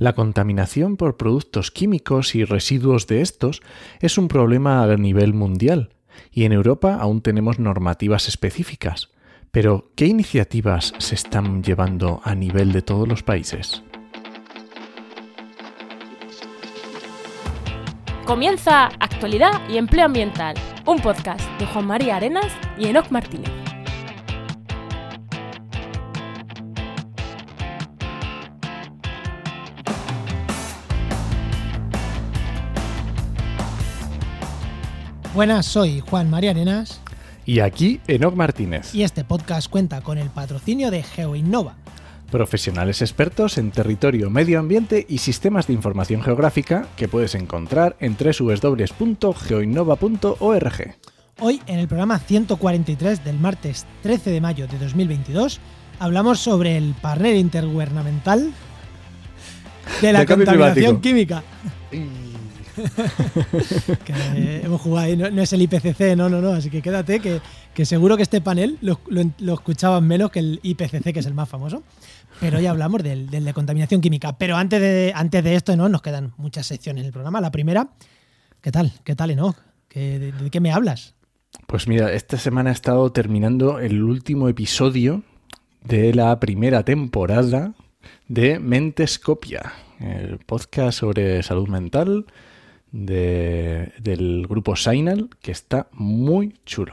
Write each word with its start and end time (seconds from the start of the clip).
La 0.00 0.14
contaminación 0.14 0.96
por 0.96 1.18
productos 1.18 1.70
químicos 1.70 2.34
y 2.34 2.44
residuos 2.44 3.06
de 3.06 3.20
estos 3.20 3.60
es 4.00 4.16
un 4.16 4.28
problema 4.28 4.82
a 4.82 4.96
nivel 4.96 5.34
mundial, 5.34 5.90
y 6.32 6.44
en 6.44 6.52
Europa 6.52 6.96
aún 6.98 7.20
tenemos 7.20 7.58
normativas 7.58 8.26
específicas. 8.26 9.10
Pero, 9.50 9.90
¿qué 9.96 10.06
iniciativas 10.06 10.94
se 10.96 11.14
están 11.14 11.62
llevando 11.62 12.22
a 12.24 12.34
nivel 12.34 12.72
de 12.72 12.80
todos 12.80 13.06
los 13.06 13.22
países? 13.22 13.82
Comienza 18.24 18.86
Actualidad 19.00 19.60
y 19.68 19.76
Empleo 19.76 20.06
Ambiental, 20.06 20.54
un 20.86 20.98
podcast 21.00 21.42
de 21.58 21.66
Juan 21.66 21.86
María 21.86 22.16
Arenas 22.16 22.50
y 22.78 22.86
Enoc 22.86 23.10
Martínez. 23.10 23.59
Buenas, 35.40 35.64
soy 35.64 36.00
Juan 36.00 36.28
María 36.28 36.50
Arenas. 36.50 37.00
Y 37.46 37.60
aquí 37.60 37.98
Enoc 38.08 38.34
Martínez. 38.34 38.94
Y 38.94 39.04
este 39.04 39.24
podcast 39.24 39.70
cuenta 39.70 40.02
con 40.02 40.18
el 40.18 40.28
patrocinio 40.28 40.90
de 40.90 41.02
GeoInnova. 41.02 41.76
Profesionales 42.30 43.00
expertos 43.00 43.56
en 43.56 43.70
territorio, 43.70 44.28
medio 44.28 44.58
ambiente 44.58 45.06
y 45.08 45.16
sistemas 45.16 45.66
de 45.66 45.72
información 45.72 46.20
geográfica 46.20 46.88
que 46.94 47.08
puedes 47.08 47.34
encontrar 47.34 47.96
en 48.00 48.18
www.geoinnova.org. 48.18 50.94
Hoy, 51.38 51.62
en 51.66 51.78
el 51.78 51.88
programa 51.88 52.18
143 52.18 53.24
del 53.24 53.38
martes 53.38 53.86
13 54.02 54.32
de 54.32 54.42
mayo 54.42 54.66
de 54.66 54.78
2022, 54.78 55.58
hablamos 56.00 56.38
sobre 56.38 56.76
el 56.76 56.94
panel 57.00 57.36
intergubernamental 57.36 58.52
de 60.02 60.12
la 60.12 60.26
contaminación 60.26 61.00
química. 61.00 61.42
que 64.04 64.60
hemos 64.64 64.80
jugado 64.80 65.06
ahí, 65.06 65.16
no, 65.16 65.42
es 65.42 65.52
el 65.52 65.62
IPCC, 65.62 66.16
no, 66.16 66.28
no, 66.28 66.40
no, 66.40 66.50
así 66.50 66.70
que 66.70 66.82
quédate 66.82 67.20
que, 67.20 67.84
seguro 67.84 68.16
que 68.16 68.22
este 68.22 68.40
panel 68.40 68.78
lo, 68.80 69.00
escuchaban 69.54 70.06
menos 70.06 70.30
que 70.30 70.40
el 70.40 70.60
IPCC, 70.62 71.12
que 71.12 71.20
es 71.20 71.26
el 71.26 71.34
más 71.34 71.48
famoso. 71.48 71.82
Pero 72.40 72.58
ya 72.60 72.70
hablamos 72.70 73.02
del, 73.02 73.28
de 73.28 73.52
contaminación 73.52 74.00
química. 74.00 74.38
Pero 74.38 74.56
antes 74.56 74.80
de, 74.80 75.12
antes 75.14 75.44
de 75.44 75.56
esto, 75.56 75.76
¿no? 75.76 75.88
Nos 75.88 76.00
quedan 76.00 76.32
muchas 76.38 76.66
secciones 76.66 77.02
en 77.02 77.06
el 77.06 77.12
programa. 77.12 77.40
La 77.40 77.50
primera, 77.50 77.90
¿qué 78.62 78.70
tal? 78.72 78.92
¿Qué 79.04 79.14
tal, 79.14 79.30
Enoch? 79.30 79.56
de, 79.94 80.32
de, 80.32 80.50
qué 80.50 80.60
me 80.60 80.72
hablas? 80.72 81.14
Pues 81.66 81.88
mira, 81.88 82.12
esta 82.12 82.38
semana 82.38 82.70
he 82.70 82.72
estado 82.72 83.10
terminando 83.12 83.78
el 83.80 84.02
último 84.02 84.48
episodio 84.48 85.22
de 85.84 86.14
la 86.14 86.38
primera 86.40 86.84
temporada 86.84 87.74
de 88.28 88.58
Mentescopia, 88.58 89.72
el 89.98 90.38
podcast 90.38 91.00
sobre 91.00 91.42
salud 91.42 91.68
mental 91.68 92.26
de, 92.92 93.92
del 94.00 94.46
grupo 94.48 94.76
Signal, 94.76 95.28
que 95.40 95.52
está 95.52 95.88
muy 95.92 96.54
chulo. 96.64 96.92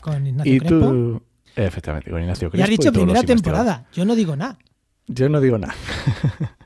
Con 0.00 0.26
Ignacio 0.26 0.54
y 0.54 0.60
Tú, 0.60 1.22
efectivamente, 1.54 2.10
con 2.10 2.20
Ignacio 2.20 2.50
Crespo. 2.50 2.58
Ya 2.58 2.64
has 2.64 2.70
dicho 2.70 2.92
primera 2.92 3.22
temporada, 3.22 3.86
yo 3.92 4.04
no 4.04 4.14
digo 4.14 4.36
nada. 4.36 4.58
Yo 5.08 5.28
no 5.28 5.40
digo 5.40 5.58
nada. 5.58 5.74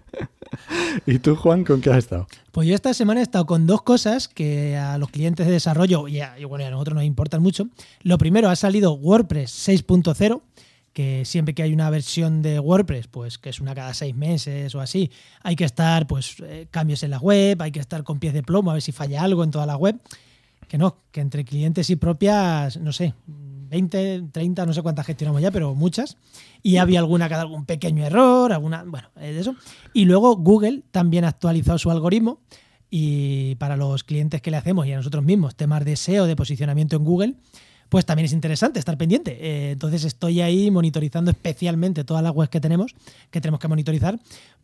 ¿Y 1.07 1.19
tú, 1.19 1.37
Juan, 1.37 1.65
con 1.65 1.81
qué 1.81 1.91
has 1.91 1.99
estado? 1.99 2.27
Pues 2.53 2.69
yo 2.69 2.75
esta 2.75 2.93
semana 2.95 3.21
he 3.21 3.23
estado 3.23 3.47
con 3.47 3.67
dos 3.67 3.83
cosas 3.83 4.29
que 4.29 4.77
a 4.77 4.99
los 4.99 5.11
clientes 5.11 5.47
de 5.47 5.53
desarrollo 5.53 6.09
y 6.09 6.21
a, 6.21 6.39
y 6.39 6.45
bueno, 6.45 6.67
a 6.67 6.71
nosotros 6.71 6.97
nos 6.97 7.05
importan 7.05 7.43
mucho. 7.43 7.69
Lo 8.03 8.19
primero, 8.19 8.49
ha 8.49 8.57
salido 8.57 8.93
WordPress 8.95 9.69
6.0 9.69 10.41
que 10.93 11.25
siempre 11.25 11.55
que 11.55 11.63
hay 11.63 11.73
una 11.73 11.89
versión 11.91 12.43
de 12.43 12.59
WordPress, 12.59 13.07
pues 13.07 13.39
que 13.39 13.51
es 13.51 13.61
una 13.61 13.75
cada 13.75 13.95
seis 13.95 14.15
meses 14.15 14.75
o 14.75 14.81
así, 14.81 15.11
hay 15.43 15.57
que 15.57 15.65
estar, 15.65 16.07
pues, 16.07 16.37
eh, 16.41 16.67
cambios 16.71 17.03
en 17.03 17.11
la 17.11 17.19
web, 17.19 17.61
hay 17.63 17.71
que 17.71 17.81
estar 17.81 18.03
con 18.03 18.19
pies 18.19 18.35
de 18.35 18.43
plomo 18.43 18.71
a 18.71 18.75
ver 18.75 18.83
si 18.83 18.93
falla 18.93 19.23
algo 19.23 19.45
en 19.45 19.51
toda 19.51 19.67
la 19.67 19.77
web. 19.77 20.01
Que 20.69 20.79
no, 20.79 20.99
que 21.11 21.21
entre 21.21 21.45
clientes 21.45 21.91
y 21.91 21.97
propias, 21.97 22.77
no 22.77 22.93
sé, 22.93 23.15
20, 23.27 24.29
30, 24.33 24.67
no 24.67 24.73
sé 24.73 24.83
cuántas 24.83 25.07
gestionamos 25.07 25.41
ya, 25.41 25.51
pero 25.51 25.75
muchas. 25.75 26.17
Y 26.63 26.77
había 26.77 27.01
alguna 27.01 27.29
que 27.29 27.35
algún 27.35 27.65
pequeño 27.65 28.05
error, 28.05 28.53
alguna, 28.53 28.85
bueno, 28.87 29.09
de 29.17 29.39
eso. 29.39 29.57
Y 29.93 30.05
luego 30.05 30.37
Google 30.37 30.83
también 30.91 31.25
ha 31.25 31.29
actualizado 31.29 31.79
su 31.79 31.91
algoritmo 31.91 32.41
y 32.91 33.55
para 33.57 33.77
los 33.77 34.03
clientes 34.03 34.43
que 34.43 34.51
le 34.51 34.57
hacemos 34.57 34.87
y 34.87 34.93
a 34.93 34.97
nosotros 34.97 35.25
mismos, 35.25 35.55
temas 35.55 35.85
de 35.85 35.97
SEO, 35.97 36.27
de 36.27 36.35
posicionamiento 36.35 36.97
en 36.97 37.05
Google, 37.05 37.35
pues 37.91 38.07
también 38.07 38.25
es 38.25 38.33
interesante 38.33 38.79
estar 38.79 38.97
pendiente. 38.97 39.37
Eh, 39.41 39.73
entonces 39.73 40.05
estoy 40.05 40.41
ahí 40.41 40.71
monitorizando 40.71 41.31
especialmente 41.31 42.05
todas 42.05 42.23
las 42.23 42.33
webs 42.33 42.49
que 42.49 42.61
tenemos, 42.61 42.95
que 43.31 43.41
tenemos 43.41 43.61
que 43.61 43.69
monitorizar, 43.69 44.19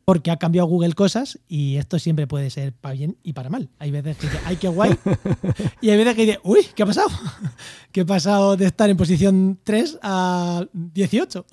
porque 0.07 0.31
ha 0.31 0.37
cambiado 0.37 0.69
Google 0.69 0.93
cosas 0.93 1.41
y 1.49 1.77
esto 1.77 1.99
siempre 1.99 2.29
puede 2.29 2.49
ser 2.51 2.73
para 2.73 2.95
bien 2.95 3.17
y 3.25 3.33
para 3.33 3.51
mal. 3.51 3.69
Hay 3.81 3.91
veces 3.91 4.17
que 4.17 4.29
dice, 4.29 4.39
¡ay, 4.47 4.57
qué 4.57 4.69
guay! 4.69 4.97
y 5.81 5.91
hay 5.91 5.97
veces 5.97 6.15
que 6.15 6.27
dice, 6.27 6.41
¡uy, 6.45 6.61
qué 6.77 6.85
ha 6.85 6.87
pasado! 6.87 7.09
que 7.93 8.03
he 8.03 8.05
pasado 8.05 8.57
de 8.57 8.67
estar 8.67 8.89
en 8.89 8.97
posición 8.97 9.59
3 9.65 9.99
a 10.03 10.65
18. 10.73 11.47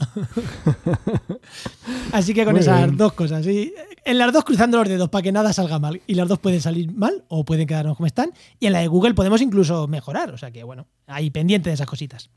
Así 2.12 2.36
que 2.36 2.46
con 2.46 2.56
esas 2.56 2.96
dos 2.96 3.14
cosas. 3.14 3.48
Y 3.48 3.74
en 4.06 4.18
las 4.20 4.32
dos 4.32 4.44
cruzando 4.44 4.78
los 4.78 4.88
dedos 4.88 5.10
para 5.10 5.24
que 5.24 5.32
nada 5.32 5.52
salga 5.52 5.80
mal. 5.80 6.02
Y 6.06 6.14
las 6.14 6.28
dos 6.28 6.38
pueden 6.38 6.62
salir 6.62 6.92
mal 6.94 7.24
o 7.30 7.44
pueden 7.46 7.66
quedarnos 7.66 7.98
como 7.98 8.06
están. 8.06 8.34
Y 8.60 8.68
en 8.68 8.74
la 8.74 8.82
de 8.82 8.88
Google 8.88 9.16
podemos 9.16 9.42
incluso 9.42 9.88
mejorar. 9.88 10.32
O 10.32 10.38
sea 10.38 10.52
que, 10.52 10.64
bueno, 10.64 10.86
ahí 11.08 11.30
pendiente 11.30 11.70
de 11.70 11.76
esas 11.76 11.88
cositas. 11.88 12.30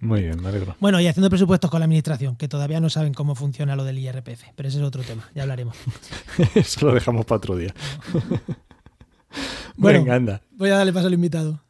Muy 0.00 0.22
bien, 0.22 0.42
me 0.42 0.48
alegro. 0.48 0.74
Bueno, 0.80 1.00
y 1.00 1.06
haciendo 1.06 1.30
presupuestos 1.30 1.70
con 1.70 1.78
la 1.78 1.84
administración, 1.84 2.34
que 2.34 2.48
todavía 2.48 2.80
no 2.80 2.90
saben 2.90 3.14
cómo 3.14 3.36
funciona 3.36 3.76
lo 3.76 3.84
del 3.84 3.98
IRPF, 3.98 4.46
pero 4.56 4.68
ese 4.68 4.78
es 4.78 4.84
otro 4.84 5.02
tema, 5.02 5.30
ya 5.34 5.42
hablaremos. 5.42 5.76
Eso 6.56 6.86
lo 6.86 6.94
dejamos 6.94 7.24
para 7.24 7.36
otro 7.36 7.56
día. 7.56 7.72
bueno, 9.76 10.00
Venga, 10.00 10.14
anda. 10.16 10.42
Voy 10.50 10.70
a 10.70 10.76
darle 10.76 10.92
paso 10.92 11.06
al 11.06 11.14
invitado. 11.14 11.62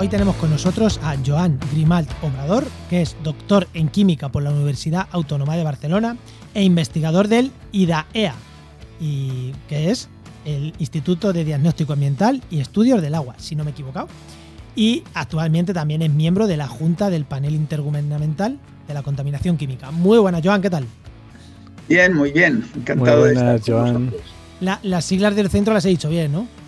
Hoy 0.00 0.08
tenemos 0.08 0.34
con 0.36 0.48
nosotros 0.48 0.98
a 1.02 1.14
Joan 1.26 1.58
Grimalt 1.74 2.08
Obrador, 2.22 2.64
que 2.88 3.02
es 3.02 3.14
doctor 3.22 3.68
en 3.74 3.90
química 3.90 4.30
por 4.30 4.42
la 4.42 4.50
Universidad 4.50 5.06
Autónoma 5.10 5.58
de 5.58 5.62
Barcelona 5.62 6.16
e 6.54 6.62
investigador 6.62 7.28
del 7.28 7.52
IDAEA, 7.72 8.32
y 8.98 9.52
que 9.68 9.90
es 9.90 10.08
el 10.46 10.72
Instituto 10.78 11.34
de 11.34 11.44
Diagnóstico 11.44 11.92
Ambiental 11.92 12.42
y 12.50 12.60
Estudios 12.60 13.02
del 13.02 13.14
Agua, 13.14 13.34
si 13.36 13.54
no 13.54 13.62
me 13.62 13.72
he 13.72 13.74
equivocado. 13.74 14.08
Y 14.74 15.02
actualmente 15.12 15.74
también 15.74 16.00
es 16.00 16.10
miembro 16.10 16.46
de 16.46 16.56
la 16.56 16.66
Junta 16.66 17.10
del 17.10 17.26
Panel 17.26 17.54
Intergubernamental 17.54 18.58
de 18.88 18.94
la 18.94 19.02
Contaminación 19.02 19.58
Química. 19.58 19.90
Muy 19.90 20.16
buena, 20.16 20.40
Joan, 20.42 20.62
¿qué 20.62 20.70
tal? 20.70 20.86
Bien, 21.90 22.16
muy 22.16 22.32
bien. 22.32 22.64
Encantado 22.74 23.24
de 23.24 23.34
estar 23.34 23.60
Joan. 23.66 24.14
las 24.60 25.04
siglas 25.04 25.36
del 25.36 25.50
centro 25.50 25.74
las 25.74 25.84
he 25.84 25.90
dicho 25.90 26.08
bien, 26.08 26.32
¿no? 26.32 26.59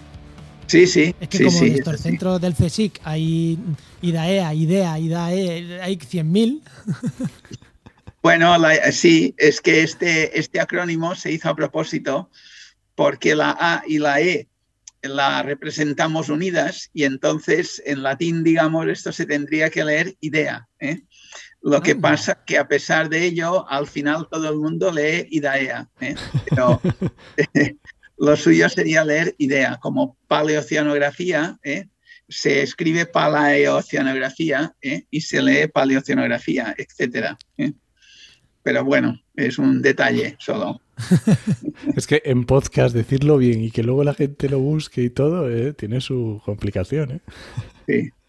Sí, 0.72 0.86
sí. 0.86 1.14
Es 1.20 1.28
que 1.28 1.36
sí, 1.36 1.44
como 1.44 1.58
sí, 1.58 1.66
en 1.66 1.86
el 1.86 1.98
centro 1.98 2.38
del 2.38 2.54
CSIC 2.54 2.98
hay 3.04 3.58
IDAEA, 4.00 4.54
IDEA, 4.54 4.98
IDAE, 4.98 5.82
hay 5.82 5.98
100.000. 5.98 6.62
Bueno, 8.22 8.56
sí, 8.90 9.34
es 9.36 9.60
que 9.60 9.82
este, 9.82 10.38
este 10.38 10.60
acrónimo 10.60 11.14
se 11.14 11.30
hizo 11.30 11.50
a 11.50 11.56
propósito 11.56 12.30
porque 12.94 13.34
la 13.34 13.54
A 13.60 13.82
y 13.86 13.98
la 13.98 14.22
E 14.22 14.48
la 15.02 15.42
representamos 15.42 16.30
unidas 16.30 16.88
y 16.94 17.04
entonces 17.04 17.82
en 17.84 18.02
latín, 18.02 18.42
digamos, 18.42 18.86
esto 18.86 19.12
se 19.12 19.26
tendría 19.26 19.68
que 19.68 19.84
leer 19.84 20.16
idea. 20.20 20.68
¿eh? 20.80 21.02
Lo 21.60 21.82
que 21.82 21.96
pasa 21.96 22.42
que 22.46 22.56
a 22.56 22.66
pesar 22.66 23.10
de 23.10 23.24
ello, 23.24 23.68
al 23.68 23.86
final 23.86 24.26
todo 24.30 24.48
el 24.48 24.56
mundo 24.56 24.90
lee 24.90 25.26
IDAEA. 25.30 25.90
¿eh? 26.00 26.14
Pero, 26.48 26.80
lo 28.22 28.36
suyo 28.36 28.68
sería 28.68 29.04
leer 29.04 29.34
idea, 29.38 29.80
como 29.82 30.16
paleoceanografía, 30.28 31.58
¿eh? 31.64 31.88
se 32.28 32.62
escribe 32.62 33.04
paleoceanografía 33.04 34.76
¿eh? 34.80 35.06
y 35.10 35.22
se 35.22 35.42
lee 35.42 35.66
paleoceanografía, 35.66 36.72
etc. 36.78 37.36
¿eh? 37.58 37.72
Pero 38.62 38.84
bueno, 38.84 39.20
es 39.34 39.58
un 39.58 39.82
detalle 39.82 40.36
solo. 40.38 40.80
es 41.96 42.06
que 42.06 42.22
en 42.24 42.44
podcast 42.44 42.94
decirlo 42.94 43.38
bien 43.38 43.60
y 43.60 43.72
que 43.72 43.82
luego 43.82 44.04
la 44.04 44.14
gente 44.14 44.48
lo 44.48 44.60
busque 44.60 45.02
y 45.02 45.10
todo, 45.10 45.72
tiene 45.72 46.00
su 46.00 46.40
complicación. 46.44 47.20
Sí. 47.86 48.10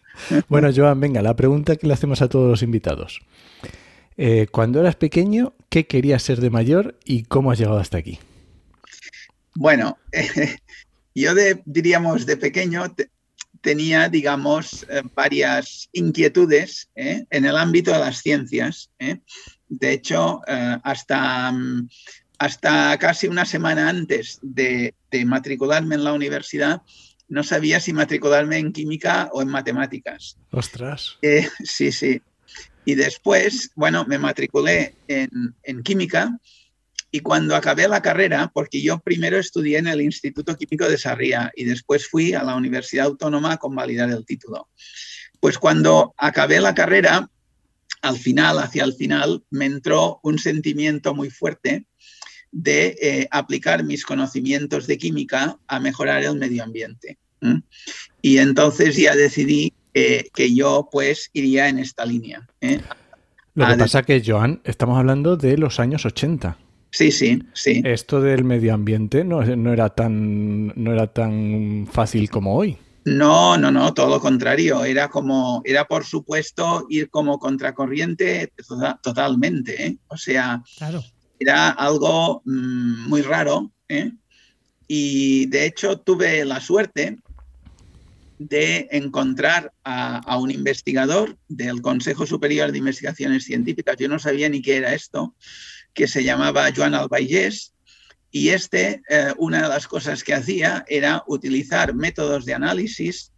Bueno, 0.48 0.70
Joan, 0.72 1.00
venga, 1.00 1.22
la 1.22 1.34
pregunta 1.34 1.74
que 1.74 1.88
le 1.88 1.92
hacemos 1.92 2.22
a 2.22 2.28
todos 2.28 2.48
los 2.48 2.62
invitados. 2.62 3.20
cuando 4.52 4.78
eras 4.78 4.94
pequeño, 4.94 5.54
¿qué 5.68 5.88
querías 5.88 6.22
ser 6.22 6.40
de 6.40 6.50
mayor 6.50 6.96
y 7.04 7.24
cómo 7.24 7.50
has 7.50 7.58
llegado 7.58 7.78
hasta 7.78 7.98
aquí? 7.98 8.20
Bueno, 9.54 9.98
yo 11.14 11.34
de, 11.34 11.62
diríamos 11.64 12.26
de 12.26 12.36
pequeño 12.36 12.94
tenía, 13.64 14.10
digamos, 14.10 14.84
eh, 14.90 15.02
varias 15.14 15.88
inquietudes 15.92 16.90
¿eh? 16.94 17.24
en 17.30 17.44
el 17.46 17.56
ámbito 17.56 17.92
de 17.92 17.98
las 17.98 18.18
ciencias. 18.18 18.90
¿eh? 18.98 19.20
De 19.68 19.92
hecho, 19.92 20.42
hasta, 20.46 21.50
mm, 21.50 21.88
hasta 22.38 22.98
casi 22.98 23.26
una 23.26 23.46
semana 23.46 23.88
antes 23.88 24.38
de, 24.42 24.94
matricularme 25.24 25.94
en 25.94 26.04
la 26.04 26.12
universidad, 26.12 26.82
no 27.28 27.42
sabía 27.42 27.80
si 27.80 27.92
matricularme 27.92 28.58
en 28.58 28.72
química 28.72 29.30
o 29.32 29.40
en 29.40 29.48
matemáticas. 29.48 30.36
Ostras. 30.50 31.16
Eh, 31.22 31.48
sí, 31.62 31.90
sí. 31.90 32.20
Y 32.84 32.96
después, 32.96 33.70
bueno, 33.76 34.04
me 34.04 34.18
matriculé 34.18 34.94
en, 35.08 35.54
en, 35.62 35.82
química 35.82 36.38
y 37.14 37.20
cuando 37.20 37.54
acabé 37.54 37.86
la 37.86 38.02
carrera, 38.02 38.50
porque 38.52 38.82
yo 38.82 38.98
primero 38.98 39.38
estudié 39.38 39.78
en 39.78 39.86
el 39.86 40.00
Instituto 40.00 40.56
Químico 40.56 40.88
de 40.88 40.98
Sarria 40.98 41.52
y 41.54 41.62
después 41.62 42.08
fui 42.08 42.34
a 42.34 42.42
la 42.42 42.56
Universidad 42.56 43.06
Autónoma 43.06 43.52
a 43.52 43.56
convalidar 43.56 44.10
el 44.10 44.26
título. 44.26 44.68
Pues 45.38 45.56
cuando 45.56 46.12
acabé 46.16 46.58
la 46.58 46.74
carrera, 46.74 47.30
al 48.02 48.16
final, 48.16 48.58
hacia 48.58 48.82
el 48.82 48.94
final, 48.94 49.44
me 49.50 49.66
entró 49.66 50.18
un 50.24 50.40
sentimiento 50.40 51.14
muy 51.14 51.30
fuerte 51.30 51.86
de 52.50 52.96
eh, 53.00 53.28
aplicar 53.30 53.84
mis 53.84 54.04
conocimientos 54.04 54.88
de 54.88 54.98
química 54.98 55.56
a 55.68 55.78
mejorar 55.78 56.24
el 56.24 56.34
medio 56.34 56.64
ambiente. 56.64 57.18
Y 58.22 58.38
entonces 58.38 58.96
ya 58.96 59.14
decidí 59.14 59.72
que 59.92 60.52
yo 60.52 60.88
pues 60.90 61.30
iría 61.32 61.68
en 61.68 61.78
esta 61.78 62.04
línea. 62.04 62.48
¿eh? 62.60 62.80
Lo 63.54 63.68
que 63.68 63.76
pasa 63.76 64.02
que, 64.02 64.20
Joan, 64.26 64.62
estamos 64.64 64.98
hablando 64.98 65.36
de 65.36 65.56
los 65.58 65.78
años 65.78 66.04
80. 66.06 66.58
Sí, 66.94 67.10
sí, 67.10 67.42
sí. 67.54 67.82
Esto 67.84 68.20
del 68.20 68.44
medio 68.44 68.72
ambiente 68.72 69.24
no, 69.24 69.42
no, 69.42 69.72
era, 69.72 69.90
tan, 69.90 70.68
no 70.76 70.92
era 70.92 71.08
tan 71.08 71.88
fácil 71.90 72.30
como 72.30 72.54
hoy. 72.54 72.78
No, 73.04 73.58
no, 73.58 73.72
no, 73.72 73.92
todo 73.92 74.10
lo 74.10 74.20
contrario. 74.20 74.84
Era 74.84 75.08
como, 75.08 75.60
era 75.64 75.86
por 75.86 76.04
supuesto 76.04 76.86
ir 76.88 77.10
como 77.10 77.40
contracorriente 77.40 78.52
totalmente. 79.02 79.86
¿eh? 79.86 79.96
O 80.06 80.16
sea, 80.16 80.62
era 81.40 81.70
algo 81.70 82.42
mm, 82.44 83.08
muy 83.08 83.22
raro. 83.22 83.72
¿eh? 83.88 84.12
Y 84.86 85.46
de 85.46 85.66
hecho 85.66 85.98
tuve 85.98 86.44
la 86.44 86.60
suerte 86.60 87.18
de 88.38 88.88
encontrar 88.90 89.72
a, 89.82 90.38
un 90.38 90.52
investigador 90.52 91.36
del 91.48 91.82
Consejo 91.82 92.24
Superior 92.24 92.70
de 92.70 92.78
Investigaciones 92.78 93.44
Científicas. 93.44 93.96
Yo 93.98 94.08
no 94.08 94.20
sabía 94.20 94.48
ni 94.48 94.62
qué 94.62 94.76
era 94.76 94.94
esto, 94.94 95.34
que 95.94 96.08
se 96.08 96.24
llamaba 96.24 96.70
Joan 96.74 96.94
Albayés 96.94 97.72
y 98.30 98.48
este, 98.48 99.00
eh, 99.08 99.32
una 99.38 99.62
de 99.62 99.68
las 99.68 99.86
cosas 99.86 100.24
que 100.24 100.34
hacía 100.34 100.84
era 100.88 101.22
utilizar 101.28 101.94
métodos 101.94 102.44
de 102.44 102.54
análisis 102.54 103.32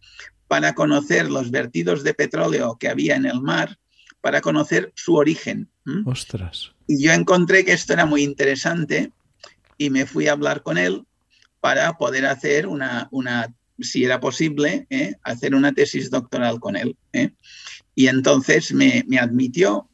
para 0.47 0.73
conocer 0.73 1.29
los 1.29 1.51
vertidos 1.51 2.03
de 2.03 2.15
petróleo 2.15 2.77
que 2.79 2.89
había 2.89 3.15
en 3.15 3.25
el 3.25 3.41
mar, 3.41 3.77
para 4.21 4.41
conocer 4.41 4.91
su 4.95 5.15
origen. 5.15 5.69
Ostras. 6.05 6.71
Y 6.87 7.03
yo 7.03 7.13
encontré 7.13 7.63
que 7.63 7.73
esto 7.73 7.93
era 7.93 8.05
muy 8.05 8.23
interesante 8.23 9.11
y 9.77 9.89
me 9.89 10.05
fui 10.05 10.27
a 10.27 10.31
hablar 10.31 10.63
con 10.63 10.77
él 10.77 11.05
para 11.59 11.93
poder 11.97 12.25
hacer 12.25 12.65
una, 12.65 13.07
una 13.11 13.53
si 13.79 14.03
era 14.03 14.19
posible, 14.19 14.87
¿eh? 14.89 15.15
hacer 15.23 15.53
una 15.53 15.73
tesis 15.73 16.09
doctoral 16.09 16.59
con 16.59 16.75
él. 16.75 16.97
¿eh? 17.13 17.31
Y 17.93 18.07
entonces 18.07 18.73
me, 18.73 19.03
me 19.07 19.19
admitió 19.19 19.89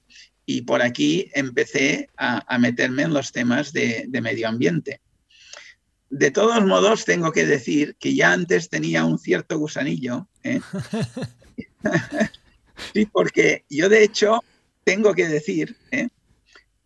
y 0.45 0.61
por 0.61 0.81
aquí 0.81 1.29
empecé 1.33 2.09
a, 2.17 2.57
meterme 2.59 3.03
en 3.03 3.13
los 3.13 3.31
temas 3.31 3.71
de, 3.71 4.07
medio 4.21 4.47
ambiente. 4.47 5.01
De 6.09 6.31
todos 6.31 6.63
modos, 6.65 7.05
tengo 7.05 7.31
que 7.31 7.45
decir 7.45 7.95
que 7.99 8.13
ya 8.13 8.33
antes 8.33 8.69
tenía 8.69 9.05
un 9.05 9.17
cierto 9.17 9.57
gusanillo. 9.57 10.27
¿eh? 10.43 10.59
sí, 12.93 13.05
porque 13.05 13.65
yo 13.69 13.89
de 13.89 14.03
hecho 14.03 14.43
tengo 14.83 15.13
que 15.13 15.27
decir 15.27 15.75
¿eh? 15.91 16.09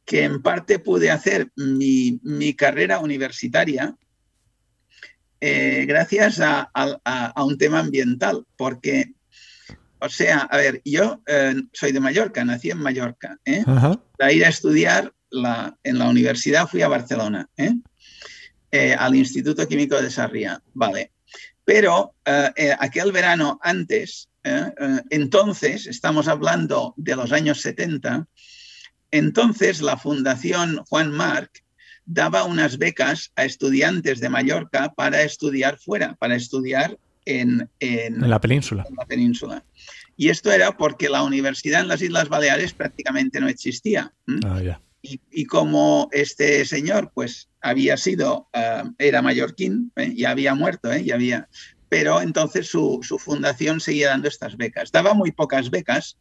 que 0.06 0.24
en 0.24 0.42
parte 0.42 0.80
pude 0.80 1.12
hacer 1.12 1.52
mi, 1.56 2.54
carrera 2.56 3.00
universitaria 3.00 3.96
eh, 5.42 5.86
gracias 5.88 6.40
a, 6.42 6.72
un 7.44 7.58
tema 7.58 7.80
ambiental, 7.80 8.46
porque 8.56 9.14
o 10.00 10.10
sea, 10.10 10.40
a 10.40 10.58
ver, 10.58 10.82
yo 10.86 11.22
eh, 11.26 11.56
soy 11.74 11.92
de 11.92 12.00
Mallorca, 12.00 12.44
nací 12.46 12.70
en 12.70 12.80
Mallorca. 12.80 13.40
¿eh? 13.46 13.64
Para 14.18 14.32
ir 14.32 14.46
a 14.46 14.50
estudiar 14.50 15.14
en 15.84 16.00
la 16.00 16.10
universidad 16.10 16.68
fui 16.68 16.82
a 16.82 16.88
Barcelona, 16.88 17.50
¿eh? 17.58 17.74
¿eh? 18.72 18.96
al 18.98 19.16
Instituto 19.16 19.68
Químico 19.68 20.02
de 20.02 20.12
Sarria. 20.12 20.62
Vale. 20.74 21.12
Pero 21.66 22.14
aquel 22.80 23.12
verano 23.12 23.60
antes, 23.62 24.30
entonces, 25.10 25.88
estamos 25.88 26.30
hablando 26.30 26.94
de 26.96 27.16
los 27.18 27.34
años 27.34 27.60
70, 27.60 28.26
entonces 29.12 29.82
la 29.82 29.98
Fundación 29.98 30.78
Juan 30.88 31.12
Marc 31.12 31.64
daba 32.06 32.46
unas 32.46 32.78
becas 32.78 33.34
a 33.36 33.44
estudiantes 33.44 34.22
de 34.22 34.30
Mallorca 34.30 34.94
para 34.96 35.24
estudiar 35.24 35.78
fuera, 35.78 36.16
para 36.16 36.36
estudiar 36.36 36.98
en, 37.28 37.70
la 38.30 38.40
península. 38.40 38.86
En 38.90 38.96
la 38.96 39.06
península. 39.06 39.64
Y 40.16 40.30
esto 40.30 40.52
era 40.52 40.78
porque 40.78 41.10
la 41.10 41.24
universidad 41.24 41.82
en 41.82 41.90
las 41.90 42.02
Islas 42.02 42.30
Baleares 42.30 42.74
prácticamente 42.74 43.40
no 43.40 43.48
existía. 43.48 44.14
Ah, 44.46 44.80
y, 45.02 45.46
como 45.46 46.10
este 46.12 46.66
señor, 46.66 47.12
pues 47.14 47.50
había 47.62 47.96
sido, 47.98 48.50
eh, 48.54 48.84
era 48.98 49.22
mallorquín, 49.22 49.92
¿eh? 49.96 50.14
ya 50.16 50.32
había 50.32 50.54
muerto, 50.54 50.92
¿eh? 50.92 51.04
ya 51.04 51.16
había, 51.16 51.48
pero 51.88 52.22
entonces 52.22 52.68
su, 52.68 53.00
su, 53.04 53.18
fundación 53.18 53.80
seguía 53.80 54.10
dando 54.10 54.28
estas 54.28 54.58
becas. 54.58 54.92
Daba 54.92 55.14
muy 55.14 55.32
pocas 55.32 55.70
becas, 55.70 56.18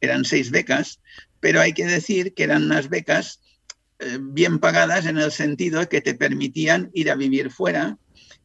eran 0.00 0.24
seis 0.24 0.50
becas, 0.50 1.00
pero 1.40 1.60
hay 1.60 1.72
que 1.74 1.84
decir 1.84 2.32
que 2.32 2.44
eran 2.44 2.64
unas 2.64 2.88
becas 2.88 3.40
bien 4.20 4.58
pagadas 4.58 5.06
en 5.06 5.18
el 5.18 5.30
sentido 5.30 5.80
de 5.80 5.88
que 5.88 6.00
te 6.00 6.14
permitían 6.14 6.90
ir 6.94 7.10
a 7.10 7.14
vivir 7.14 7.50
fuera 7.50 7.98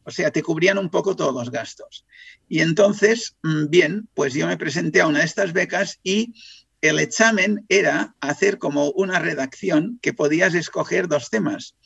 o 0.08 0.10
sea, 0.10 0.30
te 0.30 0.42
cubrían 0.42 0.78
un 0.78 0.88
poco 0.88 1.14
todos 1.14 1.34
los 1.34 1.50
gastos. 1.50 2.06
Y 2.48 2.60
entonces, 2.60 3.36
mm, 3.42 3.66
bien, 3.68 4.08
pues 4.14 4.32
yo 4.32 4.46
me 4.46 4.56
presenté 4.56 5.02
a 5.02 5.06
una 5.06 5.18
de 5.18 5.26
estas 5.26 5.52
becas 5.52 6.00
y 6.02 6.32
el 6.80 6.98
examen 6.98 7.66
era 7.68 8.14
hacer 8.22 8.56
como 8.56 8.90
una 8.92 9.18
redacción 9.18 9.98
que 10.00 10.14
podías 10.14 10.54
escoger 10.54 11.08
dos 11.08 11.28
temas. 11.28 11.76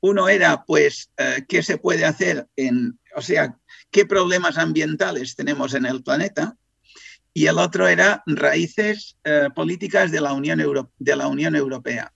Uno 0.00 0.28
era, 0.28 0.64
pues, 0.64 1.12
eh, 1.16 1.44
qué 1.48 1.62
se 1.62 1.78
puede 1.78 2.04
hacer 2.04 2.48
en, 2.56 2.98
o 3.14 3.22
sea, 3.22 3.56
qué 3.92 4.04
problemas 4.04 4.58
ambientales 4.58 5.36
tenemos 5.36 5.72
en 5.74 5.86
el 5.86 6.02
planeta. 6.02 6.56
Y 7.32 7.46
el 7.46 7.58
otro 7.58 7.86
era 7.86 8.24
raíces 8.26 9.16
eh, 9.22 9.46
políticas 9.54 10.10
de 10.10 10.20
la, 10.20 10.32
Unión 10.32 10.60
de 10.98 11.16
la 11.16 11.28
Unión 11.28 11.54
Europea. 11.54 12.12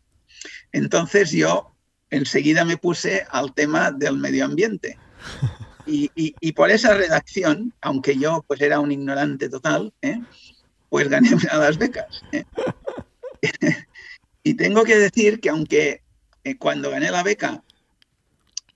Entonces 0.73 1.31
yo 1.31 1.76
enseguida 2.11 2.64
me 2.64 2.76
puse 2.76 3.25
al 3.31 3.55
tema 3.55 3.93
del 3.93 4.17
medio 4.17 4.47
ambiente. 4.47 4.99
Y, 5.87 6.52
por 6.52 6.71
esa 6.71 6.95
redacción, 6.95 7.73
aunque 7.81 8.16
yo 8.16 8.45
pues 8.47 8.61
era 8.61 8.81
un 8.81 8.93
ignorante 8.93 9.49
total, 9.49 9.93
¿eh? 10.02 10.21
pues 10.88 11.09
gané 11.09 11.31
las 11.52 11.78
becas. 11.78 12.23
¿eh? 12.33 12.45
y 14.43 14.54
tengo 14.54 14.85
que 14.85 14.97
decir 14.97 15.40
que 15.40 15.50
aunque 15.50 16.02
eh, 16.45 16.57
cuando 16.57 16.90
gané 16.90 17.11
la 17.11 17.23
beca, 17.23 17.62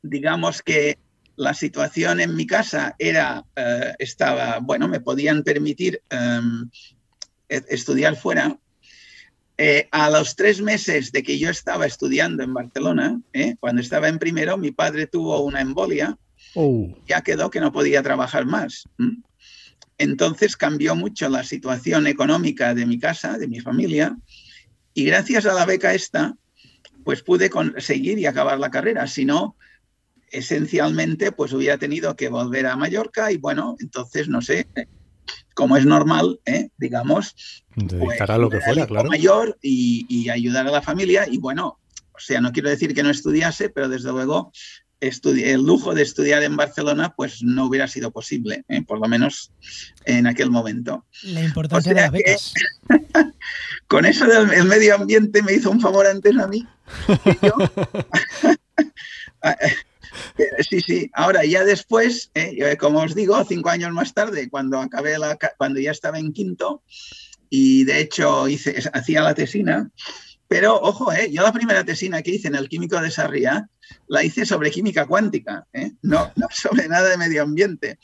digamos 0.03 0.63
que 0.63 0.99
la 1.37 1.55
situación 1.55 2.21
en 2.21 2.35
mi 2.35 2.47
casa 2.47 2.97
era, 2.99 3.45
estaba, 4.01 4.59
bueno, 4.59 4.89
me 4.89 4.99
podían 4.99 5.45
permitir 5.45 6.03
em, 6.11 6.69
e, 7.49 7.63
estudiar 7.69 8.17
fuera, 8.17 8.59
a 9.93 10.11
los 10.11 10.35
tres 10.35 10.61
meses 10.61 11.13
de 11.13 11.23
que 11.23 11.39
yo 11.39 11.51
estaba 11.51 11.87
estudiando 11.87 12.43
en 12.43 12.55
Barcelona, 12.55 13.21
cuando 13.61 13.83
estaba 13.83 14.09
en 14.09 14.19
primero, 14.19 14.57
mi 14.57 14.73
padre 14.73 15.07
tuvo 15.07 15.41
una 15.41 15.61
embolia 15.61 16.19
Oh. 16.61 16.93
Ya 17.07 17.21
quedó 17.21 17.51
que 17.51 17.61
no 17.61 17.71
podía 17.71 18.03
trabajar 18.03 18.45
más. 18.45 18.83
Entonces 19.97 20.57
cambió 20.57 20.97
mucho 20.97 21.29
la 21.29 21.45
situación 21.45 22.09
económica 22.09 22.75
de 22.75 22.85
mi 22.85 22.99
casa, 22.99 23.39
de 23.39 23.47
mi 23.47 23.61
familia, 23.61 24.17
y 24.93 25.05
gracias 25.05 25.47
a 25.47 25.55
la 25.55 25.65
beca 25.65 25.95
esta, 25.95 26.35
pues 27.05 27.23
pude 27.23 27.49
conseguir 27.49 28.19
y 28.19 28.27
acabar 28.27 28.59
la 28.59 28.73
carrera. 28.73 29.07
Si 29.07 29.25
no, 29.25 29.55
esencialmente, 30.33 31.31
pues 31.31 31.53
hubiera 31.53 31.79
tenido 31.79 32.17
que 32.17 32.29
volver 32.29 32.67
a 32.67 32.75
Mallorca 32.75 33.31
y 33.31 33.37
bueno, 33.37 33.77
entonces 33.79 34.29
no 34.29 34.43
sé, 34.43 34.67
como 35.55 35.77
es 35.77 35.87
normal, 35.87 36.41
¿eh? 36.45 36.71
digamos, 36.77 37.37
dedicar 37.77 38.33
a 38.33 38.39
lo 38.39 38.51
que 38.51 38.61
fuera, 38.61 38.85
claro. 38.85 39.11
Mayor 39.11 39.57
y, 39.63 40.07
y 40.09 40.29
ayudar 40.29 40.67
a 40.67 40.73
la 40.73 40.83
familia 40.83 41.25
y 41.31 41.39
bueno, 41.39 41.79
o 42.13 42.19
sea, 42.19 42.41
no 42.41 42.51
quiero 42.51 42.69
decir 42.69 42.95
que 42.95 43.05
no 43.05 43.11
estudiase, 43.11 43.69
pero 43.69 43.89
desde 43.89 44.11
luego 44.11 44.51
el 45.01 45.63
lujo 45.63 45.95
de 45.95 46.03
estudiar 46.03 46.43
en 46.43 46.57
Barcelona 46.57 47.15
pues 47.17 47.43
no 47.43 47.67
hubiera 47.67 47.87
sido 47.89 48.11
posible, 48.11 48.65
¿eh? 48.69 48.83
por 48.83 49.01
lo 49.01 49.09
menos 49.09 49.53
en 50.05 50.27
aquel 50.27 50.51
momento. 50.51 51.07
La 51.23 51.43
importancia 51.43 51.95
de 51.95 52.01
las 52.01 52.11
becas. 52.11 52.55
con 53.87 54.05
eso 54.07 54.27
del 54.27 54.65
medio 54.65 54.97
ambiente 54.97 55.43
me 55.43 55.55
hizo 55.55 55.71
un 55.71 55.81
favor 55.81 56.07
antes 56.07 56.37
a 56.37 56.47
mí. 56.49 56.67
sí, 60.69 60.81
sí. 60.81 61.11
Ahora 61.15 61.45
ya 61.45 61.65
después, 61.65 62.31
¿eh? 62.35 62.77
como 62.79 63.01
os 63.01 63.15
digo, 63.15 63.43
cinco 63.45 63.71
años 63.71 63.93
más 63.93 64.15
tarde, 64.15 64.49
cuando 64.49 64.79
acabé 64.79 65.19
la, 65.19 65.39
cuando 65.57 65.81
ya 65.81 65.91
estaba 65.91 66.19
en 66.19 66.33
quinto 66.33 66.83
y 67.51 67.85
de 67.85 68.01
hecho 68.01 68.49
hice, 68.49 68.77
hacía 68.93 69.23
la 69.23 69.35
tesina, 69.35 69.91
Pero, 70.49 70.81
ojo, 70.81 71.13
¿eh? 71.13 71.31
yo 71.31 71.43
la 71.43 71.53
primera 71.53 71.85
tesina 71.85 72.23
que 72.23 72.33
hice 72.33 72.49
en 72.49 72.55
el 72.55 72.69
Químico 72.69 73.01
de 73.01 73.11
Sarriá 73.11 73.69
la 74.07 74.25
hice 74.25 74.47
sobre 74.47 74.71
química 74.71 75.07
cuántica, 75.07 75.67
¿eh? 75.73 75.93
no, 76.03 76.33
no 76.37 76.47
sobre 76.51 76.89
nada 76.89 77.09
de 77.09 77.19
medio 77.19 77.43
ambiente 77.43 77.99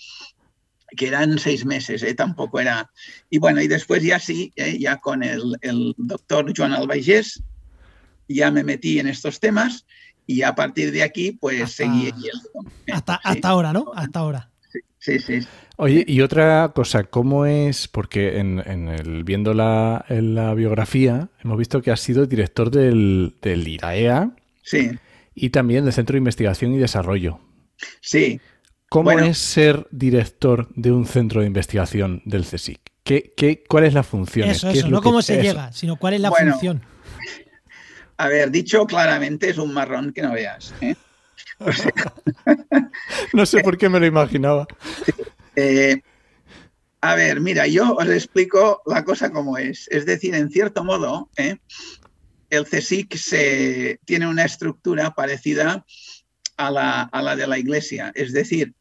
que 0.97 1.09
eran 1.09 1.39
seis 1.39 1.65
meses, 1.65 2.03
¿eh? 2.03 2.15
tampoco 2.15 2.61
era. 2.61 2.91
Y 3.31 3.39
bueno, 3.39 3.61
y 3.61 3.69
después 3.69 4.03
ya 4.03 4.19
sí, 4.19 4.53
¿eh? 4.57 4.79
ya 4.79 4.99
con 4.99 5.23
el, 5.23 5.57
el, 5.61 5.95
doctor 5.97 6.53
Joan 6.57 6.73
Albaigés, 6.73 7.43
ya 8.29 8.51
me 8.51 8.65
metí 8.65 8.99
en 8.99 9.09
estos 9.09 9.41
temas 9.41 9.87
y 10.27 10.43
a 10.43 10.55
partir 10.55 10.93
de 10.93 11.03
aquí, 11.03 11.33
pues 11.33 11.63
hasta, 11.63 11.85
seguí 11.85 12.05
yendo. 12.05 12.71
¿eh? 12.87 12.93
Hasta, 12.93 13.15
sí. 13.15 13.21
hasta 13.25 13.49
ahora, 13.49 13.73
¿no? 13.73 13.93
Hasta 13.95 14.21
ahora. 14.21 14.51
Sí, 14.71 14.81
sí. 14.99 15.19
sí. 15.19 15.49
Oye, 15.77 16.05
y 16.07 16.21
otra 16.21 16.71
cosa, 16.75 17.05
¿cómo 17.05 17.47
es? 17.47 17.89
Porque 17.89 18.39
en, 18.39 18.63
en 18.65 18.89
el, 18.89 19.25
viendo 19.25 19.55
la, 19.55 20.05
en 20.09 20.35
la, 20.35 20.55
biografía 20.55 21.29
hemos 21.43 21.59
visto 21.59 21.83
que 21.83 21.91
has 21.91 22.01
sido 22.01 22.27
director 22.27 22.71
del, 22.71 23.35
del 23.43 23.67
IRAEA 23.67 24.31
sí. 24.63 24.93
y 25.35 25.51
también 25.51 25.85
del 25.85 25.93
Centro 25.93 26.15
de 26.15 26.19
Investigación 26.19 26.73
y 26.75 26.79
Desarrollo. 26.79 27.41
Sí, 28.01 28.41
¿Cómo 28.95 29.11
bueno, 29.11 29.27
es 29.27 29.39
ser 29.39 29.89
director 29.91 30.69
de 30.77 30.93
un 30.93 31.05
centro 31.05 31.41
de 31.41 31.49
investigación 31.49 32.23
del 32.25 32.45
CSIC? 32.45 32.81
¿Qué, 33.03 33.35
qué, 33.37 33.65
cuál 33.69 33.83
es 33.83 33.93
la 33.93 34.05
función? 34.05 34.49
Eso, 34.49 34.71
eso, 34.71 34.89
no 34.89 35.03
cómo 35.03 35.21
se 35.21 35.35
eso? 35.35 35.43
llega, 35.43 35.73
sino 35.73 35.97
cuál 35.97 36.15
es 36.15 36.21
la 36.21 36.31
bueno, 36.31 36.53
función. 36.53 36.83
A 38.17 38.29
ver, 38.29 38.53
dicho 38.53 38.87
claramente, 38.87 39.51
es 39.51 39.59
un 39.59 39.75
marrón 39.75 40.13
que 40.13 40.23
no 40.23 40.33
veas. 40.33 40.73
¿eh? 40.81 40.95
O 41.59 41.73
sea, 41.73 41.93
no 43.33 43.45
sé 43.47 43.65
por 43.65 43.77
qué 43.77 43.89
me 43.89 43.99
lo 43.99 44.07
imaginaba. 44.07 44.69
Eh, 45.57 46.01
a 47.01 47.15
ver, 47.15 47.41
mira, 47.41 47.67
yo 47.67 47.95
os 47.95 48.09
explico 48.09 48.83
la 48.87 49.05
cosa 49.05 49.31
como 49.31 49.59
es. 49.59 49.89
Es 49.91 50.07
decir, 50.07 50.35
en 50.35 50.51
cierto 50.51 50.85
modo, 50.85 51.29
¿eh? 51.37 51.59
el 52.51 52.65
CSIC 52.65 53.17
se, 53.17 54.01
tiene 54.05 54.27
una 54.27 54.45
estructura 54.45 55.15
parecida 55.15 55.85
a 56.57 56.71
la, 56.71 57.03
a 57.03 57.23
la 57.23 57.37
de 57.37 57.47
la 57.47 57.59
iglesia. 57.59 58.13
Es 58.15 58.33
decir, 58.33 58.75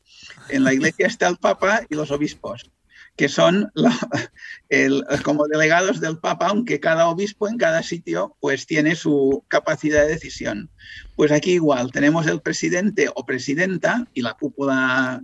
en 0.49 0.63
la 0.63 0.73
iglesia 0.73 1.07
está 1.07 1.27
el 1.27 1.37
Papa 1.37 1.81
y 1.89 1.95
los 1.95 2.11
obispos, 2.11 2.71
que 3.15 3.29
son 3.29 3.71
como 5.23 5.47
delegados 5.47 5.99
del 5.99 6.19
Papa, 6.19 6.47
aunque 6.47 6.79
cada 6.79 7.07
obispo 7.07 7.47
en 7.47 7.57
cada 7.57 7.83
sitio 7.83 8.37
pues 8.39 8.65
tiene 8.65 8.95
su 8.95 9.43
capacidad 9.47 10.03
de 10.03 10.13
decisión. 10.13 10.69
Pues 11.15 11.31
aquí 11.31 11.53
igual, 11.53 11.91
tenemos 11.91 12.27
el 12.27 12.41
presidente 12.41 13.09
o 13.13 13.25
presidenta 13.25 14.07
y 14.13 14.21
la 14.21 14.33
cúpula 14.33 15.21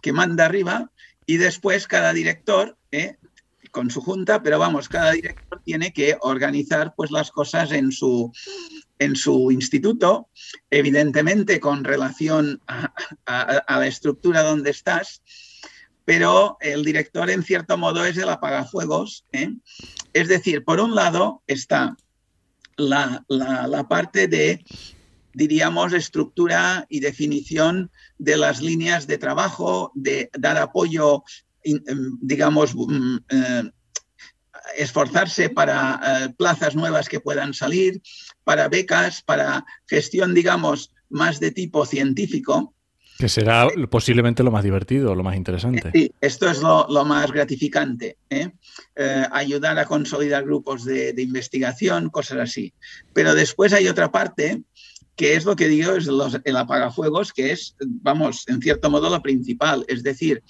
que 0.00 0.12
manda 0.12 0.46
arriba, 0.46 0.90
y 1.26 1.36
después 1.36 1.86
cada 1.86 2.12
director, 2.12 2.76
¿eh? 2.90 3.16
con 3.70 3.90
su 3.90 4.00
junta, 4.00 4.42
pero 4.42 4.58
vamos, 4.58 4.88
cada 4.88 5.12
director 5.12 5.60
tiene 5.64 5.92
que 5.92 6.16
organizar 6.20 6.94
pues 6.96 7.10
las 7.10 7.30
cosas 7.30 7.72
en 7.72 7.92
su, 7.92 8.32
en 8.98 9.16
su 9.16 9.50
instituto, 9.50 10.28
evidentemente 10.70 11.60
con 11.60 11.84
relación 11.84 12.60
a, 12.66 12.92
la 13.26 13.86
estructura 13.86 14.42
donde 14.42 14.70
estás, 14.70 15.22
pero 16.04 16.56
el 16.60 16.84
director 16.84 17.30
en 17.30 17.42
cierto 17.42 17.78
modo 17.78 18.04
es 18.04 18.16
el 18.16 18.28
apagafuegos. 18.28 19.24
¿eh? 19.32 19.50
Es 20.12 20.28
decir, 20.28 20.64
por 20.64 20.80
un 20.80 20.94
lado 20.94 21.42
está 21.46 21.96
la, 22.76 23.24
la, 23.28 23.86
parte 23.88 24.26
de, 24.26 24.64
diríamos, 25.32 25.92
estructura 25.92 26.86
y 26.88 27.00
definición 27.00 27.90
de 28.18 28.36
las 28.36 28.60
líneas 28.60 29.06
de 29.06 29.18
trabajo, 29.18 29.92
de 29.94 30.30
dar 30.38 30.58
apoyo, 30.58 31.24
digamos, 32.20 32.74
eh, 33.30 33.70
esforzarse 34.76 35.50
para 35.50 36.00
eh, 36.02 36.34
plazas 36.36 36.74
nuevas 36.74 37.08
que 37.08 37.20
puedan 37.20 37.54
salir, 37.54 38.00
para 38.44 38.68
becas, 38.68 39.22
para 39.22 39.64
gestión, 39.86 40.34
digamos, 40.34 40.92
más 41.08 41.40
de 41.40 41.50
tipo 41.50 41.86
científico. 41.86 42.74
Que 43.18 43.28
será 43.28 43.68
posiblemente 43.90 44.42
lo 44.42 44.50
más 44.50 44.64
divertido, 44.64 45.14
lo 45.14 45.22
más 45.22 45.36
interesante. 45.36 45.90
Sí, 45.92 46.10
esto 46.22 46.48
es 46.48 46.62
lo, 46.62 46.86
lo 46.88 47.04
más 47.04 47.30
gratificante. 47.30 48.16
¿eh? 48.30 48.50
Eh, 48.96 49.26
ayudar 49.30 49.78
a 49.78 49.84
consolidar 49.84 50.44
grupos 50.44 50.86
de, 50.86 51.12
de, 51.12 51.22
investigación, 51.22 52.08
cosas 52.08 52.38
así. 52.38 52.72
Pero 53.12 53.34
después 53.34 53.74
hay 53.74 53.88
otra 53.88 54.10
parte 54.10 54.62
que 55.20 55.34
es 55.34 55.44
lo 55.44 55.54
que 55.54 55.68
digo, 55.68 55.92
es 55.92 56.06
los, 56.06 56.38
el 56.44 56.56
apagafuegos, 56.56 57.34
que 57.34 57.52
es, 57.52 57.76
vamos, 57.78 58.44
en 58.48 58.62
cierto 58.62 58.88
modo 58.88 59.10
lo 59.10 59.20
principal. 59.20 59.84
Es 59.86 60.02
decir, 60.02 60.42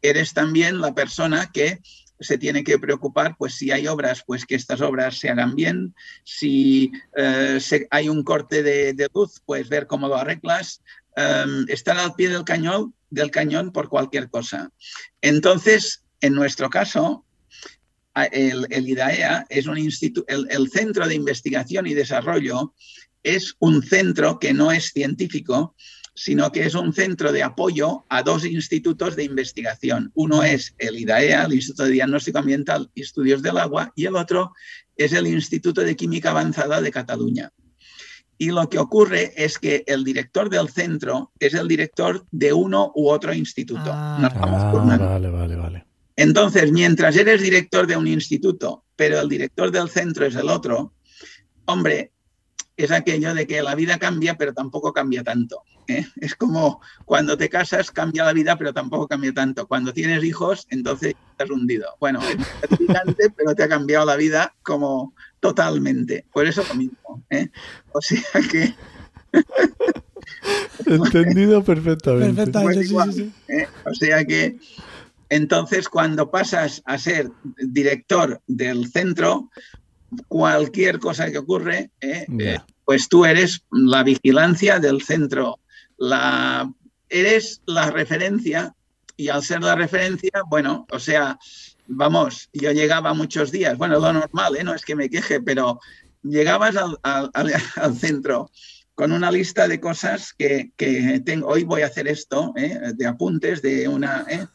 eres 0.00 0.32
también 0.32 0.80
la 0.80 0.94
persona 0.94 1.50
que 1.52 1.80
se 2.20 2.38
tiene 2.38 2.62
que 2.62 2.78
preocupar, 2.78 3.34
pues 3.36 3.54
si 3.54 3.72
hay 3.72 3.88
obras, 3.88 4.22
pues 4.24 4.46
que 4.46 4.54
estas 4.54 4.80
obras 4.80 5.18
se 5.18 5.28
hagan 5.28 5.56
bien, 5.56 5.96
si 6.22 6.92
eh, 7.16 7.58
hay 7.90 8.08
un 8.08 8.22
corte 8.22 8.62
de, 8.62 9.08
luz, 9.12 9.42
pues 9.44 9.68
ver 9.68 9.88
cómo 9.88 10.06
lo 10.06 10.14
arreglas, 10.14 10.82
um, 11.16 11.64
estar 11.66 11.98
al 11.98 12.14
pie 12.14 12.28
del 12.28 12.44
cañón, 12.44 12.94
del 13.10 13.32
cañón 13.32 13.72
por 13.72 13.88
cualquier 13.88 14.30
cosa. 14.30 14.70
Entonces, 15.20 16.04
en 16.20 16.34
nuestro 16.34 16.70
caso, 16.70 17.24
el, 18.30 18.68
el 18.70 18.88
IDAEA 18.88 19.46
es 19.48 19.66
un 19.66 19.78
instituto, 19.78 20.24
el 20.28 20.70
Centro 20.70 21.08
de 21.08 21.16
Investigación 21.16 21.88
y 21.88 21.94
Desarrollo 21.94 22.72
es 23.22 23.54
un 23.58 23.82
centro 23.82 24.38
que 24.38 24.52
no 24.52 24.72
es 24.72 24.92
científico, 24.92 25.74
sino 26.14 26.52
que 26.52 26.64
es 26.66 26.74
un 26.74 26.92
centro 26.92 27.32
de 27.32 27.42
apoyo 27.42 28.04
a 28.08 28.22
dos 28.22 28.44
institutos 28.44 29.16
de 29.16 29.24
investigación. 29.24 30.10
Uno 30.14 30.42
es 30.42 30.74
el 30.78 30.98
IDAEA, 30.98 31.44
el 31.44 31.54
Instituto 31.54 31.84
de 31.84 31.92
Diagnóstico 31.92 32.38
Ambiental 32.38 32.90
y 32.94 33.02
Estudios 33.02 33.42
del 33.42 33.56
Agua, 33.58 33.92
y 33.96 34.04
el 34.04 34.16
otro 34.16 34.52
es 34.96 35.12
el 35.12 35.26
Instituto 35.26 35.80
de 35.80 35.96
Química 35.96 36.30
Avanzada 36.30 36.80
de 36.82 36.90
Cataluña. 36.90 37.50
Y 38.36 38.50
lo 38.50 38.68
que 38.68 38.78
ocurre 38.78 39.32
es 39.36 39.58
que 39.58 39.84
el 39.86 40.04
director 40.04 40.50
del 40.50 40.68
centro 40.68 41.32
es 41.38 41.54
el 41.54 41.68
director 41.68 42.26
de 42.30 42.52
uno 42.52 42.92
u 42.94 43.08
otro 43.08 43.32
instituto. 43.32 43.84
Ah, 43.86 44.70
por 44.72 44.82
una- 44.82 44.98
vale, 44.98 45.30
vale, 45.30 45.56
vale. 45.56 45.86
Entonces, 46.16 46.72
mientras 46.72 47.16
eres 47.16 47.40
director 47.40 47.86
de 47.86 47.96
un 47.96 48.06
instituto, 48.06 48.84
pero 48.96 49.20
el 49.20 49.28
director 49.28 49.70
del 49.70 49.88
centro 49.88 50.26
es 50.26 50.34
el 50.34 50.48
otro, 50.48 50.92
hombre, 51.66 52.12
es 52.76 52.90
aquello 52.90 53.34
de 53.34 53.46
que 53.46 53.62
la 53.62 53.74
vida 53.74 53.98
cambia, 53.98 54.36
pero 54.36 54.52
tampoco 54.52 54.92
cambia 54.92 55.22
tanto. 55.22 55.62
¿eh? 55.88 56.06
Es 56.16 56.34
como 56.34 56.80
cuando 57.04 57.36
te 57.36 57.48
casas, 57.48 57.90
cambia 57.90 58.24
la 58.24 58.32
vida, 58.32 58.56
pero 58.56 58.72
tampoco 58.72 59.08
cambia 59.08 59.32
tanto. 59.32 59.66
Cuando 59.66 59.92
tienes 59.92 60.24
hijos, 60.24 60.66
entonces 60.70 61.14
estás 61.30 61.50
hundido. 61.50 61.88
Bueno, 62.00 62.20
es 62.22 62.36
gratificante, 62.60 63.30
pero 63.36 63.54
te 63.54 63.62
ha 63.64 63.68
cambiado 63.68 64.06
la 64.06 64.16
vida 64.16 64.54
como 64.62 65.14
totalmente. 65.40 66.26
Por 66.32 66.46
eso 66.46 66.64
lo 66.68 66.74
mismo. 66.74 67.24
¿eh? 67.30 67.50
O 67.92 68.00
sea 68.00 68.22
que. 68.50 68.74
Entendido 70.86 71.62
perfectamente. 71.62 72.34
Perfectamente, 72.34 72.84
sí, 72.84 72.90
igual, 72.90 73.12
sí, 73.12 73.32
sí. 73.46 73.52
¿eh? 73.52 73.68
O 73.84 73.94
sea 73.94 74.24
que. 74.24 74.58
Entonces, 75.28 75.88
cuando 75.88 76.30
pasas 76.30 76.82
a 76.84 76.98
ser 76.98 77.30
director 77.56 78.42
del 78.46 78.90
centro, 78.90 79.48
cualquier 80.28 80.98
cosa 80.98 81.30
que 81.30 81.38
ocurre, 81.38 81.90
¿eh? 82.00 82.26
Eh, 82.38 82.58
pues 82.84 83.08
tú 83.08 83.24
eres 83.24 83.64
la 83.70 84.02
vigilancia 84.02 84.78
del 84.78 85.02
centro, 85.02 85.60
la, 85.96 86.70
eres 87.08 87.62
la 87.66 87.90
referencia 87.90 88.74
y 89.16 89.28
al 89.28 89.42
ser 89.42 89.62
la 89.62 89.74
referencia, 89.74 90.30
bueno, 90.48 90.86
o 90.90 90.98
sea, 90.98 91.38
vamos, 91.86 92.48
yo 92.52 92.72
llegaba 92.72 93.14
muchos 93.14 93.50
días, 93.52 93.76
bueno, 93.78 93.98
lo 93.98 94.12
normal, 94.12 94.56
¿eh? 94.56 94.64
no 94.64 94.74
es 94.74 94.84
que 94.84 94.96
me 94.96 95.10
queje, 95.10 95.40
pero 95.40 95.80
llegabas 96.22 96.76
al, 96.76 96.98
al, 97.02 97.30
al, 97.34 97.52
al 97.76 97.96
centro 97.96 98.50
con 98.94 99.12
una 99.12 99.30
lista 99.30 99.68
de 99.68 99.80
cosas 99.80 100.32
que, 100.32 100.72
que 100.76 101.20
tengo, 101.24 101.48
hoy 101.48 101.64
voy 101.64 101.82
a 101.82 101.86
hacer 101.86 102.08
esto, 102.08 102.52
¿eh? 102.56 102.78
de 102.94 103.06
apuntes, 103.06 103.62
de 103.62 103.88
una... 103.88 104.24
¿eh? 104.28 104.46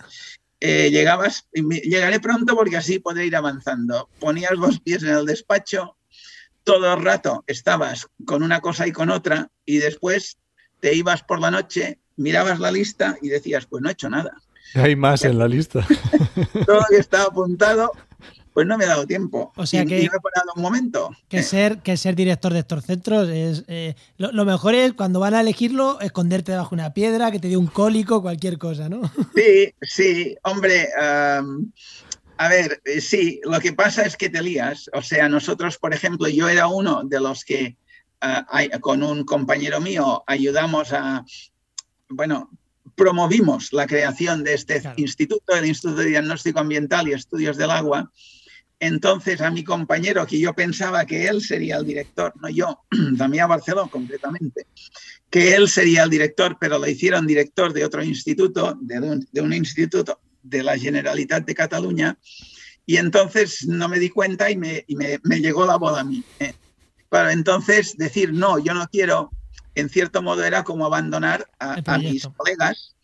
Eh, 0.60 0.90
llegabas, 0.90 1.48
llegaré 1.54 2.20
pronto 2.20 2.56
porque 2.56 2.78
así 2.78 3.00
podré 3.00 3.26
ir 3.26 3.36
avanzando. 3.36 4.10
Ponías 4.20 4.54
los 4.54 4.80
pies 4.80 5.04
en 5.04 5.10
el 5.10 5.26
despacho, 5.26 5.98
todo 6.64 6.94
el 6.94 7.04
rato 7.04 7.44
estabas 7.48 8.08
con 8.26 8.44
una 8.44 8.60
cosa 8.60 8.88
y 8.88 8.92
con 8.92 9.10
otra, 9.10 9.50
y 9.66 9.78
después 9.78 10.38
te 10.80 10.94
ibas 10.94 11.24
por 11.24 11.40
la 11.40 11.52
noche, 11.52 12.00
mirabas 12.18 12.60
la 12.60 12.72
lista 12.72 13.18
y 13.22 13.30
decías, 13.30 13.66
pues 13.68 13.82
no 13.82 13.90
he 13.90 13.94
hecho 13.94 14.10
nada. 14.10 14.32
Hay 14.74 14.96
más 14.96 15.24
en 15.24 15.38
la 15.38 15.48
lista. 15.48 15.86
Todo 16.66 16.80
lo 16.80 16.86
que 16.90 16.98
estaba 16.98 17.26
apuntado, 17.26 17.92
pues 18.58 18.66
no 18.66 18.76
me 18.76 18.86
he 18.86 18.88
dado 18.88 19.06
tiempo. 19.06 19.54
O 19.56 19.68
sea 19.68 19.84
y, 19.84 19.86
que, 19.86 20.00
y 20.00 20.06
no 20.08 20.14
he 20.16 20.20
parado 20.20 20.52
un 20.56 20.64
momento. 20.64 21.12
Que 21.30 21.44
ser, 21.44 21.78
que 21.84 21.96
ser 21.96 22.16
director 22.16 22.52
de 22.52 22.62
estos 22.62 22.86
centros 22.86 23.30
es. 23.30 23.64
Eh, 23.68 23.94
lo, 24.18 24.32
lo, 24.32 24.46
mejor 24.46 24.74
es 24.74 24.94
cuando 24.94 25.20
van 25.20 25.36
a 25.36 25.42
elegirlo, 25.42 26.00
esconderte 26.00 26.54
debajo 26.54 26.76
de 26.76 26.82
una 26.82 26.92
piedra, 26.92 27.30
que 27.30 27.38
te 27.38 27.50
dé 27.50 27.56
un 27.56 27.68
cólico, 27.68 28.24
cualquier 28.24 28.58
cosa, 28.58 28.90
¿no? 28.90 29.02
Sí, 29.36 29.76
sí, 29.84 30.36
hombre. 30.42 30.90
Um, 31.00 31.72
a 32.38 32.50
ver, 32.50 32.82
sí, 33.00 33.40
lo 33.44 33.60
que 33.60 33.74
pasa 33.74 34.02
es 34.08 34.18
que 34.18 34.28
te 34.28 34.42
lías. 34.42 34.90
O 34.92 35.04
sea, 35.04 35.30
nosotros, 35.30 35.78
por 35.78 35.94
ejemplo, 35.94 36.28
yo 36.28 36.50
era 36.50 36.66
uno 36.66 37.04
de 37.04 37.20
los 37.20 37.46
que 37.46 37.76
uh, 38.24 38.80
con 38.80 39.04
un 39.04 39.24
compañero 39.24 39.80
mío 39.82 40.24
ayudamos 40.26 40.94
a, 40.94 41.24
bueno, 42.10 42.50
promovimos 42.96 43.72
la 43.72 43.86
creación 43.86 44.44
de 44.44 44.56
este 44.56 44.82
claro. 44.82 44.96
instituto, 44.98 45.56
el 45.56 45.68
Instituto 45.68 46.02
de 46.02 46.08
Diagnóstico 46.08 46.60
Ambiental 46.60 47.08
y 47.08 47.14
Estudios 47.14 47.56
del 47.56 47.70
Agua, 47.70 48.12
entonces 48.80 49.42
a 49.42 49.50
mi 49.50 49.64
compañero, 49.64 50.26
que 50.26 50.40
yo 50.40 50.54
pensaba 50.54 51.06
que 51.06 51.28
él 51.28 51.42
sería 51.42 51.78
el 51.78 51.86
director, 51.86 52.34
no 52.42 52.50
yo, 52.50 52.84
Damián 53.12 53.50
Barceló 53.50 53.90
completamente, 53.90 54.68
que 55.30 55.56
él 55.56 55.68
sería 55.68 56.04
el 56.04 56.10
director, 56.10 56.58
pero 56.60 56.78
lo 56.78 56.88
hicieron 56.88 57.26
director 57.28 57.74
de 57.74 57.86
otro 57.86 58.04
instituto, 58.04 58.78
de 58.80 59.00
un, 59.00 59.28
de 59.32 59.42
un 59.42 59.54
instituto 59.54 60.20
de 60.44 60.64
la 60.64 60.78
Generalitat 60.78 61.46
de 61.46 61.56
Cataluña, 61.56 62.18
y 62.86 62.98
entonces 62.98 63.68
no 63.68 63.90
me 63.90 64.00
di 64.00 64.10
cuenta 64.10 64.50
y 64.50 64.58
me, 64.58 64.86
y 64.88 64.96
me, 64.96 65.20
me 65.24 65.42
llegó 65.42 65.66
la 65.66 65.76
boda 65.76 66.02
a 66.02 66.04
mí. 66.06 66.24
¿eh? 66.40 66.54
Para 67.10 67.34
entonces 67.34 67.98
decir, 67.98 68.32
no, 68.32 68.60
yo 68.60 68.74
no 68.74 68.88
quiero, 68.88 69.32
en 69.76 69.90
cierto 69.90 70.22
modo 70.22 70.44
era 70.44 70.64
como 70.64 70.86
abandonar 70.86 71.50
a, 71.60 71.82
a 71.86 71.98
mis 71.98 72.28
colegas 72.28 72.96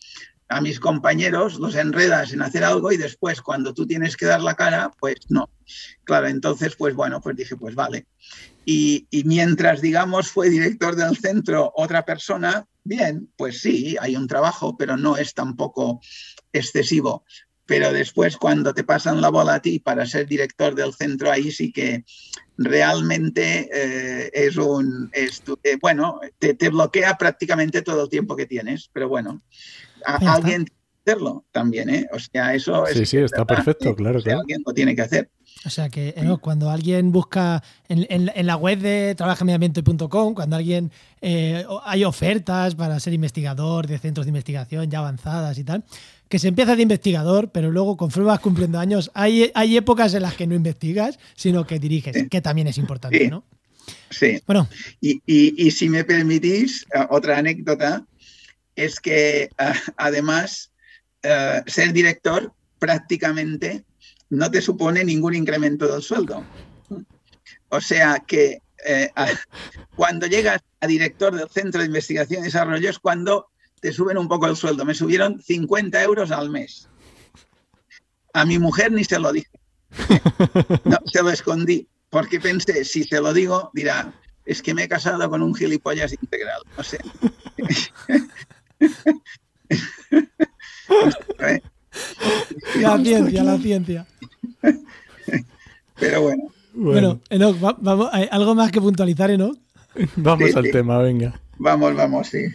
a 0.55 0.61
mis 0.61 0.79
compañeros, 0.79 1.59
los 1.59 1.75
enredas 1.75 2.33
en 2.33 2.41
hacer 2.41 2.63
algo 2.63 2.91
y 2.91 2.97
después 2.97 3.41
cuando 3.41 3.73
tú 3.73 3.87
tienes 3.87 4.15
que 4.15 4.25
dar 4.25 4.41
la 4.41 4.55
cara, 4.55 4.91
pues 4.99 5.17
no. 5.29 5.49
Claro, 6.03 6.27
entonces, 6.27 6.75
pues 6.75 6.93
bueno, 6.93 7.21
pues 7.21 7.35
dije, 7.35 7.55
pues 7.55 7.75
vale. 7.75 8.05
Y, 8.65 9.07
y, 9.09 9.23
mientras, 9.23 9.81
digamos, 9.81 10.29
fue 10.29 10.49
director 10.49 10.95
del 10.95 11.17
centro 11.17 11.71
otra 11.75 12.05
persona, 12.05 12.65
bien, 12.83 13.29
pues 13.35 13.61
sí, 13.61 13.95
hay 13.99 14.15
un 14.15 14.27
trabajo, 14.27 14.77
pero 14.77 14.95
no 14.95 15.17
es 15.17 15.33
tampoco 15.33 15.99
excesivo. 16.51 17.25
Pero 17.65 17.93
después, 17.93 18.37
cuando 18.37 18.73
te 18.73 18.83
pasan 18.83 19.21
la 19.21 19.29
bola 19.29 19.55
a 19.55 19.61
ti 19.61 19.79
para 19.79 20.05
ser 20.05 20.27
director 20.27 20.75
del 20.75 20.93
centro, 20.93 21.31
ahí 21.31 21.51
sí 21.51 21.71
que 21.71 22.03
realmente 22.57 23.69
eh, 23.73 24.31
es 24.33 24.57
un, 24.57 25.09
eh, 25.13 25.77
bueno, 25.81 26.19
te, 26.39 26.53
te, 26.53 26.69
bloquea 26.69 27.17
prácticamente 27.17 27.81
todo 27.81 28.03
el 28.03 28.09
tiempo 28.09 28.35
que 28.35 28.45
tienes, 28.45 28.89
pero 28.91 29.07
bueno, 29.07 29.41
a, 30.05 30.15
alguien 30.33 30.65
tiene 30.65 30.81
que 31.05 31.11
hacerlo 31.11 31.45
también, 31.51 31.89
¿eh? 31.89 32.07
O 32.13 32.19
sea, 32.19 32.53
eso 32.53 32.85
sí, 32.87 33.01
es... 33.01 33.09
Sí, 33.09 33.17
está 33.17 33.43
verdad, 33.43 33.63
perfecto, 33.63 33.95
claro, 33.95 34.19
o 34.19 34.21
sea, 34.21 34.31
claro. 34.31 34.41
Alguien 34.41 34.63
lo 34.65 34.73
tiene 34.73 34.95
que 34.95 35.01
hacer. 35.01 35.29
O 35.65 35.69
sea 35.69 35.89
que 35.89 36.09
eh, 36.09 36.37
cuando 36.41 36.69
alguien 36.69 37.11
busca 37.11 37.63
en, 37.87 38.05
en, 38.09 38.31
en 38.33 38.45
la 38.45 38.57
web 38.57 38.79
de 38.79 39.15
trabajamediambiente.com, 39.15 40.33
cuando 40.33 40.55
alguien 40.55 40.91
eh, 41.21 41.65
hay 41.85 42.03
ofertas 42.03 42.75
para 42.75 42.99
ser 42.99 43.13
investigador 43.13 43.87
de 43.87 43.97
centros 43.97 44.25
de 44.25 44.31
investigación 44.31 44.89
ya 44.89 44.99
avanzadas 44.99 45.57
y 45.57 45.63
tal, 45.63 45.85
que 46.27 46.39
se 46.39 46.49
empieza 46.49 46.75
de 46.75 46.81
investigador, 46.81 47.51
pero 47.51 47.71
luego 47.71 47.95
conforme 47.95 48.27
vas 48.27 48.39
cumpliendo 48.39 48.79
años, 48.79 49.11
hay, 49.13 49.51
hay 49.53 49.77
épocas 49.77 50.13
en 50.15 50.23
las 50.23 50.35
que 50.35 50.47
no 50.47 50.55
investigas, 50.55 51.19
sino 51.35 51.65
que 51.65 51.79
diriges, 51.79 52.15
sí. 52.15 52.27
que 52.27 52.41
también 52.41 52.67
es 52.67 52.77
importante, 52.77 53.19
sí. 53.19 53.27
¿no? 53.29 53.45
Sí. 54.09 54.41
Bueno. 54.45 54.67
Y, 54.99 55.21
y, 55.25 55.67
y, 55.67 55.71
si 55.71 55.89
me 55.89 56.03
permitís, 56.03 56.85
uh, 56.95 57.13
otra 57.13 57.37
anécdota 57.37 58.05
es 58.75 58.99
que 58.99 59.49
uh, 59.59 59.91
además 59.97 60.71
uh, 61.23 61.61
ser 61.67 61.93
director 61.93 62.53
prácticamente 62.79 63.85
no 64.29 64.49
te 64.49 64.61
supone 64.61 65.03
ningún 65.03 65.35
incremento 65.35 65.87
del 65.87 66.01
sueldo. 66.01 66.43
O 67.69 67.81
sea 67.81 68.23
que 68.25 68.59
eh, 68.85 69.09
a, 69.15 69.27
cuando 69.95 70.27
llegas 70.27 70.61
a 70.81 70.87
director 70.87 71.35
del 71.35 71.49
Centro 71.49 71.81
de 71.81 71.87
Investigación 71.87 72.41
y 72.41 72.45
Desarrollo 72.45 72.89
es 72.89 72.99
cuando 72.99 73.49
te 73.79 73.93
suben 73.93 74.17
un 74.17 74.27
poco 74.27 74.47
el 74.47 74.55
sueldo. 74.55 74.85
Me 74.85 74.93
subieron 74.93 75.41
50 75.41 76.01
euros 76.03 76.31
al 76.31 76.49
mes. 76.49 76.89
A 78.33 78.45
mi 78.45 78.59
mujer 78.59 78.91
ni 78.91 79.03
se 79.03 79.19
lo 79.19 79.31
dije. 79.31 79.49
No, 80.85 80.97
se 81.05 81.21
lo 81.21 81.29
escondí, 81.29 81.87
porque 82.09 82.39
pensé, 82.39 82.83
si 82.83 83.03
se 83.03 83.21
lo 83.21 83.31
digo, 83.31 83.69
dirá, 83.73 84.11
es 84.45 84.61
que 84.61 84.73
me 84.73 84.83
he 84.83 84.87
casado 84.87 85.29
con 85.29 85.41
un 85.41 85.53
gilipollas 85.53 86.13
integral. 86.13 86.61
O 86.77 86.83
sea. 86.83 87.01
La 92.79 92.97
ciencia, 92.97 93.43
la 93.43 93.57
ciencia. 93.57 94.07
Pero 95.99 96.21
bueno. 96.21 96.43
Bueno, 96.73 97.19
Enoch, 97.29 97.63
va, 97.63 97.77
vamos, 97.79 98.09
¿hay 98.11 98.27
algo 98.31 98.55
más 98.55 98.71
que 98.71 98.81
puntualizar, 98.81 99.29
Enoch? 99.29 99.57
Vamos 100.15 100.49
sí, 100.49 100.57
al 100.57 100.65
sí. 100.65 100.71
tema, 100.71 100.97
venga. 100.97 101.39
Vamos, 101.59 101.95
vamos, 101.95 102.27
sí. 102.27 102.45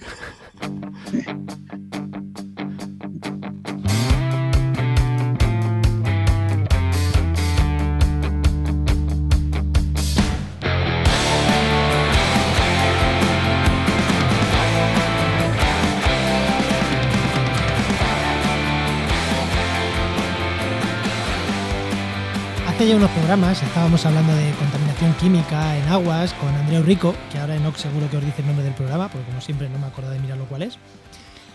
Hace 22.79 22.91
ya 22.91 22.95
unos 22.95 23.11
programas 23.11 23.61
estábamos 23.61 24.07
hablando 24.07 24.33
de 24.37 24.53
contaminación 24.53 25.12
química 25.14 25.77
en 25.77 25.88
aguas 25.88 26.33
con 26.35 26.49
Andreu 26.55 26.85
Rico, 26.85 27.12
que 27.33 27.37
ahora 27.41 27.57
Enoch 27.57 27.75
seguro 27.75 28.09
que 28.09 28.19
os 28.19 28.25
dice 28.25 28.43
el 28.43 28.47
nombre 28.47 28.64
del 28.64 28.75
programa, 28.75 29.09
porque 29.09 29.27
como 29.27 29.41
siempre 29.41 29.69
no 29.69 29.81
me 29.81 29.87
acuerdo 29.87 30.12
de 30.12 30.21
mirarlo 30.21 30.45
cuál 30.45 30.62
es. 30.62 30.79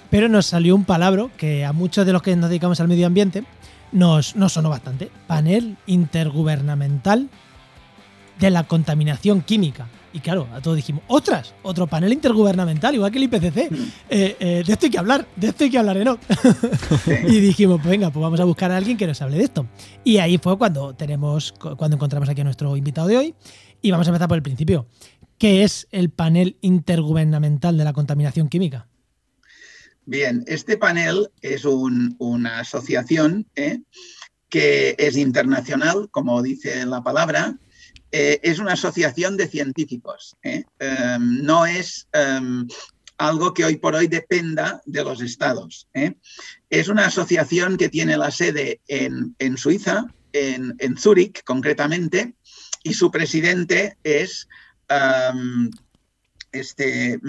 Pero 0.10 0.28
nos 0.28 0.48
salió 0.48 0.76
un 0.76 0.84
palabra 0.84 1.28
que 1.38 1.64
a 1.64 1.72
muchos 1.72 2.06
de 2.06 2.12
los 2.12 2.22
que 2.22 2.36
nos 2.36 2.50
dedicamos 2.50 2.82
al 2.82 2.90
medio 2.90 3.08
ambiente 3.08 3.46
nos 3.94 4.36
sonó 4.50 4.70
bastante. 4.70 5.12
Panel 5.26 5.78
intergubernamental 5.86 7.30
de 8.38 8.50
la 8.50 8.66
contaminación 8.66 9.44
química. 9.44 9.88
Y 10.14 10.20
claro, 10.20 10.48
a 10.54 10.62
todos 10.62 10.78
dijimos, 10.78 11.04
¡otras! 11.08 11.56
Otro 11.64 11.88
panel 11.88 12.14
intergubernamental, 12.14 12.94
igual 12.94 13.12
que 13.12 13.18
el 13.18 13.24
IPCC. 13.24 13.70
Eh, 14.10 14.36
eh, 14.40 14.64
de 14.66 14.74
esto 14.74 14.86
hay 14.86 14.92
que 14.92 15.00
hablar, 15.00 15.28
de 15.36 15.48
esto 15.48 15.64
hay 15.64 15.72
que 15.72 15.78
hablar, 15.78 15.98
¿no? 15.98 16.20
y 17.28 17.40
dijimos, 17.40 17.80
pues 17.82 17.90
venga, 17.90 18.12
pues 18.12 18.22
vamos 18.22 18.40
a 18.40 18.44
buscar 18.44 18.72
a 18.72 18.78
alguien 18.78 18.96
que 18.96 19.08
nos 19.08 19.20
hable 19.24 19.38
de 19.38 19.44
esto. 19.44 19.66
Y 20.04 20.18
ahí 20.18 20.38
fue 20.38 20.56
cuando 20.58 20.94
tenemos, 20.94 21.52
cuando 21.54 21.96
encontramos 21.96 22.30
aquí 22.30 22.42
a 22.42 22.44
nuestro 22.44 22.78
invitado 22.78 23.08
de 23.08 23.18
hoy. 23.18 23.36
Y 23.82 23.90
vamos 23.90 24.06
a 24.06 24.12
empezar 24.12 24.28
por 24.28 24.38
el 24.38 24.44
principio. 24.44 24.88
¿Qué 25.40 25.64
es 25.64 25.88
el 25.92 26.12
panel 26.12 26.58
intergubernamental 26.62 27.76
de 27.76 27.84
la 27.84 27.94
contaminación 27.94 28.50
química? 28.50 28.88
Bien, 30.06 30.44
este 30.48 30.78
panel 30.78 31.30
es 31.42 31.66
un, 31.66 32.16
una 32.20 32.60
asociación 32.60 33.48
¿eh? 33.56 33.80
que 34.50 34.96
es 35.00 35.18
internacional, 35.18 36.10
como 36.12 36.42
dice 36.42 36.86
la 36.86 37.02
palabra, 37.02 37.58
eh, 38.16 38.40
es 38.44 38.60
una 38.60 38.74
asociación 38.74 39.38
de 39.38 39.48
científicos. 39.48 40.38
¿eh? 40.44 40.66
Um, 40.80 41.42
no 41.42 41.66
es 41.66 42.08
um, 42.14 42.68
algo 43.18 43.56
que 43.56 43.66
hoy 43.66 43.78
por 43.78 43.96
hoy 43.96 44.06
dependa 44.06 44.84
de 44.86 45.04
los 45.04 45.20
estados. 45.20 45.88
¿eh? 45.96 46.14
Es 46.70 46.90
una 46.90 47.08
asociación 47.08 47.76
que 47.76 47.90
tiene 47.90 48.16
la 48.16 48.30
sede 48.30 48.82
en, 48.88 49.36
en 49.40 49.58
Suiza, 49.58 50.06
en, 50.32 50.76
en, 50.78 50.96
Zúrich 50.96 51.44
concretamente, 51.44 52.36
y 52.84 52.94
su 52.94 53.10
presidente 53.10 53.98
es 54.04 54.48
um, 55.34 55.72
este, 56.52 57.20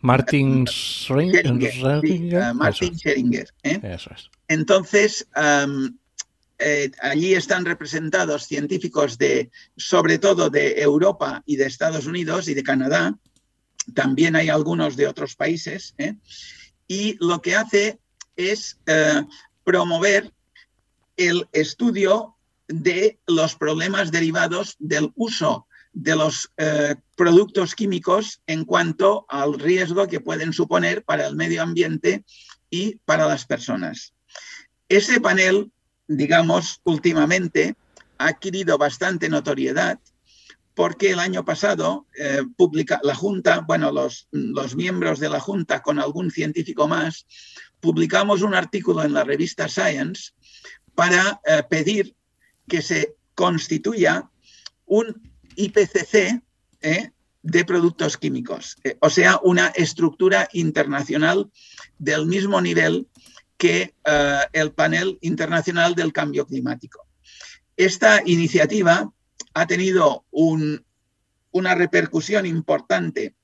Martin 0.00 0.64
Scheringer. 0.68 2.00
Sí, 2.02 2.30
uh, 2.36 2.54
Martin 2.54 2.94
Scheringer. 2.94 3.48
Eso 3.64 4.10
es. 4.14 4.30
Entonces, 4.46 5.26
eh, 6.60 6.90
allí 7.00 7.34
están 7.34 7.64
representados 7.64 8.46
científicos 8.46 9.16
de, 9.16 9.50
sobre 9.76 10.18
todo 10.18 10.50
de 10.50 10.80
Europa 10.82 11.42
y 11.46 11.56
de 11.56 11.64
Estados 11.64 12.06
Unidos 12.06 12.48
y 12.48 12.54
de 12.54 12.62
Canadá. 12.62 13.18
También 13.94 14.36
hay 14.36 14.50
algunos 14.50 14.94
de 14.94 15.06
otros 15.06 15.36
países. 15.36 15.94
¿eh? 15.96 16.16
Y 16.86 17.16
lo 17.18 17.40
que 17.40 17.56
hace 17.56 17.98
es 18.36 18.78
eh, 18.86 19.22
promover 19.64 20.32
el 21.16 21.48
estudio 21.52 22.36
de 22.68 23.18
los 23.26 23.56
problemas 23.56 24.12
derivados 24.12 24.76
del 24.78 25.12
uso 25.16 25.66
de 25.92 26.14
los 26.14 26.52
productos 27.16 27.74
químicos 27.74 28.40
en 28.46 28.64
cuanto 28.64 29.26
al 29.28 29.58
riesgo 29.58 30.06
que 30.06 30.20
pueden 30.20 30.52
suponer 30.52 31.02
para 31.02 31.26
el 31.26 31.34
medio 31.34 31.64
ambiente 31.64 32.24
y 32.70 33.00
para 33.04 33.26
las 33.26 33.44
personas. 33.44 34.14
Ese 34.88 35.20
panel 35.20 35.72
digamos, 36.10 36.80
últimamente 36.82 37.76
ha 38.18 38.26
adquirido 38.26 38.76
bastante 38.76 39.28
notoriedad 39.28 40.00
porque 40.74 41.12
el 41.12 41.20
año 41.20 41.44
pasado 41.44 42.06
eh, 42.18 42.42
publica 42.56 43.00
la 43.04 43.14
Junta, 43.14 43.60
bueno, 43.60 43.92
los, 43.92 44.26
los, 44.32 44.74
miembros 44.74 45.20
de 45.20 45.28
la 45.28 45.38
Junta 45.38 45.82
con 45.82 46.00
algún 46.00 46.30
científico 46.32 46.88
más, 46.88 47.26
publicamos 47.78 48.42
un 48.42 48.54
artículo 48.54 49.04
en 49.04 49.12
la 49.12 49.22
revista 49.22 49.68
Science 49.68 50.32
para 50.94 51.40
eh, 51.46 51.62
pedir 51.68 52.16
que 52.66 52.82
se 52.82 53.14
constituya 53.34 54.28
un 54.86 55.14
IPCC 55.54 56.42
eh, 56.82 57.10
de 57.42 57.64
productos 57.64 58.16
químicos, 58.16 58.76
o 59.00 59.10
sea, 59.10 59.38
una 59.42 59.68
estructura 59.68 60.48
internacional 60.52 61.50
del 61.98 62.26
mismo 62.26 62.60
nivel 62.60 63.06
que 63.60 63.94
uh, 64.06 64.48
el 64.54 64.72
panel 64.72 65.18
internacional 65.20 65.94
del 65.94 66.14
cambio 66.14 66.46
climático. 66.46 67.06
Esta 67.76 68.22
iniciativa 68.24 69.12
ha 69.52 69.66
tenido 69.66 70.24
un, 70.30 70.82
una 71.50 71.74
repercusión 71.74 72.46
importante 72.46 73.34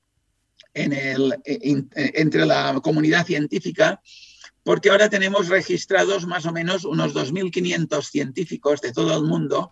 el, 0.73 1.35
en, 1.45 1.87
entre 1.93 2.47
la 2.47 2.79
comunidad 2.81 3.27
científica 3.27 4.01
porque 4.63 4.89
ahora 4.89 5.07
tenemos 5.07 5.49
registrados 5.49 6.25
más 6.25 6.47
o 6.47 6.51
menos 6.51 6.83
unos 6.83 7.13
2.500 7.13 8.03
científicos 8.09 8.81
de 8.81 8.91
todo 8.91 9.15
el 9.15 9.23
mundo 9.23 9.71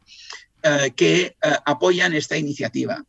eh, 0.61 0.93
que 0.95 1.21
eh, 1.21 1.35
apoyan 1.65 2.13
esta 2.13 2.37
iniciativa. 2.37 3.03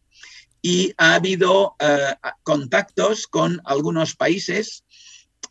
Y 0.63 0.95
ha 0.97 1.15
habido 1.15 1.77
eh, 1.79 2.15
contactos 2.43 3.27
con 3.27 3.61
algunos 3.65 4.17
países 4.17 4.85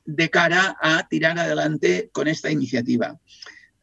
de 0.05 0.29
cara 0.29 0.77
a 0.81 1.07
tirar 1.07 1.37
adelante 1.37 2.09
con 2.13 2.27
esta 2.27 2.51
iniciativa. 2.51 3.19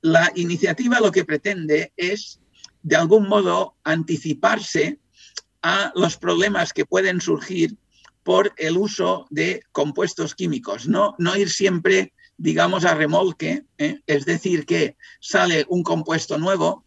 La 0.00 0.32
iniciativa 0.34 1.00
lo 1.00 1.12
que 1.12 1.24
pretende 1.24 1.92
es, 1.96 2.40
de 2.82 2.96
algún 2.96 3.28
modo, 3.28 3.76
anticiparse 3.84 4.98
a 5.62 5.92
los 5.94 6.16
problemas 6.16 6.72
que 6.72 6.86
pueden 6.86 7.20
surgir 7.20 7.76
por 8.22 8.52
el 8.56 8.76
uso 8.76 9.26
de 9.30 9.62
compuestos 9.72 10.34
químicos, 10.34 10.86
no, 10.86 11.14
no 11.18 11.36
ir 11.36 11.50
siempre, 11.50 12.12
digamos, 12.36 12.84
a 12.84 12.94
remolque, 12.94 13.64
¿eh? 13.78 14.00
es 14.06 14.24
decir, 14.24 14.64
que 14.64 14.96
sale 15.20 15.64
un 15.68 15.82
compuesto 15.82 16.38
nuevo 16.38 16.84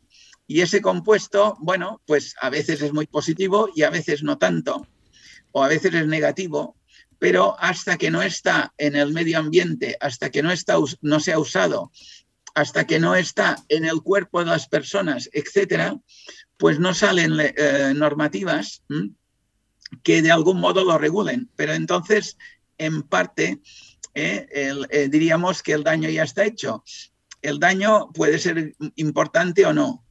y 0.47 0.61
ese 0.61 0.81
compuesto, 0.81 1.57
bueno, 1.59 2.01
pues 2.05 2.35
a 2.39 2.49
veces 2.49 2.81
es 2.81 2.93
muy 2.93 3.07
positivo 3.07 3.69
y 3.75 3.83
a 3.83 3.89
veces 3.89 4.23
no 4.23 4.37
tanto, 4.37 4.87
o 5.51 5.63
a 5.63 5.67
veces 5.67 5.93
es 5.93 6.07
negativo, 6.07 6.75
pero 7.19 7.55
hasta 7.59 7.97
que 7.97 8.11
no 8.11 8.21
está 8.21 8.73
en 8.77 8.95
el 8.95 9.13
medio 9.13 9.39
ambiente, 9.39 9.97
hasta 9.99 10.29
que 10.29 10.43
no, 10.43 10.51
está, 10.51 10.75
no 11.01 11.19
se 11.19 11.33
ha 11.33 11.39
usado, 11.39 11.91
hasta 12.53 12.85
que 12.85 12.99
no 12.99 13.15
está 13.15 13.57
en 13.69 13.85
el 13.85 14.01
cuerpo 14.01 14.39
de 14.39 14.47
las 14.47 14.67
personas, 14.67 15.29
etcétera, 15.33 15.99
pues 16.57 16.79
no 16.79 16.93
salen 16.93 17.33
eh, 17.39 17.93
normativas 17.95 18.83
que 20.03 20.21
de 20.21 20.31
algún 20.31 20.59
modo 20.59 20.83
lo 20.83 20.97
regulen. 20.97 21.49
Pero 21.55 21.73
entonces, 21.73 22.37
en 22.77 23.03
parte, 23.03 23.61
eh, 24.13 24.47
eh, 24.89 25.09
diríamos 25.09 25.61
que 25.61 25.73
el 25.73 25.83
daño 25.83 26.09
ya 26.09 26.23
está 26.23 26.45
hecho. 26.45 26.83
El 27.41 27.59
daño 27.59 28.11
puede 28.13 28.39
ser 28.39 28.73
importante 28.95 29.65
o 29.65 29.73
no. 29.73 30.05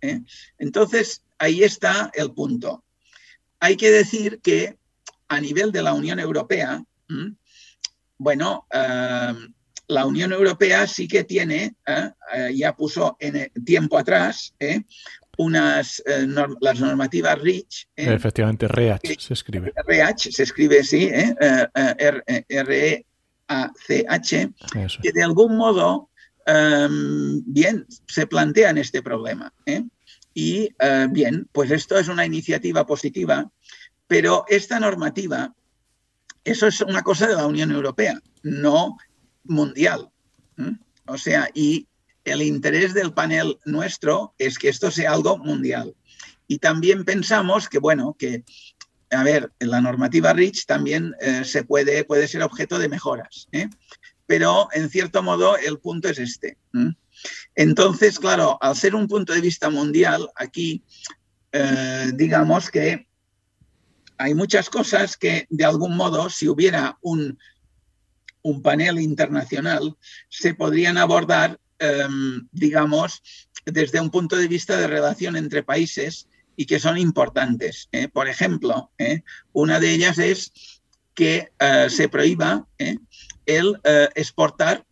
Entonces, 0.59 1.25
ahí 1.38 1.64
está 1.64 2.11
el 2.14 2.33
punto. 2.33 2.85
Hay 3.59 3.77
que 3.77 3.90
decir 3.90 4.40
que 4.40 4.79
a 5.29 5.40
nivel 5.40 5.73
de 5.73 5.83
la 5.83 5.95
Unión 5.95 6.21
Europea, 6.21 6.85
bueno, 8.19 8.67
la 8.71 10.07
Unión 10.07 10.33
Europea 10.33 10.87
sí 10.87 11.09
que 11.09 11.25
tiene, 11.25 11.75
ya 12.55 12.75
puso 12.75 13.17
en 13.21 13.51
tiempo 13.64 13.99
atrás, 13.99 14.55
unas 15.37 16.03
eh, 16.07 16.27
las 16.61 16.81
normativas 16.81 17.40
REACH. 17.40 17.88
¿eh? 17.97 18.14
Efectivamente, 18.14 18.69
REACH 18.69 19.19
se 19.19 19.35
escribe. 19.35 19.73
REACH 19.87 20.31
se 20.31 20.43
escribe, 20.43 20.83
sí, 20.85 21.11
¿eh? 21.12 21.35
R-E-A-C-H, 22.49 24.51
que 25.03 25.12
de 25.12 25.23
algún 25.23 25.57
modo, 25.57 26.11
bien, 27.47 27.87
se 28.07 28.27
plantean 28.27 28.79
este 28.79 29.03
problema. 29.03 29.53
Y 30.35 30.71
bien, 31.11 31.49
pues 31.53 31.71
esto 31.71 31.99
es 31.99 32.09
una 32.09 32.27
iniciativa 32.27 32.87
positiva, 32.87 33.51
pero 34.07 34.45
esta 34.49 34.81
normativa, 34.81 35.55
eso 36.44 36.66
es 36.66 36.80
una 36.83 37.02
cosa 37.02 37.26
de 37.26 37.37
la 37.37 37.46
Unión 37.46 37.70
Europea, 37.70 38.20
no 38.42 38.96
mundial. 39.44 40.11
O 41.07 41.18
sea, 41.18 41.48
y 41.54 41.88
el 42.24 42.42
interés 42.42 42.94
del 42.94 43.12
panel 43.12 43.59
nuestro 43.64 44.35
es 44.38 44.59
que 44.59 44.68
esto 44.68 44.90
sea 44.90 45.12
algo 45.12 45.38
mundial. 45.38 45.94
Y 46.46 46.59
también 46.59 47.04
pensamos 47.04 47.68
que, 47.68 47.78
bueno, 47.78 48.16
que, 48.18 48.44
a 49.11 49.22
ver, 49.22 49.52
la 49.59 49.80
normativa 49.80 50.33
REACH 50.33 50.66
también 50.66 51.14
eh, 51.20 51.44
se 51.44 51.64
puede, 51.64 52.04
puede 52.04 52.28
ser 52.28 52.42
objeto 52.42 52.78
de 52.78 52.88
mejoras, 52.88 53.48
¿eh? 53.52 53.68
pero 54.26 54.68
en 54.72 54.88
cierto 54.90 55.22
modo 55.22 55.57
el 55.57 55.78
punto 55.78 56.09
es 56.09 56.18
este. 56.18 56.59
Entonces, 57.54 58.18
claro, 58.18 58.59
al 58.61 58.76
ser 58.76 58.94
un 58.94 59.07
punto 59.07 59.33
de 59.33 59.40
vista 59.40 59.70
mundial, 59.70 60.28
aquí 60.37 60.83
eh, 61.52 62.11
digamos 62.14 62.70
que 62.70 63.07
hay 64.18 64.35
muchas 64.35 64.70
cosas 64.70 65.16
que 65.16 65.46
de 65.50 65.64
algún 65.64 65.96
modo, 65.96 66.31
si 66.31 66.48
hubiera 66.48 66.98
un, 67.03 67.38
un 68.42 68.62
panel 68.62 69.00
internacional, 69.00 69.96
se 70.29 70.55
podrían 70.55 70.98
abordar 70.98 71.59
Em, 71.79 72.48
digamos, 72.53 73.22
desde 73.66 74.00
un 74.00 74.11
punto 74.11 74.37
de 74.37 74.48
vista 74.48 74.77
de 74.77 74.87
relación 74.87 75.37
entre 75.37 75.62
países 75.62 76.29
y 76.57 76.66
que 76.66 76.79
son 76.79 76.96
importantes. 76.98 77.88
¿eh? 77.92 78.09
Por 78.09 78.29
ejemplo, 78.29 78.90
¿eh? 78.98 79.22
una 79.53 79.81
de 79.81 79.92
ellas 79.92 80.18
es 80.18 80.53
que 81.14 81.53
eh, 81.59 81.87
se 81.90 82.09
prohíba 82.09 82.66
el 83.46 83.79
exportar 84.14 84.87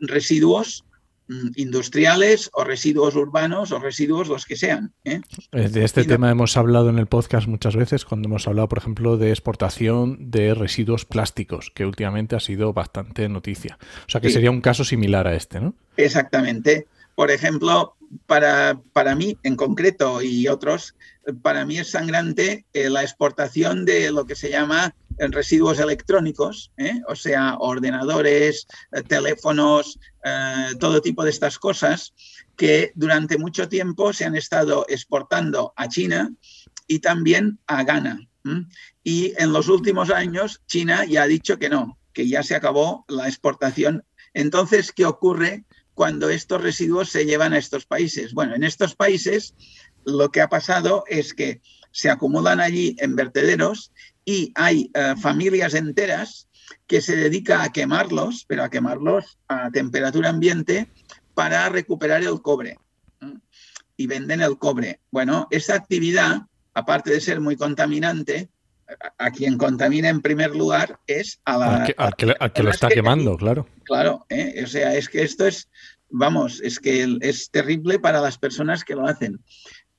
residuos 0.00 0.84
industriales 1.56 2.50
o 2.52 2.64
residuos 2.64 3.14
urbanos 3.16 3.72
o 3.72 3.78
residuos 3.78 4.28
los 4.28 4.46
que 4.46 4.56
sean. 4.56 4.92
De 5.04 5.84
este 5.84 6.04
tema 6.04 6.30
hemos 6.30 6.56
hablado 6.56 6.88
en 6.88 6.98
el 6.98 7.06
podcast 7.06 7.46
muchas 7.46 7.76
veces 7.76 8.04
cuando 8.04 8.28
hemos 8.28 8.46
hablado, 8.46 8.68
por 8.68 8.78
ejemplo, 8.78 9.16
de 9.16 9.30
exportación 9.30 10.30
de 10.30 10.54
residuos 10.54 11.04
plásticos, 11.04 11.70
que 11.74 11.86
últimamente 11.86 12.36
ha 12.36 12.40
sido 12.40 12.72
bastante 12.72 13.28
noticia. 13.28 13.78
O 14.06 14.10
sea 14.10 14.20
que 14.20 14.30
sería 14.30 14.50
un 14.50 14.60
caso 14.60 14.84
similar 14.84 15.26
a 15.26 15.34
este, 15.34 15.60
¿no? 15.60 15.74
Exactamente. 15.96 16.86
Por 17.14 17.30
ejemplo, 17.30 17.94
para, 18.26 18.80
para 18.92 19.14
mí 19.14 19.36
en 19.42 19.56
concreto 19.56 20.22
y 20.22 20.48
otros, 20.48 20.94
para 21.42 21.64
mí 21.64 21.78
es 21.78 21.90
sangrante 21.90 22.66
eh, 22.72 22.90
la 22.90 23.02
exportación 23.02 23.84
de 23.84 24.10
lo 24.10 24.26
que 24.26 24.34
se 24.34 24.50
llama 24.50 24.94
eh, 25.18 25.28
residuos 25.28 25.78
electrónicos, 25.78 26.72
¿eh? 26.76 27.00
o 27.08 27.14
sea, 27.14 27.56
ordenadores, 27.58 28.66
teléfonos, 29.08 29.98
todo 30.78 31.02
tipo 31.02 31.24
de 31.24 31.30
estas 31.30 31.58
cosas 31.58 32.14
que 32.56 32.92
durante 32.94 33.38
mucho 33.38 33.68
tiempo 33.68 34.12
se 34.12 34.24
han 34.24 34.36
estado 34.36 34.84
exportando 34.88 35.72
a 35.76 35.88
China 35.88 36.32
y 36.86 37.00
también 37.00 37.58
a 37.66 37.82
Ghana. 37.82 38.20
Y 39.02 39.32
en 39.36 39.52
los 39.52 39.68
últimos 39.68 40.10
años 40.10 40.62
China 40.66 41.04
ya 41.04 41.24
ha 41.24 41.26
dicho 41.26 41.58
que 41.58 41.68
no, 41.68 41.98
que 42.12 42.28
ya 42.28 42.42
se 42.42 42.54
acabó 42.54 43.04
la 43.08 43.26
exportación. 43.26 44.04
Entonces, 44.32 44.92
¿qué 44.92 45.04
ocurre? 45.06 45.64
cuando 45.94 46.30
estos 46.30 46.62
residuos 46.62 47.10
se 47.10 47.26
llevan 47.26 47.52
a 47.52 47.58
estos 47.58 47.86
países. 47.86 48.32
Bueno, 48.32 48.54
en 48.54 48.64
estos 48.64 48.94
países 48.94 49.54
lo 50.04 50.30
que 50.30 50.40
ha 50.40 50.48
pasado 50.48 51.04
es 51.08 51.34
que 51.34 51.60
se 51.90 52.10
acumulan 52.10 52.60
allí 52.60 52.96
en 52.98 53.16
vertederos 53.16 53.92
y 54.24 54.52
hay 54.54 54.90
eh, 54.94 55.14
familias 55.20 55.74
enteras 55.74 56.48
que 56.86 57.00
se 57.00 57.16
dedican 57.16 57.60
a 57.60 57.72
quemarlos, 57.72 58.44
pero 58.46 58.64
a 58.64 58.70
quemarlos 58.70 59.38
a 59.48 59.70
temperatura 59.70 60.30
ambiente 60.30 60.88
para 61.34 61.68
recuperar 61.68 62.22
el 62.22 62.40
cobre. 62.40 62.78
Y 63.96 64.06
venden 64.06 64.40
el 64.40 64.58
cobre. 64.58 65.00
Bueno, 65.10 65.48
esa 65.50 65.74
actividad, 65.74 66.42
aparte 66.74 67.10
de 67.10 67.20
ser 67.20 67.40
muy 67.40 67.56
contaminante, 67.56 68.48
a, 69.18 69.30
quien 69.30 69.58
contamina 69.58 70.08
en 70.08 70.20
primer 70.20 70.54
lugar 70.54 70.98
es 71.06 71.40
a 71.44 71.56
la... 71.56 71.86
Al 71.96 72.14
que, 72.16 72.62
lo 72.62 72.70
está 72.70 72.88
quemando, 72.88 73.36
claro. 73.36 73.66
Claro, 73.84 74.26
¿eh? 74.28 74.62
o 74.64 74.66
sea, 74.66 74.94
es 74.94 75.08
que 75.08 75.22
esto 75.22 75.46
es, 75.46 75.68
vamos, 76.10 76.60
es 76.62 76.78
que 76.78 77.18
es 77.20 77.50
terrible 77.50 77.98
para 77.98 78.20
las 78.20 78.38
personas 78.38 78.84
que 78.84 78.94
lo 78.94 79.06
hacen. 79.06 79.40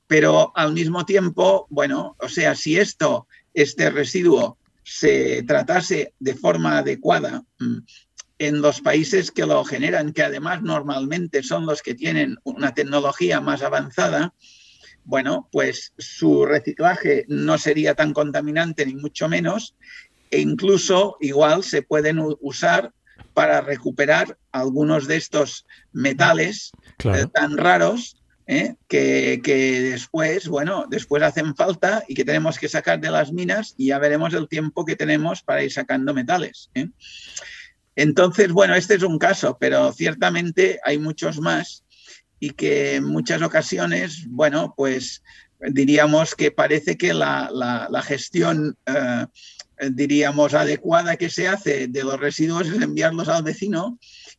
Pero 0.08 0.52
al 0.56 0.74
mismo 0.74 1.06
tiempo, 1.06 1.68
bueno, 1.70 2.16
o 2.20 2.30
sea, 2.30 2.56
si 2.56 2.78
esto, 2.78 3.28
este 3.54 3.90
residuo, 3.90 4.58
se 4.84 5.44
tratase 5.44 6.14
de 6.20 6.36
forma 6.36 6.80
adecuada 6.80 7.44
mm, 7.60 7.78
en 8.40 8.62
los 8.62 8.82
países 8.82 9.32
que 9.32 9.46
lo 9.46 9.64
generan, 9.64 10.12
que 10.12 10.24
además 10.24 10.62
normalmente 10.62 11.44
son 11.44 11.66
los 11.66 11.82
que 11.82 11.96
tienen 11.96 12.38
una 12.44 12.74
tecnología 12.74 13.40
más 13.40 13.62
avanzada, 13.62 14.34
bueno, 15.06 15.50
pues 15.52 15.94
su 15.98 16.46
reciclaje 16.46 17.26
no 17.28 17.58
sería 17.58 17.96
tan 17.96 18.14
contaminante 18.14 18.86
ni 18.86 18.96
mucho 18.96 19.28
menos 19.28 19.76
e 20.32 20.40
incluso 20.40 21.18
igual 21.20 21.64
se 21.64 21.82
pueden 21.82 22.20
usar 22.40 22.94
para 23.34 23.62
recuperar 23.62 24.38
algunos 24.52 25.08
de 25.08 25.18
estos 25.18 25.66
metales 25.92 26.72
eh, 27.04 27.26
tan 27.34 27.58
raros 27.58 28.23
¿eh? 28.48 28.76
que, 28.88 29.40
después, 29.92 30.48
bueno, 30.48 30.86
después 30.90 31.24
hacen 31.24 31.56
falta 31.56 32.04
y 32.08 32.16
que 32.16 32.26
tenemos 32.26 32.60
que 32.60 32.70
sacar 32.70 33.00
de 33.00 33.12
las 33.12 33.32
minas 33.32 33.76
y 33.78 33.88
ya 33.88 34.00
veremos 34.00 34.34
el 34.34 34.48
tiempo 34.48 34.86
que 34.86 34.96
tenemos 34.96 35.42
para 35.42 35.64
ir 35.64 35.72
sacando 35.72 36.14
metales. 36.14 36.70
¿eh? 36.74 36.90
Entonces, 37.96 38.52
bueno, 38.52 38.76
este 38.76 38.96
es 38.96 39.04
un 39.04 39.20
caso, 39.20 39.58
pero 39.60 39.92
ciertamente 39.94 40.80
hay 40.84 40.98
muchos 40.98 41.40
más 41.40 41.84
y 42.40 42.52
que 42.52 42.96
en 42.96 43.06
muchas 43.06 43.42
ocasiones, 43.42 44.26
bueno, 44.28 44.74
pues 44.76 45.24
diríamos 45.70 46.36
que 46.36 46.52
parece 46.52 46.98
que 46.98 47.14
la, 47.14 48.04
gestión, 48.06 48.78
eh, 48.86 49.26
diríamos, 49.92 50.54
adecuada 50.54 51.16
que 51.16 51.30
se 51.30 51.48
hace 51.48 51.88
de 51.88 52.04
los 52.04 52.20
residuos 52.20 52.68
es 52.68 52.82
enviarlos 52.82 53.30
al 53.30 53.44
vecino 53.44 53.98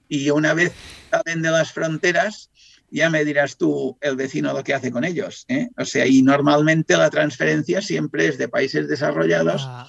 y 0.08 0.30
una 0.30 0.54
vez 0.54 0.72
salen 1.10 1.42
de 1.42 1.50
las 1.50 1.72
fronteras, 1.72 2.50
ya 2.94 3.10
me 3.10 3.24
dirás 3.24 3.56
tú 3.56 3.98
el 4.00 4.16
vecino 4.16 4.52
lo 4.52 4.62
que 4.62 4.72
hace 4.72 4.90
con 4.92 5.04
ellos. 5.04 5.44
¿eh? 5.48 5.68
O 5.76 5.84
sea, 5.84 6.06
y 6.06 6.22
normalmente 6.22 6.96
la 6.96 7.10
transferencia 7.10 7.82
siempre 7.82 8.28
es 8.28 8.38
de 8.38 8.48
países 8.48 8.88
desarrollados, 8.88 9.62
a 9.64 9.82
ah, 9.82 9.88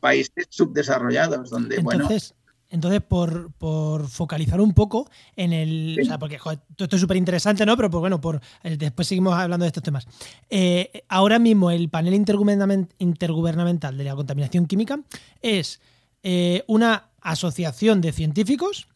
países 0.00 0.46
subdesarrollados, 0.50 1.48
donde, 1.48 1.76
Entonces, 1.76 2.34
Entonces, 2.68 3.00
por, 3.00 4.08
focalizar 4.08 4.60
un 4.60 4.74
poco 4.74 5.10
en 5.34 5.54
el. 5.54 5.98
O 6.02 6.04
sea, 6.04 6.18
porque 6.18 6.36
esto 6.36 6.96
es 6.96 7.00
súper 7.00 7.16
interesante, 7.16 7.64
¿no? 7.64 7.74
Pero 7.76 7.90
pues 7.90 8.00
bueno, 8.00 8.20
por, 8.20 8.40
eh, 8.62 8.76
después 8.76 9.08
seguimos 9.08 9.34
hablando 9.34 9.64
de 9.64 9.68
estos 9.68 9.82
temas. 9.82 10.06
Eh, 10.50 11.04
ahora 11.08 11.38
mismo, 11.38 11.70
el 11.70 11.88
panel 11.88 12.12
intergubernamental 12.12 13.96
de 13.96 14.04
la 14.04 14.14
contaminación 14.14 14.66
química 14.66 15.00
es 15.40 15.80
eh, 16.22 16.64
una 16.66 17.08
asociación 17.22 18.02
de 18.02 18.12
científicos, 18.12 18.88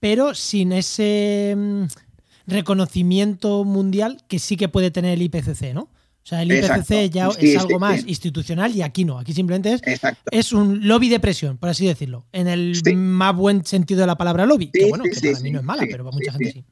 pero 0.00 0.34
sin 0.34 0.72
ese 0.72 1.54
mm, 1.56 1.84
reconocimiento 2.46 3.64
mundial 3.64 4.22
que 4.28 4.38
sí 4.38 4.56
que 4.56 4.68
puede 4.68 4.90
tener 4.90 5.14
el 5.14 5.22
IPCC, 5.22 5.74
¿no? 5.74 5.82
O 6.24 6.26
sea, 6.26 6.42
el 6.42 6.52
IPCC 6.52 7.10
ya 7.10 7.28
es 7.36 7.56
algo 7.58 7.80
más 7.80 8.04
institucional 8.06 8.74
y 8.74 8.82
aquí 8.82 9.04
no. 9.04 9.18
Aquí 9.18 9.32
simplemente 9.32 9.72
es, 9.72 10.00
es, 10.30 10.52
un 10.52 10.86
lobby 10.86 11.08
de 11.08 11.18
presión, 11.18 11.58
por 11.58 11.68
así 11.68 11.84
decirlo. 11.84 12.26
En 12.30 12.46
el 12.46 12.80
más 12.94 13.34
buen 13.34 13.64
sentido 13.64 14.02
de 14.02 14.06
la 14.06 14.16
palabra 14.16 14.46
lobby. 14.46 14.70
que 14.70 14.86
bueno, 14.88 15.02
que 15.04 15.32
para 15.32 15.40
mí 15.40 15.50
no 15.50 15.58
es 15.58 15.64
mala, 15.64 15.82
pero 15.90 16.04
para 16.04 16.16
mucha 16.16 16.32
gente 16.32 16.52
sí. 16.52 16.64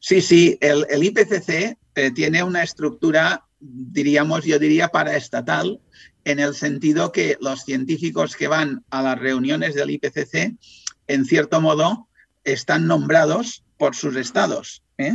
Sí, 0.00 0.20
sí, 0.20 0.58
el, 0.60 1.02
IPCC 1.02 1.76
eh, 1.94 2.10
tiene 2.12 2.42
una 2.42 2.62
estructura, 2.62 3.44
diríamos, 3.60 4.44
yo 4.44 4.58
diría, 4.58 4.88
paraestatal, 4.88 5.80
en 6.24 6.38
el 6.38 6.54
sentido 6.54 7.10
que 7.10 7.36
los 7.40 7.64
científicos 7.64 8.36
que 8.36 8.48
van 8.48 8.84
a 8.90 9.02
las 9.02 9.18
reuniones 9.18 9.74
del 9.74 9.90
IPCC, 9.90 10.54
en 11.08 11.24
cierto 11.24 11.60
modo, 11.60 12.08
están 12.44 12.86
nombrados 12.86 13.64
por 13.78 13.94
sus 13.94 14.16
estados. 14.16 14.82
¿eh? 14.98 15.14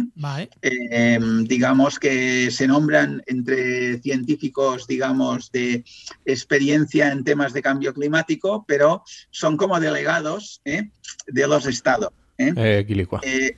Em, 0.61 1.43
digamos 1.43 1.99
que 1.99 2.49
se 2.49 2.65
nombran 2.67 3.21
entre 3.27 3.99
científicos, 3.99 4.87
digamos, 4.87 5.51
de 5.51 5.83
experiencia 6.25 7.11
en 7.11 7.23
temas 7.23 7.53
de 7.53 7.61
cambio 7.61 7.93
climático, 7.93 8.65
pero 8.67 9.03
son 9.29 9.57
como 9.57 9.79
delegados 9.79 10.61
¿eh? 10.65 10.89
de 11.27 11.47
los 11.47 11.65
estados. 11.67 12.11
¿eh? 12.37 13.51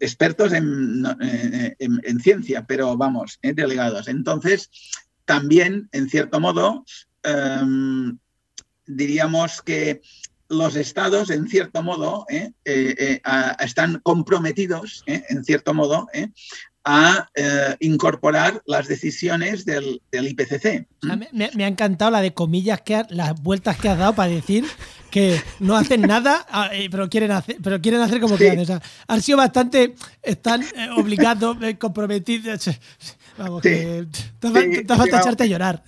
expertos 0.00 0.52
en, 0.52 1.04
en, 1.78 2.20
ciencia, 2.20 2.64
pero 2.66 2.96
vamos, 2.96 3.40
delegados. 3.42 4.06
Entonces, 4.06 4.70
también, 5.24 5.88
en 5.92 6.08
cierto 6.08 6.38
modo, 6.38 6.84
em, 7.22 8.18
diríamos 8.86 9.62
que 9.62 10.02
los 10.48 10.76
estados, 10.76 11.30
en 11.30 11.48
cierto 11.48 11.82
modo, 11.82 12.26
¿eh? 12.28 12.52
Eh, 12.64 12.94
eh, 12.98 13.22
están 13.60 14.00
comprometidos, 14.02 15.02
en 15.06 15.44
cierto 15.44 15.74
modo, 15.74 16.06
a 16.84 17.28
incorporar 17.80 18.62
las 18.66 18.88
decisiones 18.88 19.64
del, 19.64 20.02
IPCC. 20.12 20.86
me, 21.32 21.64
ha 21.64 21.68
encantado 21.68 22.10
la 22.10 22.20
de 22.20 22.34
comillas, 22.34 22.82
que 22.82 23.02
las 23.10 23.40
vueltas 23.40 23.78
que 23.78 23.88
has 23.88 23.98
dado 23.98 24.14
para 24.14 24.30
decir 24.30 24.64
que 25.14 25.40
no 25.60 25.76
hacen 25.76 26.00
nada, 26.00 26.44
ah, 26.50 26.70
pero 26.90 27.08
quieren 27.08 27.30
hacer, 27.30 27.58
pero 27.62 27.80
quieren 27.80 28.00
hacer 28.00 28.20
como 28.20 28.36
que 28.36 28.50
quieran. 28.50 28.82
han 29.06 29.22
sido 29.22 29.38
bastante, 29.38 29.94
están 30.20 30.64
obligados, 30.96 31.56
comprometidos. 31.78 32.68
Vamos, 33.38 33.62
que 33.62 34.08
te, 34.40 34.50
vas 34.50 35.00
a 35.00 35.20
echarte 35.20 35.44
a 35.44 35.46
llorar. 35.46 35.84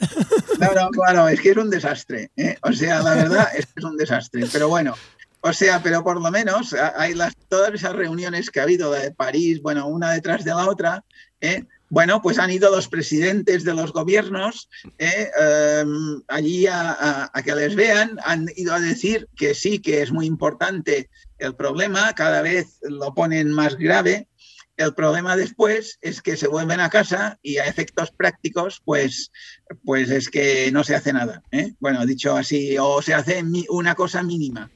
No, 0.61 0.73
no, 0.75 0.91
claro, 0.93 1.27
es 1.27 1.41
que 1.41 1.51
es 1.51 1.57
un 1.57 1.71
desastre. 1.71 2.31
¿eh? 2.37 2.57
O 2.63 2.73
sea, 2.73 3.03
la 3.03 3.15
verdad 3.15 3.49
es 3.57 3.67
que 3.67 3.73
es 3.79 3.85
un 3.85 3.97
desastre. 3.97 4.47
Pero 4.53 4.69
bueno, 4.69 4.95
o 5.41 5.53
sea, 5.53 5.83
pero 5.83 6.05
por 6.05 6.23
lo 6.23 6.31
menos 6.31 6.73
hay 6.97 7.15
las, 7.15 7.35
todas 7.49 7.75
esas 7.75 7.95
reuniones 7.95 8.49
que 8.51 8.61
ha 8.61 8.63
habido 8.63 8.93
de 8.93 9.11
París, 9.11 9.61
bueno, 9.61 9.89
una 9.89 10.13
detrás 10.13 10.45
de 10.45 10.53
la 10.53 10.69
otra, 10.69 11.05
¿eh? 11.41 11.65
Bueno, 11.89 12.21
pues 12.21 12.39
han 12.39 12.51
ido 12.51 12.75
los 12.75 12.89
presidentes 12.89 13.65
de 13.65 13.75
los 13.75 13.93
gobiernos 13.93 14.69
¿eh? 14.99 15.31
em, 15.39 16.23
allí 16.29 16.67
a, 16.67 17.31
que 17.45 17.55
les 17.55 17.75
vean, 17.75 18.19
han 18.25 18.47
ido 18.57 18.75
a 18.75 18.81
decir 18.81 19.29
que 19.37 19.55
sí, 19.55 19.79
que 19.79 20.03
es 20.03 20.11
muy 20.11 20.27
importante 20.27 21.09
el 21.39 21.55
problema, 21.55 22.13
cada 22.15 22.43
vez 22.43 22.79
lo 22.83 23.15
ponen 23.15 23.51
más 23.51 23.77
grave, 23.77 24.29
el 24.77 24.95
problema 24.95 25.37
después 25.37 25.99
es 26.03 26.21
que 26.21 26.37
se 26.37 26.49
vuelven 26.49 26.81
a 26.81 26.91
casa 26.91 27.39
y 27.43 27.59
a 27.59 27.67
efectos 27.67 28.11
prácticos, 28.11 28.83
pues, 28.85 29.31
pues 29.85 30.11
es 30.11 30.29
que 30.29 30.71
no 30.71 30.85
se 30.85 30.95
hace 30.95 31.13
nada. 31.13 31.43
¿eh? 31.51 31.73
Bueno, 31.81 32.05
dicho 32.05 32.37
así, 32.37 32.77
o 32.79 33.01
se 33.01 33.15
hace 33.15 33.43
una 33.71 33.95
cosa 33.95 34.23
mínima. 34.23 34.71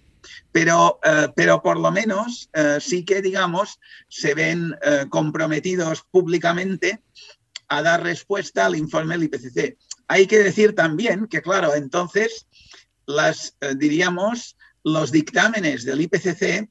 Pero, 0.52 0.98
eh, 1.04 1.28
pero 1.36 1.62
por 1.62 1.78
lo 1.78 1.90
menos 1.90 2.50
eh, 2.52 2.78
sí 2.80 3.04
que, 3.04 3.22
digamos, 3.22 3.78
se 4.08 4.34
ven 4.34 4.74
comprometidos 5.08 6.02
públicamente 6.10 7.02
a 7.68 7.82
dar 7.82 8.02
respuesta 8.02 8.66
al 8.66 8.76
informe 8.76 9.16
del 9.16 9.24
IPCC. 9.24 9.76
Hay 10.08 10.26
que 10.26 10.38
decir 10.38 10.74
también 10.74 11.28
que, 11.28 11.40
claro, 11.40 11.74
entonces, 11.74 12.48
las, 13.06 13.56
diríamos, 13.76 14.56
los 14.82 15.12
dictámenes 15.12 15.84
del 15.84 16.00
IPCC, 16.00 16.68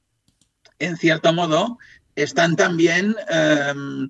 en 0.79 0.97
cierto 0.97 1.31
modo, 1.31 1.77
están 2.15 2.55
también, 2.55 3.15
em, 3.29 4.09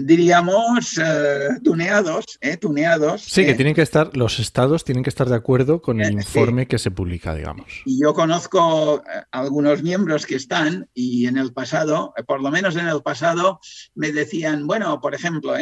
diríamos, 0.00 0.98
eh, 0.98 1.48
tuneados, 1.62 2.38
eh, 2.40 2.56
tuneados. 2.56 3.22
Sí, 3.22 3.44
que 3.44 3.52
eh. 3.52 3.54
tienen 3.54 3.74
que 3.74 3.82
estar, 3.82 4.16
los 4.16 4.38
estados 4.38 4.84
tienen 4.84 5.02
que 5.02 5.10
estar 5.10 5.28
de 5.28 5.36
acuerdo 5.36 5.82
con 5.82 6.00
el 6.00 6.12
informe 6.12 6.66
que 6.66 6.78
se 6.78 6.90
publica, 6.90 7.34
digamos. 7.34 7.66
Y 7.84 8.00
yo 8.00 8.14
conozco 8.14 9.02
algunos 9.30 9.82
miembros 9.82 10.26
que 10.26 10.36
están 10.36 10.88
y 10.94 11.26
en 11.26 11.38
el 11.38 11.52
pasado, 11.52 12.14
por 12.26 12.42
lo 12.42 12.50
menos 12.50 12.76
en 12.76 12.88
el 12.88 13.02
pasado, 13.02 13.60
me 13.94 14.12
decían, 14.12 14.66
bueno, 14.66 15.00
por 15.00 15.14
ejemplo, 15.14 15.54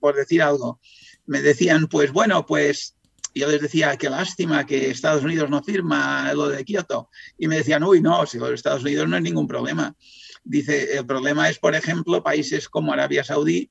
por 0.00 0.16
decir 0.16 0.42
algo, 0.42 0.80
me 1.26 1.40
decían, 1.40 1.86
pues 1.86 2.12
bueno, 2.12 2.46
pues 2.46 2.94
yo 3.34 3.48
les 3.48 3.60
decía, 3.60 3.96
qué 3.96 4.08
lástima 4.08 4.64
que 4.64 4.90
Estados 4.90 5.24
Unidos 5.24 5.50
no 5.50 5.62
firma 5.62 6.32
lo 6.34 6.48
de 6.48 6.64
Kioto. 6.64 7.10
Y 7.36 7.48
me 7.48 7.56
decían, 7.56 7.82
uy, 7.82 8.00
no, 8.00 8.26
si 8.26 8.38
los 8.38 8.50
Estados 8.50 8.82
Unidos 8.82 9.08
no 9.08 9.16
es 9.16 9.22
ningún 9.22 9.48
problema. 9.48 9.94
Dice, 10.44 10.98
el 10.98 11.06
problema 11.06 11.48
es, 11.48 11.58
por 11.58 11.74
ejemplo, 11.74 12.22
países 12.22 12.68
como 12.68 12.92
Arabia 12.92 13.24
Saudí, 13.24 13.70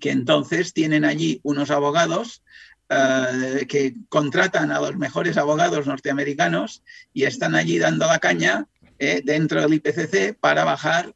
que 0.00 0.10
entonces 0.10 0.72
tienen 0.72 1.04
allí 1.04 1.40
unos 1.42 1.70
abogados 1.70 2.42
eh, 2.90 3.66
que 3.68 3.94
contratan 4.08 4.72
a 4.72 4.80
los 4.80 4.96
mejores 4.96 5.36
abogados 5.36 5.86
norteamericanos 5.86 6.82
y 7.12 7.24
están 7.24 7.54
allí 7.54 7.78
dando 7.78 8.06
la 8.06 8.18
caña 8.18 8.66
eh, 9.00 9.22
dentro 9.24 9.60
del 9.60 9.74
IPCC 9.74 10.36
para 10.40 10.64
bajar 10.64 11.14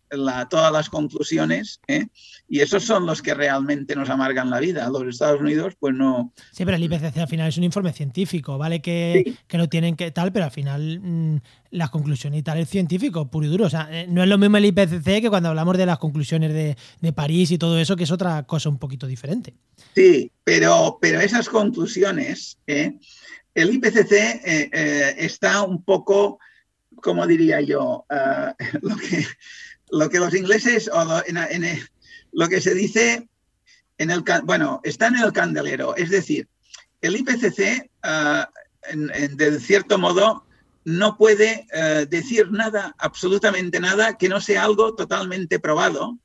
todas 0.48 0.72
las 0.72 0.88
conclusiones. 0.88 1.80
¿eh? 1.88 2.06
Y 2.48 2.60
esos 2.60 2.84
son 2.84 3.06
los 3.06 3.20
que 3.22 3.34
realmente 3.34 3.96
nos 3.96 4.08
amargan 4.08 4.50
la 4.50 4.60
vida. 4.60 4.88
Los 4.88 5.02
Estados 5.08 5.40
Unidos, 5.40 5.74
pues 5.80 5.92
no. 5.92 6.32
Sí, 6.52 6.64
pero 6.64 6.76
el 6.76 6.84
IPCC 6.84 7.16
al 7.18 7.26
final 7.26 7.48
es 7.48 7.56
un 7.56 7.64
informe 7.64 7.92
científico, 7.92 8.56
¿vale? 8.56 8.80
Que, 8.80 9.34
que 9.48 9.58
lo 9.58 9.68
tienen 9.68 9.96
que 9.96 10.12
tal, 10.12 10.32
pero 10.32 10.44
al 10.44 10.52
final 10.52 11.00
mm, 11.00 11.36
las 11.72 11.90
conclusiones 11.90 12.38
y 12.38 12.42
tal 12.44 12.58
es 12.58 12.68
científico, 12.68 13.28
puro 13.28 13.46
y 13.46 13.50
duro. 13.50 13.66
O 13.66 13.70
sea, 13.70 13.88
eh, 13.90 14.06
no 14.08 14.22
es 14.22 14.28
lo 14.28 14.38
mismo 14.38 14.58
el 14.58 14.66
IPCC 14.66 15.20
que 15.20 15.28
cuando 15.28 15.48
hablamos 15.48 15.76
de 15.76 15.86
las 15.86 15.98
conclusiones 15.98 16.52
de, 16.52 16.76
de 17.00 17.12
París 17.12 17.50
y 17.50 17.58
todo 17.58 17.80
eso, 17.80 17.96
que 17.96 18.04
es 18.04 18.12
otra 18.12 18.44
cosa 18.44 18.68
un 18.68 18.78
poquito 18.78 19.08
diferente. 19.08 19.54
Sí, 19.96 20.30
pero, 20.44 20.98
pero 21.00 21.20
esas 21.20 21.48
conclusiones, 21.48 22.58
el 22.66 23.00
IPCC 23.74 24.40
está 25.18 25.62
un 25.62 25.82
poco 25.82 26.38
como 27.02 27.26
diría 27.26 27.60
yo, 27.60 28.06
ah, 28.08 28.54
lo, 28.80 28.96
que, 28.96 29.26
lo 29.90 30.08
que 30.08 30.18
los 30.18 30.34
ingleses, 30.34 30.88
o 30.88 31.04
lo, 31.04 31.22
en, 31.26 31.78
lo 32.32 32.48
que 32.48 32.62
se 32.62 32.74
dice 32.74 33.28
en 33.98 34.10
el, 34.10 34.24
bueno, 34.44 34.80
está 34.84 35.08
en 35.08 35.16
el 35.16 35.32
candelero, 35.32 35.94
es 35.96 36.08
decir, 36.08 36.48
el 37.02 37.16
IPCC, 37.16 37.90
uh, 38.04 38.44
en, 38.90 39.36
de 39.36 39.60
cierto 39.60 39.98
modo, 39.98 40.46
no 40.84 41.16
puede 41.16 41.66
ah, 41.74 42.04
decir 42.08 42.50
nada, 42.50 42.94
absolutamente 42.98 43.78
nada, 43.78 44.16
que 44.16 44.28
no 44.28 44.40
sea 44.40 44.64
algo 44.64 44.94
totalmente 44.94 45.58
probado, 45.58 46.18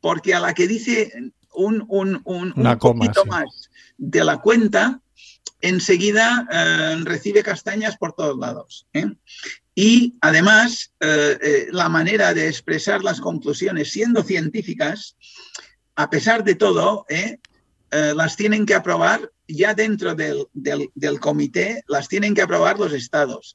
porque 0.00 0.34
a 0.34 0.40
la 0.40 0.54
que 0.54 0.66
dice 0.66 1.12
un, 1.54 1.84
un, 1.88 2.20
un, 2.24 2.78
poquito 2.78 3.24
más 3.26 3.70
de 3.98 4.24
la 4.24 4.40
cuenta, 4.40 5.00
enseguida 5.60 6.48
recibe 7.04 7.42
castañas 7.42 7.96
por 7.96 8.12
todos 8.12 8.36
lados. 8.38 8.88
¿eh? 8.92 9.06
Y 9.74 10.14
además, 10.20 10.92
eh, 11.00 11.38
eh, 11.40 11.66
la 11.70 11.88
manera 11.88 12.34
de 12.34 12.48
expresar 12.48 13.02
las 13.02 13.20
conclusiones 13.20 13.90
siendo 13.90 14.22
científicas, 14.22 15.16
a 15.96 16.10
pesar 16.10 16.44
de 16.44 16.54
todo, 16.54 17.06
eh, 17.08 17.38
las 17.90 18.36
tienen 18.36 18.64
que 18.64 18.74
aprobar 18.74 19.30
ya 19.46 19.74
dentro 19.74 20.14
del, 20.14 20.46
del, 20.54 21.20
comité, 21.20 21.84
las 21.88 22.08
tienen 22.08 22.34
que 22.34 22.40
aprobar 22.40 22.78
los 22.78 22.94
estados. 22.94 23.54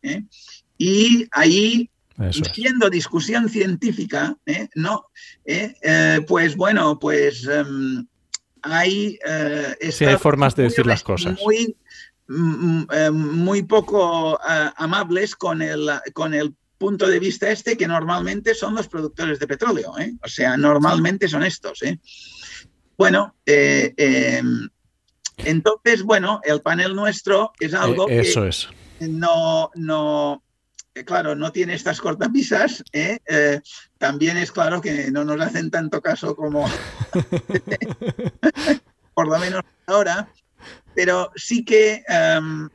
Y 0.78 1.28
ahí, 1.32 1.90
siendo 2.54 2.92
discusión 2.92 3.50
científica, 3.50 4.38
no, 4.76 5.06
pues 6.28 6.56
bueno, 6.56 7.00
pues 7.00 7.48
em, 7.48 8.06
hay... 8.62 9.18
sí, 9.90 10.06
hay 10.06 10.18
formas 10.18 10.56
de 10.56 10.64
decir 10.64 10.86
las 10.86 11.02
cosas. 11.02 11.40
Muy, 11.44 11.76
muy 12.30 13.64
poco 13.64 14.38
eh, 14.38 14.70
amables 14.76 15.36
con 15.36 15.62
el, 15.62 15.90
con 16.14 16.34
el 16.34 16.54
punto 16.78 17.08
de 17.08 17.20
vista 17.20 17.50
este 17.50 17.78
que 17.78 17.88
normalmente 17.88 18.54
son 18.54 18.76
los 18.76 18.88
productores 18.88 19.40
de 19.40 19.48
petróleo. 19.48 19.98
¿eh? 19.98 20.14
O 20.24 20.28
sea, 20.28 20.58
normalmente 20.58 21.28
son 21.28 21.44
estos. 21.44 21.80
Bueno, 22.98 23.36
em, 23.46 24.70
entonces, 25.38 26.04
bueno, 26.04 26.42
el 26.44 26.62
panel 26.62 26.96
nuestro 26.96 27.52
es 27.60 27.74
algo 27.74 28.08
Eso 28.10 28.48
que 29.00 29.08
no, 29.08 29.70
no 29.76 30.44
claro, 31.06 31.36
no 31.36 31.52
tiene 31.52 31.76
estas 31.76 32.02
cortapisas, 32.02 32.84
también 34.00 34.38
es 34.38 34.52
claro 34.52 34.82
que 34.82 35.12
no 35.12 35.24
nos 35.24 35.40
hacen 35.42 35.70
tanto 35.70 36.02
caso 36.02 36.36
como 36.36 36.68
por 39.14 39.28
lo 39.28 39.40
menos 39.40 39.62
ahora, 39.88 40.30
pero 40.98 41.32
sí 41.36 41.64
que 41.64 42.04
em, 42.08 42.70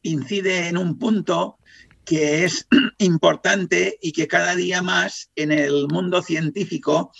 incide 0.00 0.68
en 0.68 0.78
un 0.78 0.98
punto 0.98 1.58
que 2.02 2.46
es 2.46 2.66
importante 2.96 3.98
y 4.00 4.12
que 4.12 4.26
cada 4.26 4.56
día 4.56 4.80
más 4.80 5.30
en 5.36 5.52
el 5.52 5.86
mundo 5.86 6.22
científico 6.22 7.12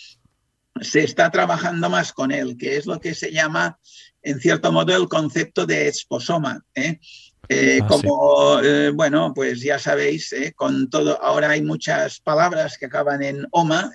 se 0.81 1.05
está 1.05 1.31
trabajando 1.31 1.91
más 1.91 2.15
con 2.15 2.33
él, 2.33 2.57
que 2.57 2.79
es 2.79 2.87
lo 2.87 2.99
que 2.99 3.15
se 3.15 3.31
llama, 3.31 3.79
en 4.23 4.41
cierto 4.41 4.73
modo, 4.73 4.97
el 4.97 5.07
concepto 5.07 5.67
de 5.67 5.89
esposoma. 5.89 6.65
¿eh? 6.75 6.99
Eh, 7.49 7.81
ah, 7.83 7.87
como, 7.87 8.61
eh, 8.61 8.91
bueno, 8.91 9.33
pues 9.35 9.61
ya 9.61 9.79
sabéis, 9.79 10.35
con 10.55 10.89
todo, 10.89 11.23
ahora 11.23 11.51
hay 11.51 11.63
muchas 11.63 12.21
palabras 12.21 12.79
que 12.79 12.87
acaban 12.87 13.23
en 13.23 13.47
oma, 13.51 13.93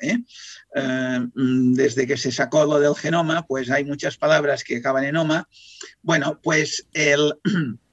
mm, 0.75 1.73
desde 1.73 2.05
que 2.05 2.17
se 2.17 2.31
sacó 2.31 2.65
lo 2.65 2.79
del 2.79 2.95
genoma, 2.95 3.45
pues 3.47 3.71
hay 3.71 3.85
muchas 3.85 4.17
palabras 4.17 4.63
que 4.63 4.77
acaban 4.77 5.05
en 5.05 5.17
oma. 5.17 5.47
Bueno, 6.01 6.39
pues 6.43 6.85
el 6.93 7.33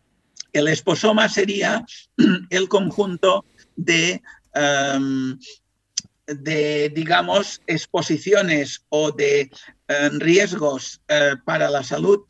El 0.54 0.68
esposoma 0.68 1.28
sería 1.28 1.84
el 2.50 2.68
conjunto 2.68 3.44
de, 3.76 4.22
em, 4.54 5.38
de 6.26 6.92
digamos, 6.94 7.60
exposiciones 7.66 8.84
o 8.88 9.10
de 9.10 9.50
em, 9.88 10.20
riesgos 10.20 11.02
eh, 11.08 11.34
para 11.44 11.68
la 11.68 11.82
salud 11.82 12.20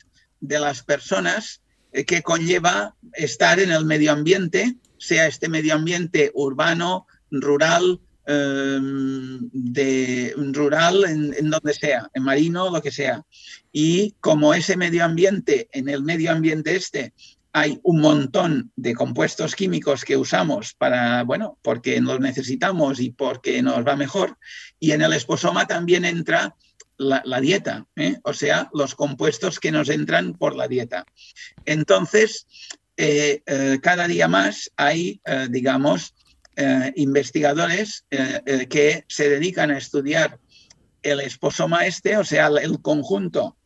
de 0.41 0.59
las 0.59 0.81
personas 0.81 1.61
eh, 1.61 1.64
que 2.03 2.21
conlleva 2.21 2.95
estar 3.13 3.59
en 3.59 3.71
el 3.71 3.85
medio 3.85 4.11
ambiente, 4.11 4.75
sea 4.97 5.27
este 5.27 5.49
medio 5.49 5.75
ambiente 5.75 6.31
urbano, 6.33 7.07
rural, 7.31 7.99
em, 8.25 9.49
rural 10.53 11.05
en, 11.05 11.33
en, 11.37 11.49
donde 11.49 11.73
sea, 11.73 12.09
en 12.13 12.23
marino, 12.23 12.69
lo 12.69 12.81
que 12.81 12.91
sea. 12.91 13.23
Y 13.71 14.15
como 14.19 14.53
ese 14.53 14.77
medio 14.77 15.05
ambiente, 15.05 15.69
en 15.71 15.89
el 15.89 16.01
medio 16.03 16.31
ambiente 16.31 16.75
este, 16.75 17.13
hay 17.55 17.79
un 17.83 18.01
montón 18.01 18.73
de 18.75 18.93
compuestos 18.93 19.55
químicos 19.55 20.03
que 20.03 20.17
usamos 20.17 20.73
para, 20.73 21.23
bueno, 21.23 21.57
porque 21.61 22.01
los 22.01 22.19
necesitamos 22.19 22.99
y 22.99 23.11
porque 23.11 23.61
nos 23.61 23.87
va 23.87 23.95
mejor. 23.95 24.37
Y 24.77 24.91
en 24.91 25.01
el 25.01 25.13
esposoma 25.13 25.65
también 25.65 26.03
entra 26.03 26.53
la, 26.97 27.41
dieta, 27.41 27.85
¿eh? 27.95 28.17
o 28.23 28.33
sea, 28.33 28.69
los 28.73 28.95
compuestos 28.95 29.59
que 29.59 29.71
nos 29.71 29.89
entran 29.89 30.33
por 30.33 30.55
la 30.55 30.67
dieta. 30.67 31.05
Entonces, 31.65 32.47
eh, 32.97 33.41
eh, 33.45 33.79
cada 33.81 34.07
día 34.07 34.27
más 34.27 34.71
hay, 34.77 35.21
digamos, 35.49 36.13
investigadores 36.95 38.05
que 38.09 39.03
se 39.09 39.29
dedican 39.29 39.71
a 39.71 39.77
estudiar 39.77 40.39
el 41.03 41.19
esposoma 41.19 41.85
este, 41.85 42.15
o 42.15 42.23
sea, 42.23 42.47
el 42.47 42.81
conjunto 42.81 43.57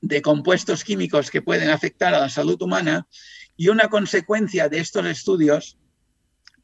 de 0.00 0.22
compuestos 0.22 0.82
químicos 0.82 1.30
que 1.30 1.42
pueden 1.42 1.68
afectar 1.68 2.14
a 2.14 2.20
la 2.20 2.30
salud 2.30 2.60
humana 2.62 3.06
y 3.54 3.68
una 3.68 3.88
consecuencia 3.88 4.70
de 4.70 4.78
estos 4.78 5.04
estudios 5.04 5.76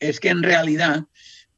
es 0.00 0.20
que 0.20 0.30
en 0.30 0.42
realidad 0.42 1.04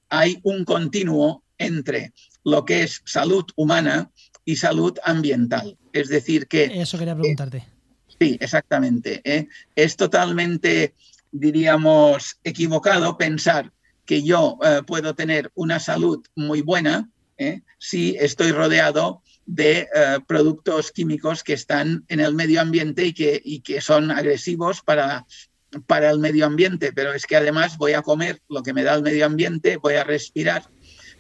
hay 0.09 0.40
un 0.42 0.64
continuo 0.64 1.44
entre 1.59 2.12
lo 2.44 2.64
que 2.64 2.83
es 2.83 3.03
salud 3.05 3.44
humana 3.57 4.11
y 4.44 4.57
salud 4.57 4.98
ambiental. 5.04 5.76
Es 5.92 6.09
decir, 6.09 6.46
que... 6.46 6.64
Eso 6.64 6.98
quería 6.98 7.14
preguntarte. 7.14 7.66
sí, 8.18 8.37
exactamente. 8.40 9.20
¿eh? 9.24 9.48
Es 9.74 9.96
totalmente, 9.96 10.94
diríamos, 11.33 12.38
equivocado 12.44 13.16
pensar 13.16 13.72
que 14.04 14.22
yo 14.22 14.59
eh, 14.62 14.83
puedo 14.87 15.14
tener 15.14 15.50
una 15.54 15.80
salud 15.80 16.24
muy 16.35 16.61
buena 16.61 17.09
¿eh? 17.38 17.62
si 17.78 18.16
estoy 18.18 18.52
rodeado 18.52 19.22
de 19.46 19.88
eh, 19.94 20.18
productos 20.26 20.90
químicos 20.90 21.42
que 21.42 21.52
están 21.52 22.04
en 22.09 22.20
el 22.20 22.35
medio 22.35 22.61
ambiente 22.61 23.07
y 23.07 23.12
que, 23.12 23.40
y 23.44 23.61
que 23.61 23.80
son 23.80 24.11
agresivos 24.11 24.80
para, 24.83 25.26
para 25.87 26.11
el 26.11 26.18
medio 26.18 26.46
ambiente, 26.46 26.92
pero 26.92 27.12
es 27.12 27.26
que 27.26 27.37
además 27.37 27.76
voy 27.76 27.92
a 27.92 28.02
comer 28.02 28.40
lo 28.48 28.62
que 28.62 28.72
me 28.72 28.83
da 28.83 28.94
el 28.94 29.02
medio 29.02 29.26
ambiente, 29.26 29.76
voy 29.76 29.94
a 29.94 30.04
respirar 30.04 30.64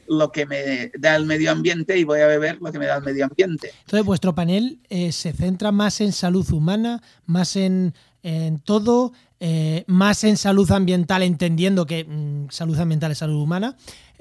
lo 0.08 0.32
que 0.32 0.46
me 0.46 0.90
da 0.98 1.16
el 1.16 1.26
medio 1.26 1.50
ambiente 1.50 1.98
y 1.98 2.04
voy 2.04 2.20
a 2.20 2.26
beber 2.26 2.58
lo 2.60 2.72
que 2.72 2.78
me 2.78 2.86
da 2.86 2.96
el 2.96 3.04
medio 3.04 3.24
ambiente. 3.24 3.70
Entonces, 3.80 4.04
vuestro 4.04 4.34
panel 4.34 4.78
eh, 4.88 5.12
se 5.12 5.32
centra 5.32 5.72
más 5.72 6.00
en 6.00 6.12
salud 6.12 6.50
humana, 6.52 7.02
más 7.26 7.56
en, 7.56 7.94
en 8.22 8.58
todo, 8.58 9.12
eh, 9.40 9.84
más 9.86 10.24
en 10.24 10.36
salud 10.36 10.70
ambiental, 10.70 11.22
entendiendo 11.22 11.86
que 11.86 12.04
mm, 12.04 12.50
salud 12.50 12.78
ambiental 12.78 13.12
es 13.12 13.18
salud 13.18 13.42
humana. 13.42 13.76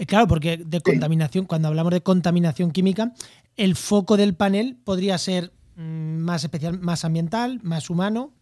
claro, 0.07 0.27
porque 0.27 0.57
de 0.57 0.81
contaminación, 0.81 1.45
cuando 1.45 1.67
hablamos 1.67 1.93
de 1.93 2.01
contaminación 2.01 2.71
química, 2.71 3.13
el 3.57 3.75
foco 3.75 4.17
del 4.17 4.35
panel 4.35 4.77
podría 4.83 5.17
ser 5.17 5.51
mm, 5.75 6.17
más 6.17 6.43
especial, 6.43 6.79
más 6.79 7.05
ambiental, 7.05 7.59
más 7.63 7.89
humano. 7.89 8.33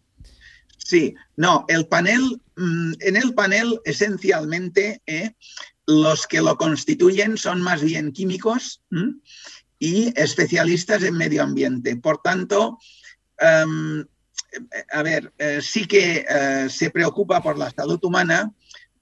Sí, 0.84 1.14
no, 1.36 1.64
el 1.68 1.86
panel, 1.86 2.40
mm, 2.56 2.92
en 3.00 3.16
el 3.16 3.34
panel 3.34 3.80
esencialmente 3.84 5.00
eh, 5.06 5.32
los 5.86 6.26
que 6.26 6.40
lo 6.40 6.56
constituyen 6.56 7.36
son 7.36 7.60
más 7.60 7.82
bien 7.82 8.12
químicos 8.12 8.82
y 9.78 10.12
especialistas 10.20 11.02
en 11.02 11.16
medio 11.16 11.42
ambiente. 11.42 11.96
Por 11.96 12.22
tanto, 12.22 12.78
em, 13.38 14.06
a 14.92 15.02
ver, 15.02 15.32
eh, 15.38 15.60
sí 15.62 15.86
que 15.86 16.24
eh, 16.28 16.68
se 16.70 16.90
preocupa 16.90 17.42
por 17.42 17.58
la 17.58 17.70
salud 17.70 17.98
humana, 18.02 18.52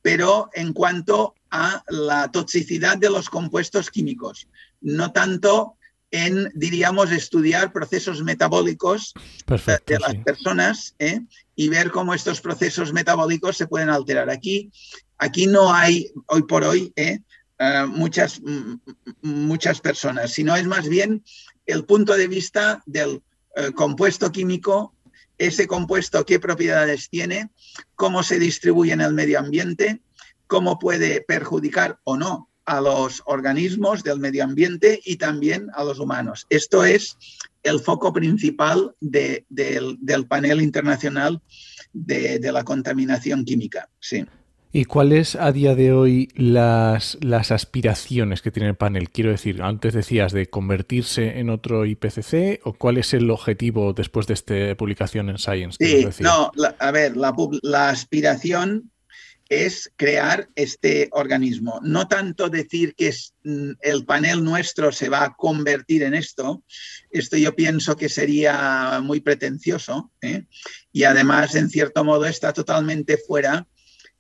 pero 0.03 0.49
en 0.55 0.73
cuanto 0.73 1.35
a 1.51 1.83
la 1.89 2.31
toxicidad 2.31 2.97
de 2.97 3.11
los 3.11 3.29
compuestos 3.29 3.91
químicos, 3.91 4.49
no 4.81 5.13
tanto 5.13 5.77
en, 6.11 6.51
diríamos, 6.55 7.13
estudiar 7.13 7.73
procesos 7.73 8.23
metabólicos 8.23 9.15
de 9.47 9.99
las 9.99 10.15
personas 10.25 10.95
¿eh? 10.99 11.21
y 11.55 11.69
ver 11.69 11.91
cómo 11.91 12.15
estos 12.15 12.41
procesos 12.41 12.93
metabólicos 12.93 13.57
se 13.57 13.67
pueden 13.67 13.91
alterar. 13.91 14.31
Aquí, 14.31 14.73
aquí 15.21 15.47
no 15.47 15.73
hay, 15.73 16.11
hoy 16.27 16.43
por 16.43 16.65
hoy, 16.65 16.93
¿eh? 16.97 17.21
Eh, 17.59 17.87
muchas, 17.87 18.41
muchas 19.23 19.81
personas, 19.81 20.33
sino 20.33 20.57
es 20.57 20.67
más 20.67 20.89
bien 20.89 21.23
el 21.67 21.85
punto 21.85 22.17
de 22.17 22.27
vista 22.27 22.83
del 22.87 23.23
compuesto 23.75 24.33
químico, 24.33 24.95
ese 25.37 25.67
compuesto, 25.67 26.25
qué 26.25 26.39
propiedades 26.39 27.09
tiene, 27.09 27.51
cómo 27.97 28.23
se 28.23 28.39
distribuye 28.39 28.93
en 28.93 29.01
el 29.01 29.13
medio 29.13 29.39
ambiente, 29.39 30.01
cómo 30.47 30.79
puede 30.79 31.23
perjudicar 31.23 31.99
o 32.05 32.17
no 32.17 32.51
a 32.67 32.81
los 32.81 33.23
organismos 33.25 34.03
del 34.03 34.21
medio 34.21 34.45
ambiente 34.45 35.01
y 35.05 35.17
también 35.17 35.69
a 35.75 35.83
los 35.83 35.99
humanos. 35.99 36.47
Esto 36.51 36.85
es 36.85 37.17
el 37.63 37.81
foco 37.81 38.13
principal 38.13 38.95
del, 39.01 39.47
panel 40.29 40.61
internacional 40.61 41.41
de, 41.93 42.53
la 42.53 42.63
contaminación 42.63 43.45
química. 43.45 43.89
Sí. 43.99 44.25
¿Y 44.73 44.85
cuáles 44.85 45.35
a 45.35 45.51
día 45.51 45.75
de 45.75 45.93
hoy 45.93 46.29
las, 46.37 47.19
las, 47.21 47.51
aspiraciones 47.51 48.41
que 48.41 48.53
tiene 48.53 48.69
el 48.69 48.77
panel? 48.77 49.11
Quiero 49.11 49.31
decir, 49.31 49.63
antes 49.63 49.95
decías 49.95 50.33
de 50.33 50.49
convertirse 50.49 51.41
en 51.41 51.51
otro 51.51 51.85
IPCC 51.85 52.61
o 52.63 52.75
cuál 52.75 52.99
es 52.99 53.13
el 53.13 53.31
objetivo 53.31 53.93
después 53.93 54.29
de 54.29 54.35
esta 54.35 54.77
publicación 54.77 55.29
en 55.29 55.39
Science? 55.39 55.77
Sí, 55.81 56.07
no, 56.21 56.53
a 56.79 56.91
ver, 56.93 57.17
la, 57.17 57.35
la 57.63 57.89
aspiración 57.89 58.93
es 59.49 59.91
crear 59.97 60.49
este 60.55 61.09
organismo. 61.11 61.81
No 61.83 62.07
tanto 62.07 62.49
decir 62.49 62.95
que 62.95 63.13
mm, 63.43 63.73
el 63.81 64.05
panel 64.05 64.45
nuestro 64.45 64.93
se 64.93 65.09
va 65.09 65.25
a 65.25 65.35
convertir 65.35 66.05
en 66.05 66.15
esto, 66.15 66.63
esto 67.11 67.37
yo 67.37 67.57
pienso 67.57 67.97
que 67.97 68.09
sería 68.09 69.01
muy 69.03 69.21
pretencioso 69.21 70.13
¿eh? 70.23 70.45
y 70.93 71.03
además, 71.03 71.57
en 71.57 71.69
cierto 71.69 72.05
modo, 72.05 72.27
está 72.27 72.53
totalmente 72.53 73.17
fuera 73.17 73.67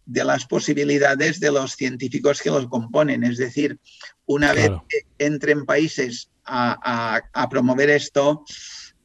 de 0.07 0.25
las 0.25 0.47
posibilidades 0.47 1.41
de 1.41 1.51
los 1.53 1.73
científicos 1.73 2.41
que 2.41 2.51
los 2.51 2.67
componen. 2.69 3.25
Es 3.25 3.39
decir, 3.39 3.79
una 4.27 4.53
vez 4.53 4.71
que 4.89 5.07
entren 5.19 5.65
países 5.65 6.31
a, 6.45 7.49
promover 7.51 7.91
esto, 7.91 8.45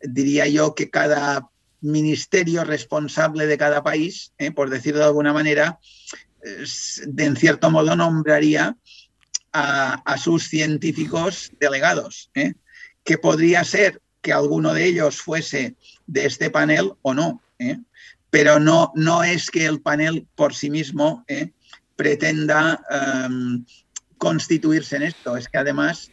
diría 0.01 0.47
yo 0.47 0.73
que 0.75 0.89
cada 0.89 1.49
ministerio 1.81 2.63
responsable 2.63 3.45
de 3.45 3.57
cada 3.57 3.83
país, 3.83 4.33
¿eh? 4.37 4.51
por 4.51 4.69
decirlo 4.69 4.99
de 4.99 5.05
alguna 5.05 5.33
manera, 5.33 5.79
de, 7.05 7.23
en 7.23 7.35
cierto 7.35 7.69
modo 7.69 7.95
nombraría 7.95 8.75
a, 9.53 10.17
sus 10.17 10.49
científicos 10.49 11.51
delegados, 11.59 12.29
¿eh? 12.35 12.53
que 13.03 13.17
podría 13.17 13.63
ser 13.63 14.01
que 14.21 14.33
alguno 14.33 14.73
de 14.73 14.85
ellos 14.85 15.21
fuese 15.21 15.75
de 16.07 16.25
este 16.25 16.49
panel 16.49 16.93
o 17.03 17.13
no, 17.13 17.41
¿eh? 17.59 17.77
Pero 18.35 18.59
no, 18.59 18.91
no 18.95 19.23
es 19.23 19.49
que 19.49 19.65
el 19.65 19.79
panel 19.79 20.27
por 20.35 20.53
sí 20.53 20.69
mismo 20.69 21.23
¿eh? 21.29 21.53
pretenda 21.95 22.83
em, 22.89 23.63
constituirse 24.17 24.97
en 24.97 25.03
esto, 25.03 25.37
es 25.37 25.47
que 25.47 25.57
además, 25.57 26.11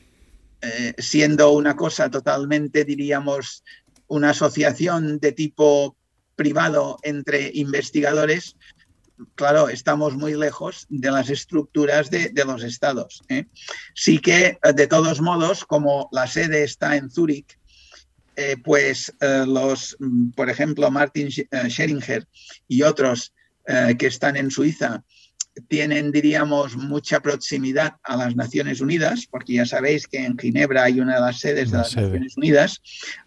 siendo 0.98 1.50
una 1.50 1.74
cosa 1.74 2.08
totalmente, 2.12 2.84
diríamos, 2.84 3.64
una 4.06 4.30
asociación 4.30 5.18
de 5.18 5.32
tipo 5.32 5.96
privado 6.36 6.98
entre 7.02 7.50
investigadores, 7.54 8.54
claro, 9.34 9.68
estamos 9.68 10.14
muy 10.16 10.34
lejos 10.34 10.86
de 10.90 11.10
las 11.10 11.28
estructuras 11.28 12.08
de, 12.08 12.30
los 12.46 12.62
estados. 12.62 13.24
¿eh? 13.30 13.46
Sí 13.96 14.20
que, 14.20 14.60
de 14.74 14.86
todos 14.86 15.20
modos, 15.20 15.64
como 15.64 16.08
la 16.12 16.28
sede 16.28 16.62
está 16.62 16.94
en 16.94 17.10
Zúrich, 17.10 17.58
eh, 18.36 18.56
pues 18.62 19.12
los, 19.20 19.96
mm, 19.98 20.30
por 20.30 20.50
ejemplo, 20.50 20.90
Martin 20.90 21.28
Scheringer 21.30 22.26
y 22.68 22.82
otros 22.82 23.32
que 23.96 24.06
están 24.08 24.36
en 24.36 24.50
Suiza, 24.50 25.04
tienen, 25.68 26.12
diríamos, 26.12 26.76
mucha 26.76 27.20
proximidad 27.20 27.96
a 28.02 28.16
las 28.16 28.36
Naciones 28.36 28.80
Unidas, 28.80 29.26
porque 29.30 29.54
ya 29.54 29.66
sabéis 29.66 30.06
que 30.06 30.24
en 30.24 30.38
Ginebra 30.38 30.84
hay 30.84 31.00
una 31.00 31.16
de 31.16 31.20
las 31.20 31.40
sedes 31.40 31.70
de 31.70 31.78
las 31.78 31.94
Naciones 31.94 32.36
Unidas, 32.36 32.80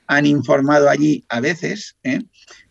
han 0.07 0.25
informado 0.25 0.89
allí 0.89 1.23
a 1.29 1.39
veces. 1.39 1.95
¿eh? 2.03 2.21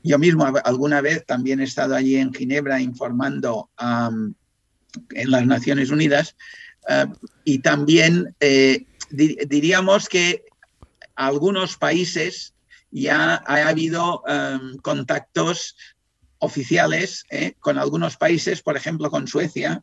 Yo 0.02 0.18
mismo 0.18 0.44
alguna 0.64 1.00
vez 1.00 1.24
también 1.24 1.60
he 1.60 1.64
estado 1.64 1.94
allí 1.94 2.16
en 2.16 2.34
Ginebra 2.34 2.80
informando 2.80 3.70
en 3.78 5.30
las 5.30 5.46
Naciones 5.46 5.90
Unidas 5.90 6.36
eh, 6.88 7.06
y 7.44 7.58
también 7.58 8.34
eh, 8.40 8.86
diríamos 9.10 10.08
que 10.08 10.43
algunos 11.14 11.76
países 11.76 12.54
ya 12.90 13.42
ha 13.46 13.68
habido 13.68 14.22
contactos 14.82 15.76
oficiales 16.38 17.24
¿eh? 17.30 17.54
con 17.58 17.78
algunos 17.78 18.16
países, 18.16 18.62
por 18.62 18.76
ejemplo 18.76 19.10
con 19.10 19.26
Suecia. 19.26 19.82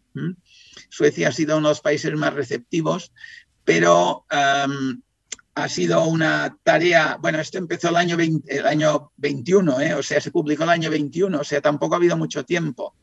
Suecia 0.89 1.29
ha 1.29 1.31
sido 1.31 1.57
uno 1.57 1.67
de 1.67 1.71
los 1.71 1.81
países 1.81 2.13
más 2.13 2.33
receptivos, 2.33 3.11
pero 3.65 4.25
ha 4.29 5.67
sido 5.67 6.05
una 6.05 6.57
tarea, 6.63 7.17
bueno, 7.21 7.39
esto 7.39 7.57
empezó 7.57 7.89
el 7.89 7.97
año, 7.97 8.17
el 8.47 8.65
año 8.65 9.11
21, 9.17 9.81
¿eh? 9.81 9.93
o 9.93 10.03
sea, 10.03 10.21
se 10.21 10.31
publicó 10.31 10.63
el 10.63 10.69
año 10.69 10.89
21, 10.89 11.39
o 11.39 11.43
sea, 11.43 11.61
tampoco 11.61 11.95
ha 11.95 11.97
habido 11.97 12.15
mucho 12.15 12.45
tiempo. 12.45 12.95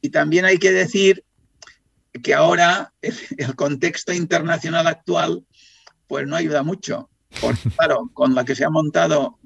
Y 0.00 0.10
también 0.10 0.44
hay 0.44 0.58
que 0.58 0.72
decir 0.72 1.24
que 2.22 2.34
ahora 2.34 2.92
el 3.02 3.54
contexto 3.54 4.12
internacional 4.12 4.86
actual 4.86 5.44
pues 6.06 6.26
no 6.26 6.36
ayuda 6.36 6.62
mucho, 6.62 7.10
porque 7.40 7.70
claro, 7.76 8.10
con 8.12 8.34
la 8.34 8.44
que 8.44 8.54
se 8.54 8.64
ha 8.64 8.70
montado 8.70 9.38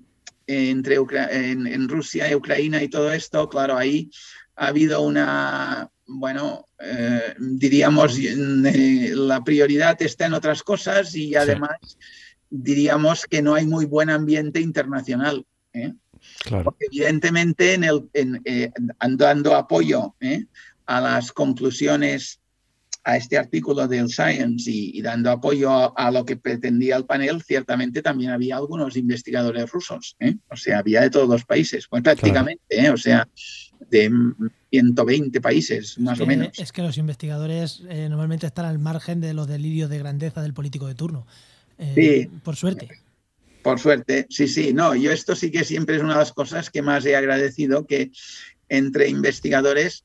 entre 0.46 0.96
en, 0.96 1.88
Rusia 1.88 2.30
y 2.30 2.34
Ucrania 2.34 2.82
y 2.82 2.88
todo 2.88 3.12
esto, 3.12 3.48
claro, 3.48 3.76
ahí 3.76 4.10
ha 4.56 4.68
habido 4.68 5.02
una, 5.02 5.88
bueno, 6.06 6.68
eh, 6.78 7.34
diríamos, 7.38 8.18
eh, 8.18 9.12
la 9.14 9.42
prioridad 9.42 10.00
está 10.02 10.26
en 10.26 10.34
otras 10.34 10.62
cosas 10.62 11.14
y 11.14 11.34
además 11.34 11.98
diríamos 12.50 13.24
que 13.24 13.40
no 13.40 13.54
hay 13.54 13.66
muy 13.66 13.86
buen 13.86 14.10
ambiente 14.10 14.60
internacional. 14.60 15.46
¿eh? 15.72 15.94
Porque 16.64 16.86
evidentemente 16.86 17.74
en 17.74 17.84
el, 17.84 18.08
dando 19.16 19.56
apoyo 19.56 20.14
a 20.86 21.00
las 21.00 21.32
conclusiones 21.32 22.41
a 23.04 23.16
este 23.16 23.36
artículo 23.36 23.88
del 23.88 24.08
Science 24.08 24.70
y, 24.70 25.02
dando 25.02 25.30
apoyo 25.30 25.98
a, 25.98 26.10
lo 26.10 26.24
que 26.24 26.36
pretendía 26.36 26.96
el 26.96 27.04
panel, 27.04 27.42
ciertamente 27.42 28.00
también 28.00 28.30
había 28.30 28.56
algunos 28.56 28.96
investigadores 28.96 29.70
rusos, 29.70 30.16
¿eh? 30.20 30.36
o 30.48 30.56
sea, 30.56 30.78
había 30.78 31.00
de 31.00 31.10
todos 31.10 31.28
los 31.28 31.44
países, 31.44 31.86
pues 31.88 32.02
prácticamente, 32.02 32.62
¿eh? 32.68 32.90
o 32.90 32.96
sea, 32.96 33.28
de 33.90 34.10
120 34.70 35.40
países 35.40 35.98
más 35.98 36.20
o 36.20 36.26
menos. 36.26 36.56
Es 36.58 36.70
que 36.70 36.82
los 36.82 36.96
investigadores 36.96 37.82
eh, 37.88 38.08
normalmente 38.08 38.46
están 38.46 38.66
al 38.66 38.78
margen 38.78 39.20
de 39.20 39.34
los 39.34 39.48
delirios 39.48 39.90
de 39.90 39.98
grandeza 39.98 40.42
del 40.42 40.54
político 40.54 40.86
de 40.86 40.94
turno. 40.94 41.26
sí. 41.94 42.28
Por 42.44 42.56
suerte. 42.56 42.88
Por 43.62 43.78
suerte, 43.78 44.26
sí, 44.28 44.48
sí. 44.48 44.72
No, 44.72 44.94
yo 44.96 45.12
esto 45.12 45.36
sí 45.36 45.52
que 45.52 45.62
siempre 45.62 45.94
es 45.94 46.02
una 46.02 46.14
de 46.14 46.18
las 46.18 46.32
cosas 46.32 46.68
que 46.68 46.82
más 46.82 47.06
he 47.06 47.14
agradecido, 47.14 47.86
que 47.86 48.10
entre 48.68 49.08
investigadores 49.08 50.04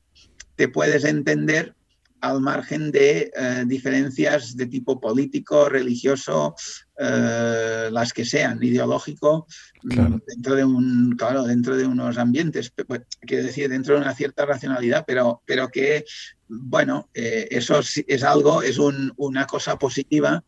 te 0.54 0.68
puedes 0.68 1.04
entender 1.04 1.74
al 2.20 2.40
margen 2.40 2.90
de 2.90 3.30
eh, 3.34 3.64
diferencias 3.66 4.56
de 4.56 4.66
tipo 4.66 5.00
político, 5.00 5.68
religioso, 5.68 6.54
eh, 6.98 7.88
las 7.90 8.12
que 8.12 8.24
sean, 8.24 8.62
ideológico, 8.62 9.46
mm, 9.82 10.16
dentro 10.26 10.54
de 10.54 10.64
un, 10.64 11.14
claro, 11.16 11.44
dentro 11.44 11.76
de 11.76 11.86
unos 11.86 12.18
ambientes, 12.18 12.72
pues, 12.86 13.02
quiero 13.20 13.44
decir, 13.44 13.68
dentro 13.68 13.94
de 13.94 14.00
una 14.00 14.14
cierta 14.14 14.46
racionalidad, 14.46 15.04
pero, 15.06 15.42
pero 15.44 15.68
que, 15.68 16.04
bueno, 16.48 17.08
eh, 17.14 17.48
eso 17.50 17.80
es 17.80 18.22
algo, 18.22 18.62
es 18.62 18.78
una 18.78 19.46
cosa 19.46 19.78
positiva 19.78 20.44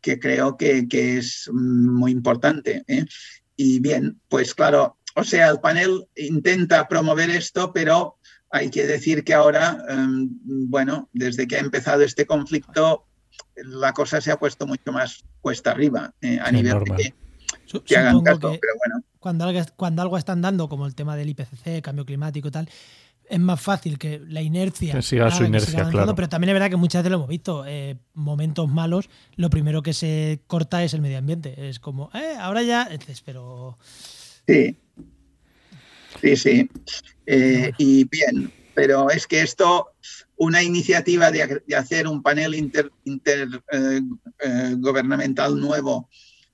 que 0.00 0.18
creo 0.18 0.56
que, 0.56 0.88
que 0.88 1.18
es 1.18 1.50
muy 1.52 2.12
importante. 2.12 2.84
Y 3.56 3.78
bien, 3.80 4.20
pues 4.28 4.54
claro, 4.54 4.96
o 5.14 5.24
sea, 5.24 5.48
el 5.48 5.60
panel 5.60 6.06
intenta 6.16 6.86
promover 6.88 7.30
esto, 7.30 7.72
pero 7.72 8.18
hay 8.50 8.70
que 8.70 8.86
decir 8.86 9.24
que 9.24 9.34
ahora, 9.34 9.84
em, 9.88 10.28
bueno, 10.42 11.08
desde 11.12 11.46
que 11.46 11.56
ha 11.56 11.60
empezado 11.60 12.02
este 12.02 12.26
conflicto, 12.26 13.06
la 13.56 13.92
cosa 13.92 14.20
se 14.20 14.32
ha 14.32 14.38
puesto 14.38 14.66
mucho 14.66 14.92
más 14.92 15.24
cuesta 15.40 15.70
arriba 15.70 16.12
eh, 16.20 16.38
a 16.42 16.50
nivel 16.50 16.84
de 16.84 17.14
que, 17.84 17.96
hagan 17.96 18.20
caso, 18.22 18.40
pero 18.40 18.74
bueno. 18.78 19.04
Cuando 19.18 19.44
algo, 19.44 19.60
cuando 19.76 20.02
algo 20.02 20.18
está 20.18 20.32
andando, 20.32 20.68
como 20.68 20.86
el 20.86 20.94
tema 20.94 21.16
del 21.16 21.28
IPCC, 21.30 21.82
cambio 21.82 22.04
climático 22.04 22.48
y 22.48 22.50
tal, 22.50 22.68
es 23.28 23.38
más 23.38 23.60
fácil 23.60 23.98
que 23.98 24.20
la 24.26 24.42
inercia. 24.42 24.92
Que 24.92 25.02
siga 25.02 25.30
su 25.30 25.44
inercia, 25.44 25.88
claro. 25.88 26.14
Pero 26.14 26.28
también 26.28 26.50
es 26.50 26.54
verdad 26.54 26.70
que 26.70 26.76
muchas 26.76 27.02
veces 27.02 27.12
lo 27.12 27.18
hemos 27.18 27.28
visto. 27.28 27.64
Eh, 27.66 27.96
momentos 28.14 28.68
malos, 28.68 29.08
lo 29.36 29.50
primero 29.50 29.82
que 29.82 29.92
se 29.92 30.40
corta 30.48 30.82
es 30.82 30.94
el 30.94 31.00
medio 31.00 31.18
ambiente. 31.18 31.68
Es 31.68 31.78
como, 31.78 32.10
eh, 32.12 32.34
ahora 32.38 32.62
ya. 32.62 32.88
pero. 33.24 33.78
Sí. 34.48 34.76
Sí, 36.20 36.36
sí. 36.36 36.70
Eh, 37.32 37.70
y 37.78 38.08
bien, 38.08 38.52
pero 38.74 39.08
es 39.08 39.28
que 39.28 39.42
esto, 39.42 39.90
una 40.36 40.64
iniciativa 40.64 41.30
de, 41.30 41.62
hacer 41.76 42.08
un 42.08 42.24
panel 42.24 42.56
intergubernamental 43.04 45.52
eh, 45.52 45.54
eh, 45.54 45.60
nuevo, 45.60 46.10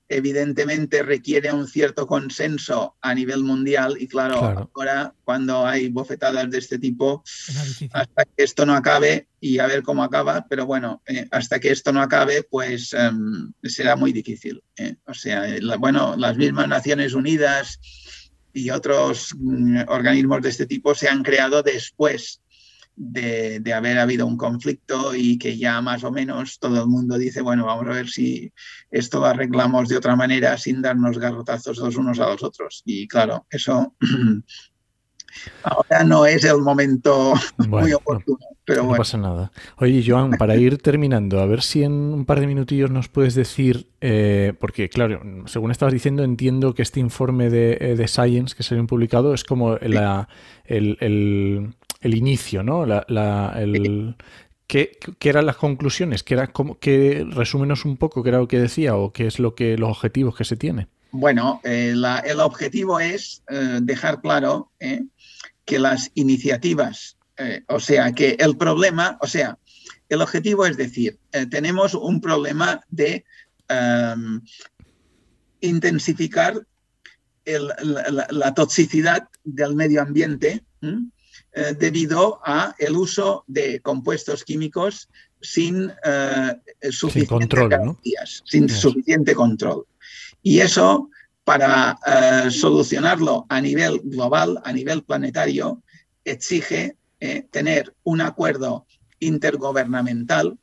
evidentemente 0.07 1.01
requiere 1.01 1.51
un 1.51 1.67
cierto 1.67 2.05
consenso 2.05 2.95
a 3.01 3.15
nivel 3.15 3.43
mundial 3.43 3.97
y 3.99 4.07
claro, 4.07 4.69
ahora 4.75 5.15
cuando 5.23 5.65
hay 5.65 5.89
bofetadas 5.89 6.51
de 6.51 6.59
este 6.59 6.77
tipo, 6.77 7.23
hasta 7.91 8.25
que 8.25 8.43
esto 8.43 8.67
no 8.67 8.75
acabe 8.75 9.29
y 9.41 9.57
a 9.57 9.65
ver 9.65 9.81
cómo 9.81 10.03
acaba, 10.03 10.45
pero 10.47 10.67
bueno, 10.67 11.01
hasta 11.31 11.59
que 11.59 11.71
esto 11.71 11.91
no 11.91 12.03
acabe, 12.03 12.43
pues 12.43 12.93
em, 12.93 13.51
será 13.63 13.95
muy 13.95 14.13
difícil. 14.13 14.61
O 15.07 15.15
sea, 15.15 15.43
bueno, 15.79 16.15
las 16.15 16.37
mismas 16.37 16.67
Naciones 16.67 17.15
Unidas 17.15 17.79
y 18.57 18.69
otros 18.69 19.35
mm, 19.37 19.81
organismos 19.87 20.41
de 20.41 20.49
este 20.49 20.65
tipo 20.65 20.95
se 20.95 21.07
han 21.07 21.23
creado 21.23 21.63
después 21.63 22.41
de, 22.97 23.73
haber 23.73 23.99
habido 23.99 24.25
un 24.25 24.37
conflicto 24.37 25.15
y 25.15 25.37
que 25.37 25.57
ya 25.57 25.81
más 25.81 26.03
o 26.03 26.11
menos 26.11 26.57
todo 26.59 26.81
el 26.81 26.87
mundo 26.87 27.17
dice, 27.17 27.41
bueno, 27.41 27.65
vamos 27.65 27.85
a 27.87 27.91
ver 27.93 28.09
si 28.09 28.51
esto 28.89 29.19
lo 29.19 29.27
arreglamos 29.27 29.87
de 29.87 29.97
otra 29.97 30.15
manera 30.15 30.57
sin 30.57 30.81
darnos 30.81 31.19
garrotazos 31.19 31.77
los 31.77 31.95
unos 31.95 32.19
a 32.19 32.27
los 32.27 32.43
otros. 32.43 32.81
Y 32.85 33.07
claro, 33.07 33.45
eso 33.51 33.95
ahora 35.63 36.03
no 36.03 36.25
es 36.25 36.43
el 36.43 36.59
momento 36.59 37.33
muy 37.67 37.93
oportuno. 37.93 38.39
Pero 38.67 38.83
no 38.83 38.95
pasa 38.97 39.17
nada. 39.17 39.49
Oye, 39.77 40.03
Joan, 40.05 40.31
para 40.31 40.57
ir 40.57 40.77
terminando, 40.79 41.39
a 41.39 41.45
ver 41.45 41.61
si 41.61 41.83
en 41.83 41.93
un 41.93 42.25
par 42.25 42.41
de 42.41 42.47
minutillos 42.47 42.91
nos 42.91 43.07
puedes 43.07 43.33
decir, 43.33 43.87
eh, 44.01 44.51
porque 44.59 44.89
claro, 44.89 45.21
según 45.45 45.71
estabas 45.71 45.93
diciendo, 45.93 46.21
entiendo 46.25 46.73
que 46.73 46.81
este 46.81 46.99
informe 46.99 47.49
de, 47.49 47.77
eh, 47.79 48.07
Science 48.09 48.53
que 48.53 48.63
se 48.63 48.77
ha 48.77 48.83
publicado 48.83 49.33
es 49.33 49.45
como 49.45 49.77
el, 49.77 49.95
inicio, 52.03 52.61
¿no? 52.61 52.85
¿qué, 54.67 54.99
eran 55.21 55.45
las 55.45 55.55
conclusiones? 55.55 56.23
¿Qué 56.23 56.33
era, 56.33 56.47
como, 56.47 56.77
que, 56.77 57.25
resúmenos 57.29 57.85
un 57.85 57.95
poco 57.95 58.21
qué 58.21 58.29
era 58.29 58.39
lo 58.39 58.49
que 58.49 58.59
decía 58.59 58.97
o 58.97 59.13
qué 59.13 59.27
es 59.27 59.39
lo 59.39 59.55
que 59.55 59.77
los 59.77 59.91
objetivos 59.91 60.35
que 60.35 60.43
se 60.43 60.57
tiene? 60.57 60.87
Bueno, 61.11 61.61
eh, 61.63 61.93
el 62.25 62.39
objetivo 62.41 62.99
es 62.99 63.43
dejar 63.81 64.19
claro 64.19 64.71
que 65.67 65.77
las 65.77 66.09
iniciativas 66.15 67.17
eh, 67.37 67.63
o 67.67 67.79
sea, 67.79 68.11
que 68.13 68.35
el 68.39 68.57
problema, 68.57 69.17
o 69.21 69.27
sea, 69.27 69.59
el 70.09 70.21
objetivo 70.21 70.65
es 70.65 70.75
decir, 70.75 71.19
eh, 71.31 71.45
tenemos 71.45 71.93
un 71.93 72.19
problema 72.19 72.81
de 72.89 73.25
em, 73.69 74.41
intensificar 75.61 76.65
la, 77.45 78.53
toxicidad 78.53 79.29
del 79.43 79.75
medio 79.75 80.01
ambiente 80.01 80.63
eh, 80.81 81.75
debido 81.79 82.41
a 82.43 82.75
el 82.79 82.97
uso 82.97 83.45
de 83.47 83.79
compuestos 83.81 84.43
químicos 84.43 85.07
sin 85.39 85.91
suficiente 86.89 87.27
control, 87.27 87.97
sin 88.45 88.67
suficiente 88.67 89.35
control. 89.35 89.85
Y 90.41 90.59
eso, 90.59 91.09
para 91.47 91.97
solucionarlo 92.51 93.45
a 93.47 93.61
nivel 93.61 94.01
global, 94.03 94.59
a 94.65 94.73
nivel 94.73 95.01
planetario, 95.03 95.81
exige 96.25 96.97
eh, 97.21 97.47
tener 97.49 97.95
un 98.03 98.19
acuerdo 98.19 98.85
intergubernamental 99.19 100.57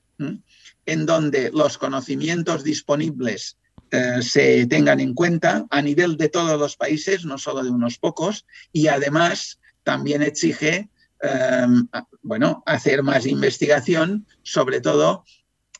en 0.85 1.07
donde 1.07 1.51
los 1.53 1.79
conocimientos 1.79 2.63
disponibles 2.65 3.57
eh, 3.91 4.21
se 4.21 4.67
tengan 4.67 5.01
en 5.01 5.15
cuenta 5.15 5.65
a 5.71 5.81
nivel 5.81 6.19
de 6.19 6.29
todos 6.29 6.61
los 6.61 6.77
países, 6.77 7.25
no 7.25 7.39
solo 7.39 7.65
de 7.65 7.71
unos 7.71 7.97
pocos, 7.97 8.45
y 8.71 8.89
además 8.89 9.59
también 9.85 10.21
exige 10.21 10.91
em, 11.23 11.89
bueno, 12.21 12.63
hacer 12.67 13.03
más 13.03 13.25
investigación, 13.25 14.27
sobre 14.43 14.83
todo 14.83 15.25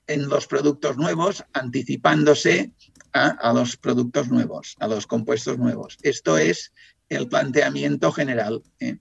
en 0.07 0.31
los 0.31 0.47
productos 0.47 0.97
nuevos, 0.97 1.45
anticipándose 1.53 2.73
a, 3.15 3.53
los 3.53 3.77
productos 3.77 4.29
nuevos, 4.29 4.77
a 4.81 4.89
los 4.89 5.07
compuestos 5.07 5.57
nuevos. 5.57 5.97
Esto 6.03 6.37
es 6.37 6.73
el 7.09 7.29
planteamiento 7.29 8.11
general. 8.13 8.63
¿eh? 8.81 8.99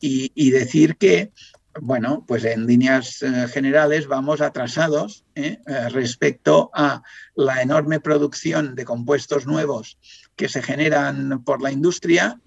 Y, 0.00 0.50
decir 0.50 0.96
que, 0.96 1.32
bueno, 1.80 2.24
pues 2.28 2.44
en 2.44 2.66
líneas 2.66 3.22
eh, 3.22 3.48
generales 3.48 4.06
vamos 4.06 4.40
atrasados 4.40 5.24
¿eh? 5.34 5.58
respecto 5.90 6.70
a 6.74 7.02
la 7.34 7.60
enorme 7.60 7.98
producción 7.98 8.76
de 8.76 8.84
compuestos 8.84 9.46
nuevos 9.46 9.98
que 10.36 10.48
se 10.48 10.62
generan 10.62 11.42
por 11.42 11.60
la 11.60 11.72
industria 11.72 12.40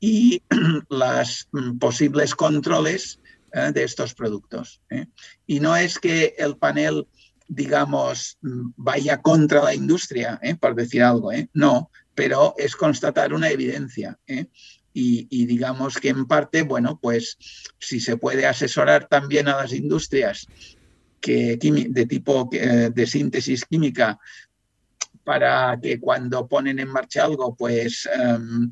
y 0.00 0.42
los 0.88 1.48
mm, 1.52 1.78
posibles 1.78 2.34
controles 2.34 3.18
de 3.74 3.84
estos 3.84 4.14
productos. 4.14 4.80
Y 5.46 5.60
no 5.60 5.76
es 5.76 5.98
que 5.98 6.34
el 6.38 6.56
panel 6.56 7.06
digamos, 7.54 8.38
vaya 8.40 9.20
contra 9.20 9.62
la 9.62 9.74
industria, 9.74 10.38
¿eh? 10.42 10.54
por 10.54 10.74
decir 10.74 11.02
algo, 11.02 11.32
¿eh? 11.32 11.48
no, 11.52 11.90
pero 12.14 12.54
es 12.56 12.74
constatar 12.74 13.34
una 13.34 13.50
evidencia. 13.50 14.18
¿eh? 14.26 14.46
Y, 14.94 15.46
digamos 15.46 15.96
que 15.96 16.08
en 16.08 16.26
parte, 16.26 16.62
bueno, 16.62 16.98
pues 17.00 17.36
si 17.78 18.00
se 18.00 18.16
puede 18.16 18.46
asesorar 18.46 19.06
también 19.06 19.48
a 19.48 19.56
las 19.56 19.72
industrias 19.72 20.46
que, 21.20 21.58
de 21.58 22.06
tipo 22.06 22.48
de 22.50 23.06
síntesis 23.06 23.64
química 23.64 24.18
para 25.24 25.78
que 25.80 26.00
cuando 26.00 26.48
ponen 26.48 26.78
en 26.78 26.88
marcha 26.88 27.24
algo, 27.24 27.54
pues 27.54 28.08
em, 28.12 28.70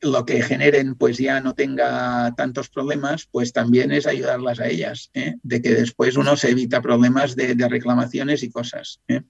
lo 0.00 0.24
que 0.24 0.42
generen 0.42 0.94
pues 0.94 1.18
ya 1.18 1.40
no 1.40 1.54
tenga 1.54 2.34
tantos 2.36 2.68
problemas, 2.68 3.26
pues 3.30 3.52
también 3.52 3.90
es 3.90 4.06
ayudarlas 4.06 4.60
a 4.60 4.68
ellas, 4.68 5.10
¿eh? 5.14 5.34
de 5.42 5.62
que 5.62 5.74
después 5.74 6.16
uno 6.16 6.36
se 6.36 6.50
evita 6.50 6.80
problemas 6.80 7.34
de, 7.34 7.54
reclamaciones 7.68 8.42
y 8.42 8.50
cosas. 8.50 9.00
¿eh? 9.08 9.22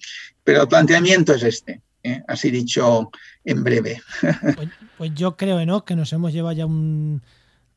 Pero 0.45 0.63
el 0.63 0.69
planteamiento 0.69 1.35
es 1.35 1.43
este, 1.43 1.83
¿eh? 2.03 2.23
así 2.29 2.51
dicho 2.51 3.11
en 3.45 3.65
breve. 3.65 4.03
Pues, 4.57 4.69
pues, 4.99 5.15
yo 5.15 5.37
creo, 5.37 5.65
¿no? 5.65 5.85
que 5.85 5.97
nos 5.97 6.13
hemos 6.13 6.33
llevado 6.33 6.57
ya 6.57 6.67
un... 6.67 7.23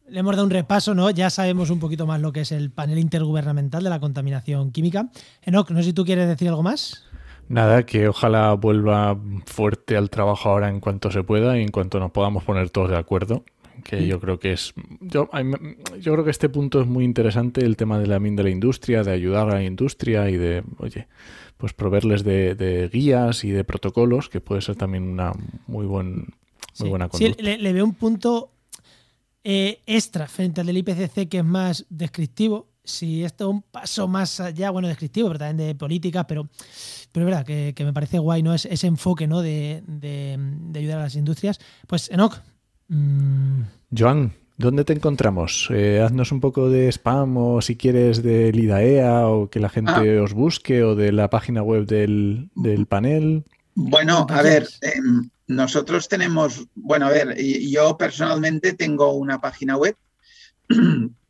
Le 0.10 0.20
hemos 0.20 0.36
dado 0.36 0.46
un 0.46 0.52
repaso, 0.52 0.94
¿no? 0.94 1.10
Ya 1.10 1.30
sabemos 1.30 1.70
un 1.70 1.80
poquito 1.80 2.06
más 2.06 2.20
lo 2.20 2.34
que 2.34 2.42
es 2.42 2.52
el 2.52 2.70
panel 2.70 3.00
intergubernamental 3.00 3.82
de 3.82 3.90
la 3.90 4.02
contaminación 4.02 4.72
química. 4.72 5.10
Enoch, 5.44 5.70
no 5.70 5.80
sé 5.80 5.86
si 5.86 5.94
tú 5.94 6.04
quieres 6.04 6.28
decir 6.28 6.50
algo 6.50 6.64
más. 6.64 7.06
Nada, 7.52 7.86
que 7.86 8.08
ojalá 8.08 8.54
vuelva 8.54 9.20
fuerte 9.46 9.98
al 9.98 10.10
trabajo 10.10 10.50
ahora 10.50 10.70
en 10.70 10.80
cuanto 10.80 11.12
se 11.12 11.22
pueda 11.22 11.60
y 11.60 11.64
en 11.64 11.70
cuanto 11.70 12.00
nos 12.00 12.12
podamos 12.12 12.46
poner 12.46 12.70
todos 12.70 12.90
de 12.90 12.98
acuerdo. 12.98 13.44
Que 13.84 14.08
yo 14.08 14.20
creo 14.20 14.40
que 14.40 14.54
es. 14.54 14.74
Yo, 15.02 15.28
yo 16.00 16.14
creo 16.14 16.24
que 16.24 16.30
este 16.30 16.50
punto 16.50 16.82
es 16.82 16.88
muy 16.88 17.04
interesante, 17.04 17.66
el 17.66 17.76
tema 17.76 18.00
de 18.00 18.08
la, 18.08 18.20
de 18.20 18.44
la 18.44 18.50
industria, 18.50 19.04
de 19.04 19.12
ayudar 19.12 19.50
a 19.50 19.56
la 19.56 19.64
industria 19.64 20.30
y 20.30 20.38
de, 20.38 20.64
oye, 20.78 21.08
pues 21.58 21.74
proveerles 21.74 22.24
de, 22.24 22.90
guías 22.94 23.44
y 23.44 23.52
de 23.52 23.64
protocolos, 23.64 24.30
que 24.30 24.40
puede 24.40 24.62
ser 24.62 24.76
también 24.78 25.04
una 25.04 25.34
muy, 25.68 25.86
buen, 25.88 26.28
muy 26.80 26.90
buena 26.90 27.10
conducta. 27.10 27.44
Sí, 27.44 27.58
le, 27.58 27.74
veo 27.74 27.84
un 27.84 27.96
punto 27.96 28.52
eh, 29.44 29.82
extra 29.88 30.28
frente 30.28 30.62
al 30.62 30.68
del 30.68 30.78
IPCC 30.78 31.28
que 31.28 31.40
es 31.40 31.46
más 31.46 31.86
descriptivo. 31.90 32.71
Si 32.84 33.24
esto 33.24 33.46
es 33.46 33.50
un 33.52 33.62
paso 33.62 34.08
más 34.08 34.40
allá, 34.40 34.72
bueno, 34.72 34.88
descriptivo, 34.88 35.28
pero 35.30 35.40
también 35.40 35.68
de 35.68 35.76
política, 35.76 36.26
pero 36.26 36.50
pero 37.12 37.26
es 37.26 37.32
verdad 37.32 37.46
que, 37.46 37.84
me 37.84 37.94
parece 37.94 38.20
guay, 38.20 38.42
¿no? 38.42 38.54
Es, 38.54 38.66
ese 38.66 38.88
enfoque, 38.88 39.28
¿no? 39.28 39.42
De, 39.42 39.84
ayudar 40.74 41.00
a 41.00 41.04
las 41.04 41.16
industrias. 41.16 41.60
Pues, 41.88 42.10
Enoch. 42.10 42.40
Mm, 42.88 43.64
Joan, 43.98 44.34
¿dónde 44.58 44.86
te 44.86 44.94
encontramos? 44.94 45.68
Eh, 45.72 46.02
haznos 46.02 46.32
un 46.32 46.40
poco 46.40 46.70
de 46.70 46.90
spam 46.92 47.36
o 47.38 47.62
si 47.62 47.76
quieres 47.76 48.24
del 48.24 48.58
IDAEA 48.58 49.28
o 49.28 49.50
que 49.50 49.60
la 49.60 49.70
gente 49.70 50.20
ah. 50.20 50.24
os 50.24 50.34
busque 50.34 50.84
o 50.84 50.96
de 50.96 51.12
la 51.12 51.30
página 51.30 51.62
web 51.64 51.86
del, 51.86 52.50
panel. 52.88 53.44
Bueno, 53.76 54.26
a 54.30 54.42
ver, 54.42 54.68
em, 54.82 55.30
nosotros 55.48 56.08
tenemos, 56.08 56.66
bueno, 56.76 57.08
a 57.08 57.10
ver, 57.10 57.36
yo 57.38 57.98
personalmente 57.98 58.74
tengo 58.74 59.14
una 59.14 59.42
página 59.42 59.76
web 59.76 59.98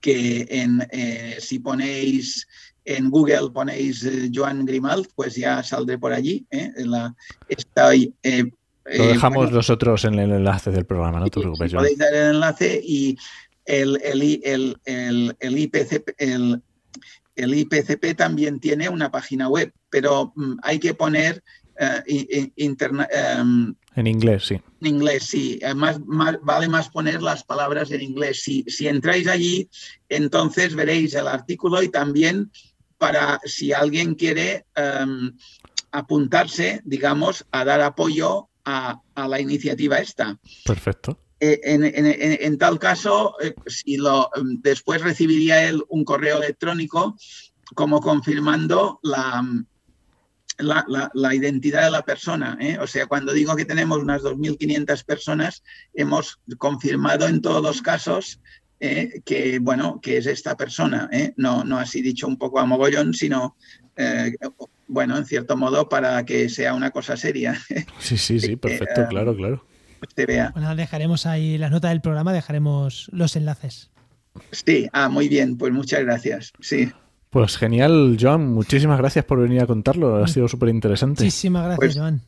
que 0.00 0.46
en, 0.50 0.86
eh, 0.90 1.36
si 1.40 1.58
ponéis 1.58 2.46
en 2.86 3.10
Google 3.10 3.50
ponéis 3.52 4.04
eh, 4.04 4.30
Joan 4.32 4.64
Grimald, 4.64 5.08
pues 5.14 5.34
ya 5.34 5.62
saldré 5.62 5.98
por 5.98 6.12
allí. 6.12 6.46
¿eh? 6.50 6.72
La, 6.76 7.14
estoy, 7.48 8.14
eh, 8.22 8.44
Lo 8.84 9.06
dejamos 9.08 9.50
nosotros 9.50 10.04
en 10.04 10.18
el 10.18 10.30
enlace 10.30 10.70
del 10.70 10.86
programa, 10.86 11.20
no 11.20 11.28
te 11.28 11.40
preocupes. 11.40 11.74
Podéis 11.74 11.98
dar 11.98 12.14
el 12.14 12.34
enlace 12.36 12.80
y 12.82 13.18
el, 13.64 14.00
el, 14.02 14.76
el, 14.84 15.58
IPCP, 15.58 16.10
el, 16.18 16.62
IPCP 17.36 18.16
también 18.16 18.60
tiene 18.60 18.88
una 18.88 19.10
página 19.10 19.48
web, 19.48 19.72
pero 19.90 20.32
mm, 20.36 20.58
hay 20.62 20.78
que 20.78 20.94
poner 20.94 21.42
interna, 22.56 23.08
em, 23.10 23.74
en 23.96 24.06
inglés, 24.06 24.44
sí. 24.46 24.60
En 24.82 24.86
inglés, 24.86 25.24
sí. 25.24 25.58
Además, 25.64 25.98
vale 26.42 26.68
más 26.68 26.90
poner 26.90 27.22
las 27.22 27.42
palabras 27.42 27.90
en 27.90 28.02
inglés. 28.02 28.42
Si, 28.42 28.62
si 28.68 28.88
entráis 28.88 29.26
allí, 29.26 29.70
entonces 30.10 30.74
veréis 30.74 31.14
el 31.14 31.26
artículo 31.26 31.82
y 31.82 31.88
también 31.88 32.52
para 32.98 33.40
si 33.44 33.72
alguien 33.72 34.14
quiere 34.14 34.66
em, 34.74 35.34
apuntarse, 35.92 36.82
digamos, 36.84 37.46
a 37.50 37.64
dar 37.64 37.80
apoyo 37.80 38.50
a, 38.66 39.00
la 39.16 39.40
iniciativa 39.40 39.96
esta. 39.96 40.38
Perfecto. 40.64 41.18
Eh, 41.40 41.60
en, 41.64 42.58
tal 42.58 42.78
caso, 42.78 43.36
eh, 43.40 43.54
si 43.66 43.96
lo, 43.96 44.28
em, 44.36 44.60
después 44.60 45.00
recibiría 45.00 45.66
él 45.68 45.82
un 45.88 46.04
correo 46.04 46.36
electrónico 46.36 47.16
como 47.74 48.00
confirmando 48.00 49.00
la, 49.02 49.42
la, 50.58 51.34
identidad 51.34 51.84
de 51.84 51.90
la 51.90 52.02
persona. 52.02 52.56
¿eh? 52.60 52.78
O 52.80 52.86
sea, 52.86 53.06
cuando 53.06 53.32
digo 53.32 53.56
que 53.56 53.64
tenemos 53.64 53.98
unas 53.98 54.22
2.500 54.22 55.04
personas, 55.04 55.62
hemos 55.94 56.40
confirmado 56.58 57.26
en 57.26 57.40
todos 57.40 57.62
los 57.62 57.82
casos 57.82 58.40
eh, 58.78 59.22
que, 59.24 59.58
bueno, 59.58 60.00
que 60.02 60.18
es 60.18 60.26
esta 60.26 60.54
persona, 60.54 61.08
¿eh? 61.10 61.32
no, 61.36 61.64
no 61.64 61.78
así 61.78 62.02
dicho 62.02 62.26
un 62.26 62.36
poco 62.36 62.60
a 62.60 62.66
mogollón, 62.66 63.14
sino, 63.14 63.56
eh, 63.96 64.34
bueno, 64.86 65.16
en 65.16 65.24
cierto 65.24 65.56
modo 65.56 65.88
para 65.88 66.24
que 66.26 66.50
sea 66.50 66.74
una 66.74 66.90
cosa 66.90 67.16
seria. 67.16 67.58
Sí, 67.98 68.18
sí, 68.18 68.38
sí, 68.38 68.56
perfecto, 68.56 69.06
claro, 69.08 69.34
claro. 69.34 69.66
Te 70.14 70.26
vea. 70.26 70.50
Bueno, 70.52 70.76
dejaremos 70.76 71.24
ahí 71.24 71.56
las 71.56 71.70
notas 71.70 71.90
del 71.90 72.02
programa, 72.02 72.34
dejaremos 72.34 73.08
los 73.12 73.34
enlaces. 73.34 73.90
Sí, 74.52 74.88
ah, 74.92 75.08
muy 75.08 75.28
bien, 75.28 75.56
pues 75.56 75.72
muchas 75.72 76.00
gracias, 76.00 76.52
sí. 76.60 76.92
Pues 77.30 77.58
genial, 77.58 78.16
Joan, 78.20 78.52
muchísimas 78.52 78.98
gracias 78.98 79.24
por 79.24 79.40
venir 79.40 79.62
a 79.62 79.66
contarlo, 79.66 80.16
ha 80.16 80.28
sido 80.28 80.48
súper 80.48 80.68
interesante. 80.70 81.24
Muchísimas 81.24 81.64
gracias, 81.64 81.78
pues 81.78 81.98
Joan. 81.98 82.22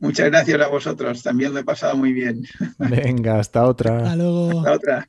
Muchas 0.00 0.26
gracias 0.26 0.60
a 0.60 0.68
vosotros, 0.68 1.22
también 1.22 1.52
lo 1.52 1.60
he 1.60 1.64
pasado 1.64 1.96
muy 1.96 2.12
bien. 2.12 2.44
Venga, 2.78 3.38
hasta 3.38 3.64
otra. 3.64 3.98
Hasta 3.98 4.16
luego. 4.16 4.58
Hasta 4.60 4.72
otra. 4.72 5.08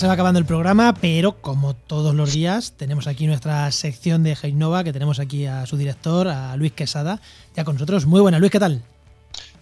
Se 0.00 0.06
va 0.06 0.14
acabando 0.14 0.38
el 0.38 0.46
programa, 0.46 0.94
pero 0.98 1.42
como 1.42 1.74
todos 1.74 2.14
los 2.14 2.32
días, 2.32 2.72
tenemos 2.78 3.06
aquí 3.06 3.26
nuestra 3.26 3.70
sección 3.70 4.22
de 4.22 4.34
Heinova, 4.42 4.82
que 4.82 4.94
tenemos 4.94 5.20
aquí 5.20 5.44
a 5.44 5.66
su 5.66 5.76
director, 5.76 6.26
a 6.28 6.56
Luis 6.56 6.72
Quesada, 6.72 7.20
ya 7.54 7.64
con 7.64 7.74
nosotros. 7.74 8.06
Muy 8.06 8.22
buena, 8.22 8.38
Luis, 8.38 8.50
¿qué 8.50 8.58
tal? 8.58 8.82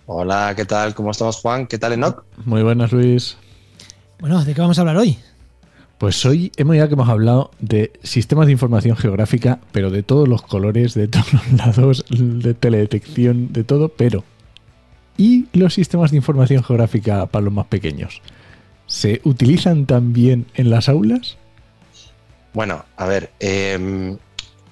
Hola, 0.06 0.52
¿qué 0.54 0.64
tal? 0.64 0.94
¿Cómo 0.94 1.10
estamos, 1.10 1.38
Juan? 1.38 1.66
¿Qué 1.66 1.76
tal, 1.76 1.94
Enoch? 1.94 2.22
Muy 2.44 2.62
buenas, 2.62 2.92
Luis. 2.92 3.36
Bueno, 4.20 4.44
¿de 4.44 4.54
qué 4.54 4.60
vamos 4.60 4.78
a 4.78 4.82
hablar 4.82 4.98
hoy? 4.98 5.18
Pues 5.98 6.24
hoy 6.24 6.52
hemos 6.56 6.76
ya 6.76 6.86
que 6.86 6.94
hemos 6.94 7.08
hablado 7.08 7.50
de 7.58 7.90
sistemas 8.04 8.46
de 8.46 8.52
información 8.52 8.96
geográfica, 8.96 9.58
pero 9.72 9.90
de 9.90 10.04
todos 10.04 10.28
los 10.28 10.42
colores, 10.42 10.94
de 10.94 11.08
todos 11.08 11.32
los 11.32 11.52
lados, 11.52 12.04
de 12.10 12.54
teledetección, 12.54 13.52
de 13.52 13.64
todo, 13.64 13.88
pero 13.88 14.22
¿y 15.16 15.46
los 15.52 15.74
sistemas 15.74 16.12
de 16.12 16.18
información 16.18 16.62
geográfica 16.62 17.26
para 17.26 17.44
los 17.44 17.52
más 17.52 17.66
pequeños? 17.66 18.22
¿Se 18.88 19.20
utilizan 19.24 19.86
también 19.86 20.46
en 20.54 20.70
las 20.70 20.88
aulas? 20.88 21.36
Bueno, 22.54 22.84
a 22.96 23.06
ver, 23.06 23.30
em, 23.38 24.18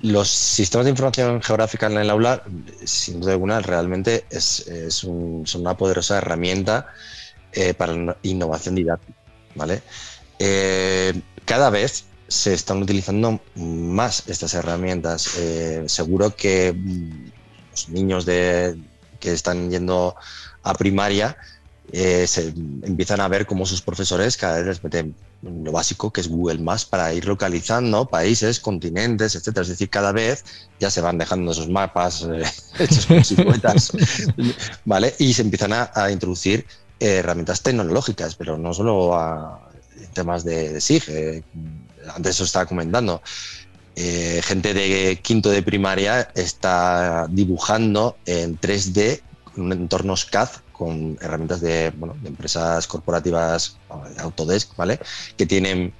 los 0.00 0.28
sistemas 0.28 0.86
de 0.86 0.90
información 0.90 1.40
geográfica 1.42 1.86
en 1.86 1.98
el 1.98 2.10
aula, 2.10 2.42
sin 2.84 3.20
duda 3.20 3.32
alguna, 3.32 3.60
realmente 3.60 4.24
es, 4.30 4.66
son 4.88 5.44
una 5.54 5.76
poderosa 5.76 6.18
herramienta 6.18 6.88
eh, 7.52 7.74
para 7.74 7.94
la 7.94 8.16
innovación 8.22 8.74
didáctica. 8.74 9.18
¿vale? 9.54 9.82
Eh, 10.38 11.20
cada 11.44 11.70
vez 11.70 12.04
se 12.28 12.54
están 12.54 12.82
utilizando 12.82 13.40
más 13.54 14.28
estas 14.28 14.54
herramientas. 14.54 15.36
Eh, 15.38 15.84
seguro 15.86 16.34
que 16.34 16.72
mm, 16.72 17.30
los 17.70 17.88
niños 17.90 18.26
de, 18.26 18.78
que 19.20 19.32
están 19.32 19.70
yendo 19.70 20.16
a 20.62 20.74
primaria 20.74 21.36
eh, 21.92 22.26
se 22.26 22.48
empiezan 22.82 23.20
a 23.20 23.28
ver 23.28 23.46
cómo 23.46 23.64
sus 23.64 23.80
profesores 23.80 24.36
cada 24.36 24.58
vez 24.58 24.66
les 24.66 24.84
meten 24.84 25.14
lo 25.42 25.70
básico 25.70 26.12
que 26.12 26.20
es 26.20 26.28
Google 26.28 26.58
Maps 26.58 26.84
para 26.84 27.14
ir 27.14 27.26
localizando 27.26 28.06
países, 28.06 28.58
continentes, 28.58 29.36
etcétera. 29.36 29.62
Es 29.62 29.68
decir, 29.68 29.88
cada 29.88 30.10
vez 30.12 30.44
ya 30.80 30.90
se 30.90 31.00
van 31.00 31.18
dejando 31.18 31.52
esos 31.52 31.68
mapas 31.68 32.22
eh, 32.22 32.42
hechos 32.78 33.06
con 33.06 33.62
¿vale? 34.84 35.14
Y 35.18 35.32
se 35.32 35.42
empiezan 35.42 35.72
a, 35.72 36.10
introducir 36.10 36.66
eh, 36.98 37.18
herramientas 37.18 37.62
tecnológicas, 37.62 38.34
pero 38.34 38.58
no 38.58 38.74
solo 38.74 39.14
a 39.14 39.70
temas 40.12 40.44
de, 40.44 40.72
de 40.72 40.80
SIG. 40.80 41.44
antes 42.14 42.40
os 42.40 42.48
estaba 42.48 42.66
comentando. 42.66 43.22
gente 43.94 44.74
de 44.74 45.20
quinto 45.22 45.50
de 45.50 45.62
primaria 45.62 46.30
está 46.34 47.26
dibujando 47.30 48.16
en 48.26 48.58
3D 48.60 49.20
en 49.56 49.72
entornos 49.72 50.24
CAD 50.24 50.50
con 50.76 51.18
herramientas 51.20 51.60
de, 51.60 51.90
bueno, 51.96 52.16
de 52.20 52.28
empresas 52.28 52.86
corporativas, 52.86 53.78
Autodesk, 54.18 54.76
¿vale? 54.76 55.00
Que 55.36 55.46
tienen 55.46 55.92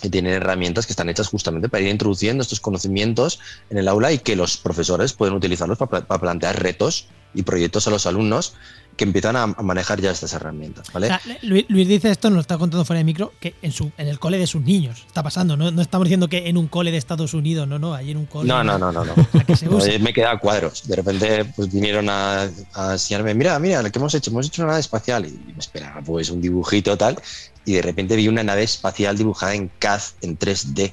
que 0.00 0.08
tienen 0.10 0.32
herramientas 0.32 0.86
que 0.86 0.92
están 0.92 1.08
hechas 1.08 1.26
justamente 1.26 1.68
para 1.68 1.82
ir 1.82 1.88
introduciendo 1.88 2.42
estos 2.42 2.60
conocimientos 2.60 3.40
en 3.68 3.78
el 3.78 3.88
aula 3.88 4.12
y 4.12 4.20
que 4.20 4.36
los 4.36 4.56
profesores 4.56 5.12
pueden 5.12 5.34
utilizarlos 5.34 5.76
para, 5.76 6.06
para 6.06 6.20
plantear 6.20 6.62
retos 6.62 7.08
y 7.34 7.42
proyectos 7.42 7.88
a 7.88 7.90
los 7.90 8.06
alumnos 8.06 8.54
que 8.98 9.04
empiezan 9.04 9.36
a, 9.36 9.46
manejar 9.46 10.00
ya 10.00 10.10
estas 10.10 10.32
herramientas. 10.32 10.92
¿vale? 10.92 11.08
Luis, 11.42 11.88
dice 11.88 12.10
esto, 12.10 12.28
nos 12.28 12.34
lo 12.34 12.40
está 12.40 12.58
contando 12.58 12.84
fuera 12.84 12.98
de 12.98 13.04
micro, 13.04 13.32
que 13.38 13.54
en, 13.62 13.70
su, 13.70 13.92
en 13.96 14.08
el 14.08 14.18
cole 14.18 14.38
de 14.38 14.46
sus 14.48 14.60
niños 14.60 15.04
está 15.06 15.22
pasando. 15.22 15.56
No, 15.56 15.70
no 15.70 15.80
estamos 15.80 16.04
diciendo 16.06 16.28
que 16.28 16.48
en 16.48 16.56
un 16.56 16.66
cole 16.66 16.90
de 16.90 16.96
Estados 16.96 17.32
Unidos, 17.32 17.68
no, 17.68 17.78
no, 17.78 17.94
ahí 17.94 18.10
en 18.10 18.16
un 18.16 18.26
cole. 18.26 18.48
No, 18.48 18.64
no, 18.64 18.76
no, 18.76 18.90
no. 18.90 19.04
no. 19.04 19.78
Me 20.00 20.12
queda 20.12 20.36
cuadros. 20.38 20.88
De 20.88 20.96
repente 20.96 21.44
pues, 21.44 21.72
vinieron 21.72 22.08
a, 22.10 22.50
enseñarme, 22.90 23.34
mira, 23.34 23.56
mira, 23.60 23.80
lo 23.82 23.90
que 23.90 23.98
hemos 24.00 24.12
hecho, 24.14 24.32
hemos 24.32 24.48
hecho 24.48 24.62
una 24.62 24.72
nave 24.72 24.80
espacial. 24.80 25.26
Y 25.26 25.52
me 25.52 25.58
esperaba 25.58 26.02
pues 26.02 26.28
un 26.30 26.40
dibujito 26.40 26.98
tal. 26.98 27.16
Y 27.64 27.74
de 27.74 27.82
repente 27.82 28.16
vi 28.16 28.26
una 28.26 28.42
nave 28.42 28.64
espacial 28.64 29.16
dibujada 29.16 29.54
en 29.54 29.70
CAD 29.78 30.00
en 30.22 30.36
3D. 30.36 30.92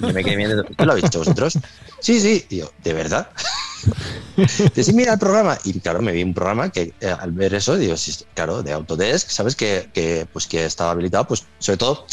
Y 0.00 0.12
me 0.12 0.22
quedé 0.22 0.36
viendo, 0.36 0.62
¿tú 0.62 0.84
lo 0.84 0.92
habéis 0.92 1.02
visto 1.02 1.18
vosotros? 1.18 1.58
Sí, 1.98 2.20
sí. 2.20 2.46
Y 2.50 2.58
yo, 2.58 2.72
¿de 2.84 2.92
verdad? 2.92 3.30
Dice, 4.74 4.92
mira 4.92 5.14
el 5.14 5.18
programa. 5.18 5.58
Y 5.64 5.78
claro, 5.80 6.02
me 6.02 6.12
vi 6.12 6.22
un 6.22 6.34
programa 6.34 6.70
que 6.70 6.94
eh, 7.00 7.14
al 7.18 7.32
ver 7.32 7.54
eso, 7.54 7.76
digo, 7.76 7.96
sí, 7.96 8.12
claro, 8.34 8.62
de 8.62 8.72
Autodesk, 8.72 9.28
¿sabes? 9.30 9.56
Que, 9.56 10.26
pues, 10.32 10.46
que 10.46 10.64
estaba 10.64 10.92
habilitado, 10.92 11.26
pues 11.26 11.44
sobre 11.58 11.78
todo 11.78 12.06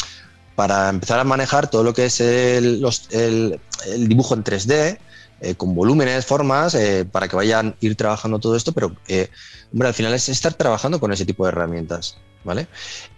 para 0.54 0.88
empezar 0.88 1.20
a 1.20 1.24
manejar 1.24 1.70
todo 1.70 1.84
lo 1.84 1.94
que 1.94 2.06
es 2.06 2.20
el, 2.20 2.80
dibujo 3.96 4.34
en 4.34 4.42
3D, 4.42 4.98
eh, 5.40 5.54
con 5.54 5.72
volúmenes, 5.72 6.26
formas, 6.26 6.74
eh, 6.74 7.04
para 7.04 7.28
que 7.28 7.36
vayan 7.36 7.68
a 7.68 7.74
ir 7.78 7.94
trabajando 7.94 8.40
todo 8.40 8.56
esto, 8.56 8.72
pero 8.72 8.88
hombre, 9.72 9.88
al 9.88 9.94
final 9.94 10.14
es 10.14 10.28
estar 10.28 10.54
trabajando 10.54 10.98
con 10.98 11.12
ese 11.12 11.24
tipo 11.24 11.44
de 11.44 11.50
herramientas, 11.50 12.18
¿vale? 12.42 12.66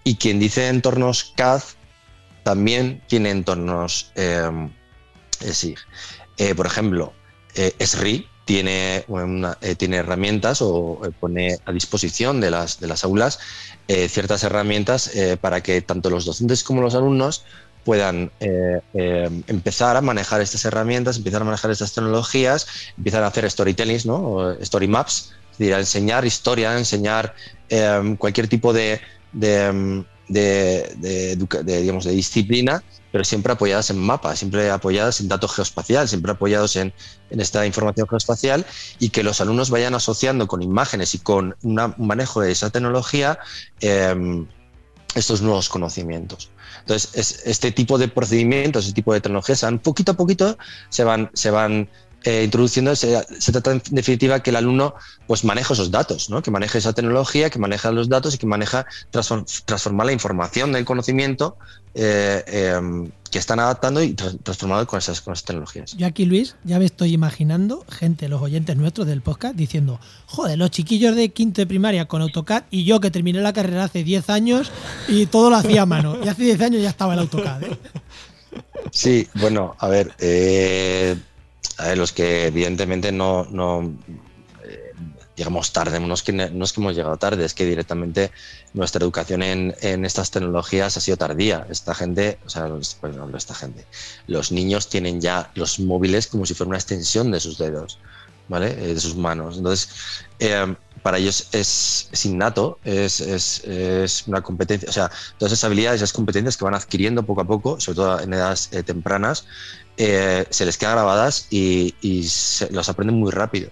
Y 0.05 0.17
quien 0.17 0.39
dice 0.39 0.69
entornos 0.69 1.33
CAD 1.35 1.63
también 2.43 3.03
tiene 3.07 3.31
entornos 3.31 4.13
SIG. 5.41 5.79
por 6.57 6.67
ejemplo, 6.67 7.15
SRI, 7.55 8.29
tiene, 8.51 9.05
eh, 9.61 9.75
tiene 9.77 9.99
herramientas 9.99 10.61
o 10.61 11.03
eh, 11.05 11.13
pone 11.21 11.57
a 11.65 11.71
disposición 11.71 12.41
de 12.41 12.51
las, 12.51 12.81
de 12.81 12.89
las 12.89 13.05
aulas 13.05 13.39
eh, 13.87 14.09
ciertas 14.09 14.43
herramientas 14.43 15.13
para 15.41 15.63
que 15.63 15.81
tanto 15.83 16.11
los 16.11 16.25
docentes 16.25 16.65
como 16.65 16.83
los 16.83 16.97
alumnos 16.97 17.45
puedan 17.85 18.33
empezar 19.47 19.97
a 19.97 20.01
manejar 20.01 20.41
estas 20.41 20.65
herramientas, 20.65 21.17
empezar 21.17 21.43
a 21.43 21.45
manejar 21.45 21.71
estas 21.71 21.95
tecnologías, 21.95 22.67
empezar 22.99 23.23
a 23.23 23.29
hacer 23.29 23.49
storytelling, 23.49 24.01
¿no? 24.05 24.51
story 24.55 24.89
maps, 24.89 25.33
es 25.53 25.59
decir, 25.59 25.75
a 25.75 25.79
enseñar 25.79 26.25
historia, 26.25 26.73
a 26.73 26.79
enseñar 26.79 27.35
cualquier 28.19 28.49
tipo 28.49 28.73
de, 28.73 29.01
de, 29.33 30.05
de, 30.31 31.37
digamos, 31.65 32.05
de 32.05 32.13
disciplina 32.13 32.83
pero 33.13 33.25
siempre 33.25 33.53
apoyadas 33.53 33.91
en 33.91 33.99
mapas, 33.99 34.39
siempre 34.39 34.71
apoyadas 34.71 35.21
en 35.21 35.29
datos 35.29 35.55
geoespacial, 35.55 36.09
siempre 36.09 36.33
apoyados 36.33 36.77
en, 36.77 36.93
esta 37.31 37.67
información 37.67 38.09
geoespacial 38.09 38.65
y 38.99 39.11
que 39.11 39.23
los 39.23 39.41
alumnos 39.41 39.71
vayan 39.71 39.95
asociando 39.95 40.47
con 40.47 40.63
imágenes 40.63 41.15
y 41.15 41.19
con 41.19 41.57
un 41.63 41.95
manejo 41.99 42.41
de 42.41 42.53
esa 42.53 42.71
tecnología 42.71 43.39
em, 43.81 44.47
estos 45.15 45.43
nuevos 45.43 45.69
conocimientos. 45.69 46.51
Entonces, 46.81 47.43
este 47.45 47.73
tipo 47.73 47.99
de 47.99 48.09
procedimientos, 48.09 48.85
este 48.85 48.95
tipo 48.95 49.13
de 49.13 49.21
tecnologías, 49.21 49.65
poquito 49.83 50.13
a 50.13 50.15
poquito 50.15 50.59
se 50.89 51.05
van, 51.05 51.31
se 51.35 51.51
van 51.51 51.89
eh, 52.25 52.45
introduciendo, 52.45 52.95
se, 52.95 53.23
trata 53.53 53.73
en 53.73 53.83
definitiva 53.91 54.41
que 54.41 54.51
el 54.51 54.57
alumno 54.57 54.95
pues 55.27 55.45
maneje 55.45 55.73
esos 55.73 55.91
datos, 55.91 56.29
¿no? 56.29 56.43
que 56.43 56.51
maneje 56.51 56.79
esa 56.79 56.93
tecnología, 56.93 57.49
que 57.51 57.59
maneja 57.59 57.91
los 57.93 58.09
datos 58.09 58.35
y 58.35 58.39
que 58.39 58.47
maneja 58.47 58.85
transformar 59.11 60.07
la 60.07 60.13
información 60.13 60.73
del 60.73 60.85
conocimiento 60.85 61.57
eh, 61.95 62.45
em, 62.47 63.11
que 63.31 63.39
están 63.39 63.61
adaptando 63.61 64.03
y 64.03 64.15
transformando 64.15 64.87
con 64.87 64.99
esas, 64.99 65.21
con 65.21 65.33
esas 65.33 65.45
tecnologías. 65.45 65.97
Yo 65.97 66.07
aquí, 66.07 66.27
Luis, 66.27 66.57
ya 66.65 66.79
me 66.79 66.85
estoy 66.85 67.13
imaginando 67.13 67.85
gente, 67.89 68.29
los 68.29 68.43
oyentes 68.43 68.77
nuestros 68.77 69.07
del 69.07 69.23
podcast, 69.23 69.55
diciendo, 69.55 70.01
joder, 70.27 70.59
los 70.59 70.71
chiquillos 70.71 71.17
de 71.17 71.31
quinto 71.31 71.61
de 71.61 71.67
primaria 71.67 72.07
con 72.07 72.23
AutoCAD 72.23 72.65
y 72.71 72.85
yo 72.85 73.01
que 73.01 73.11
terminé 73.11 73.41
la 73.41 73.53
carrera 73.53 73.85
hace 73.85 74.05
10 74.05 74.29
años 74.31 74.71
y 75.09 75.27
todo 75.27 75.49
lo 75.49 75.57
hacía 75.57 75.83
a 75.83 75.87
mano. 75.87 76.19
Y 76.23 76.29
hace 76.29 76.43
10 76.43 76.61
años 76.61 76.83
ya 76.83 76.91
estaba 76.91 77.15
el 77.15 77.21
AutoCAD. 77.21 77.63
¿eh? 77.63 77.79
Sí, 78.91 79.29
bueno, 79.35 79.77
a 79.79 79.89
ver, 79.89 80.13
eh, 80.19 81.17
los 81.97 82.13
que 82.13 82.47
evidentemente 82.47 83.13
no, 83.13 83.47
no 83.51 83.93
eh, 84.65 84.93
llegamos 85.37 85.73
tarde, 85.73 85.99
no 86.01 86.13
es, 86.13 86.23
que, 86.23 86.33
no 86.33 86.65
es 86.65 86.73
que 86.73 86.81
hemos 86.81 86.95
llegado 86.95 87.17
tarde, 87.17 87.45
es 87.45 87.55
que 87.55 87.65
directamente 87.65 88.31
nuestra 88.75 89.03
educación 89.03 89.43
en, 89.43 89.75
en 89.81 90.05
estas 90.05 90.31
tecnologías 90.31 90.97
ha 90.97 91.01
sido 91.01 91.17
tardía. 91.17 91.67
Esta 91.71 91.95
gente, 91.95 92.39
o 92.45 92.51
sea, 92.51 92.69
pues 93.01 93.17
no, 93.17 93.37
esta 93.37 93.55
gente, 93.55 93.87
los 94.27 94.53
niños 94.53 94.89
tienen 94.89 95.21
ya 95.21 95.51
los 95.55 95.81
móviles 95.81 96.27
como 96.27 96.47
si 96.47 96.55
fuera 96.55 96.69
una 96.69 96.79
extensión 96.79 97.31
de 97.31 97.41
sus 97.41 97.57
dedos, 97.59 97.99
¿vale? 98.49 98.73
Eh, 98.73 98.95
de 98.95 99.01
sus 99.01 99.17
manos. 99.17 99.57
Entonces, 99.57 99.89
eh, 100.41 100.75
para 101.03 101.17
ellos 101.17 101.49
es, 101.53 102.09
es 102.13 102.27
innato, 102.27 102.79
es, 102.85 103.21
es, 103.21 103.65
es, 103.65 104.27
una 104.27 104.43
competencia, 104.43 104.91
o 104.91 104.93
sea, 104.93 105.11
todas 105.39 105.53
esas 105.53 105.65
habilidades, 105.65 106.01
esas 106.01 106.13
competencias 106.13 106.59
que 106.59 106.65
van 106.65 106.75
adquiriendo 106.75 107.23
poco 107.23 107.41
a 107.41 107.47
poco, 107.47 107.81
sobre 107.81 107.97
todo 107.97 108.21
en 108.21 108.35
edades 108.35 108.69
tempranas, 108.85 109.47
eh, 110.03 110.47
se 110.49 110.65
les 110.65 110.79
queda 110.79 110.93
grabadas 110.93 111.47
y, 111.51 111.93
se, 112.27 112.71
los 112.73 112.89
aprenden 112.89 113.17
muy 113.17 113.31
rápido. 113.31 113.71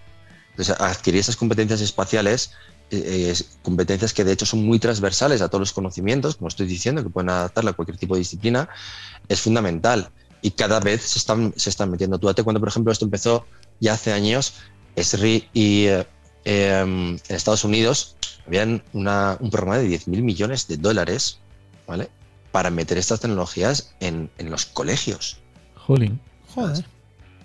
Entonces, 0.51 0.79
adquirir 0.79 1.21
esas 1.21 1.37
competencias 1.37 1.81
espaciales, 1.81 2.51
eh, 2.91 3.35
competencias 3.63 4.13
que 4.13 4.25
de 4.25 4.33
hecho 4.33 4.45
son 4.45 4.63
muy 4.63 4.79
transversales 4.79 5.41
a 5.41 5.49
todos 5.49 5.61
los 5.61 5.73
conocimientos, 5.73 6.37
como 6.37 6.49
estoy 6.49 6.67
diciendo, 6.67 7.03
que 7.03 7.09
pueden 7.09 7.31
adaptarla 7.31 7.71
a 7.71 7.73
cualquier 7.73 7.97
tipo 7.97 8.15
de 8.15 8.19
disciplina, 8.19 8.69
es 9.27 9.41
fundamental. 9.41 10.11
Y 10.43 10.51
cada 10.51 10.81
vez 10.81 11.01
se 11.01 11.19
están, 11.19 11.55
se 11.57 11.71
están 11.71 11.91
metiendo. 11.91 12.19
Tú 12.19 12.27
date 12.27 12.43
cuando, 12.43 12.61
por 12.61 12.69
ejemplo, 12.69 12.93
esto 12.93 13.07
empezó 13.07 13.47
ya 13.81 13.95
hace 13.95 14.13
años, 14.13 14.53
ESRI 14.97 15.49
y 15.55 15.87
eh, 15.87 16.07
em, 16.45 17.15
en 17.15 17.37
Estados 17.37 17.65
Unidos 17.65 18.17
habían 18.47 18.83
un 18.93 19.51
programa 19.51 19.79
de 19.79 19.89
10.000 19.89 20.23
millones 20.23 20.69
de 20.69 20.77
dólares 20.77 21.39
¿vale? 21.87 22.11
para 22.53 22.69
meter 22.69 22.99
estas 22.99 23.21
tecnologías 23.21 23.95
en, 24.01 24.31
en 24.37 24.51
los 24.51 24.67
colegios. 24.67 25.41
Joder. 26.55 26.85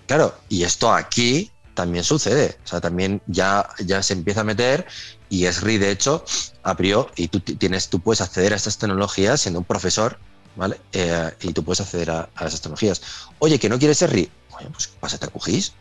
Claro, 0.05 0.35
y 0.49 0.63
esto 0.63 0.93
aquí 0.93 1.49
también 1.73 2.03
sucede. 2.03 2.57
O 2.63 2.67
sea, 2.67 2.81
también 2.81 3.21
ya, 3.27 3.67
ya 3.85 4.03
se 4.03 4.13
empieza 4.13 4.41
a 4.41 4.43
meter 4.43 4.85
y 5.29 5.45
ESRI, 5.45 5.77
de 5.77 5.91
hecho, 5.91 6.23
abrió 6.61 7.09
y 7.15 7.27
tú 7.27 7.39
tienes, 7.39 7.89
tú 7.89 7.99
puedes 7.99 8.21
acceder 8.21 8.53
a 8.53 8.55
estas 8.55 8.77
tecnologías 8.77 9.41
siendo 9.41 9.59
un 9.59 9.65
profesor, 9.65 10.19
¿vale? 10.55 10.79
Eh, 10.91 11.31
y 11.41 11.53
tú 11.53 11.63
puedes 11.63 11.81
acceder 11.81 12.11
a, 12.11 12.29
esas 12.37 12.61
tecnologías. 12.61 13.01
Oye, 13.39 13.57
que 13.59 13.69
no 13.69 13.79
quieres 13.79 14.01
ESRI, 14.01 14.29
bueno, 14.51 14.69
pues 14.71 14.87
pásate 14.87 15.25
a 15.25 15.29
QGIS. 15.29 15.73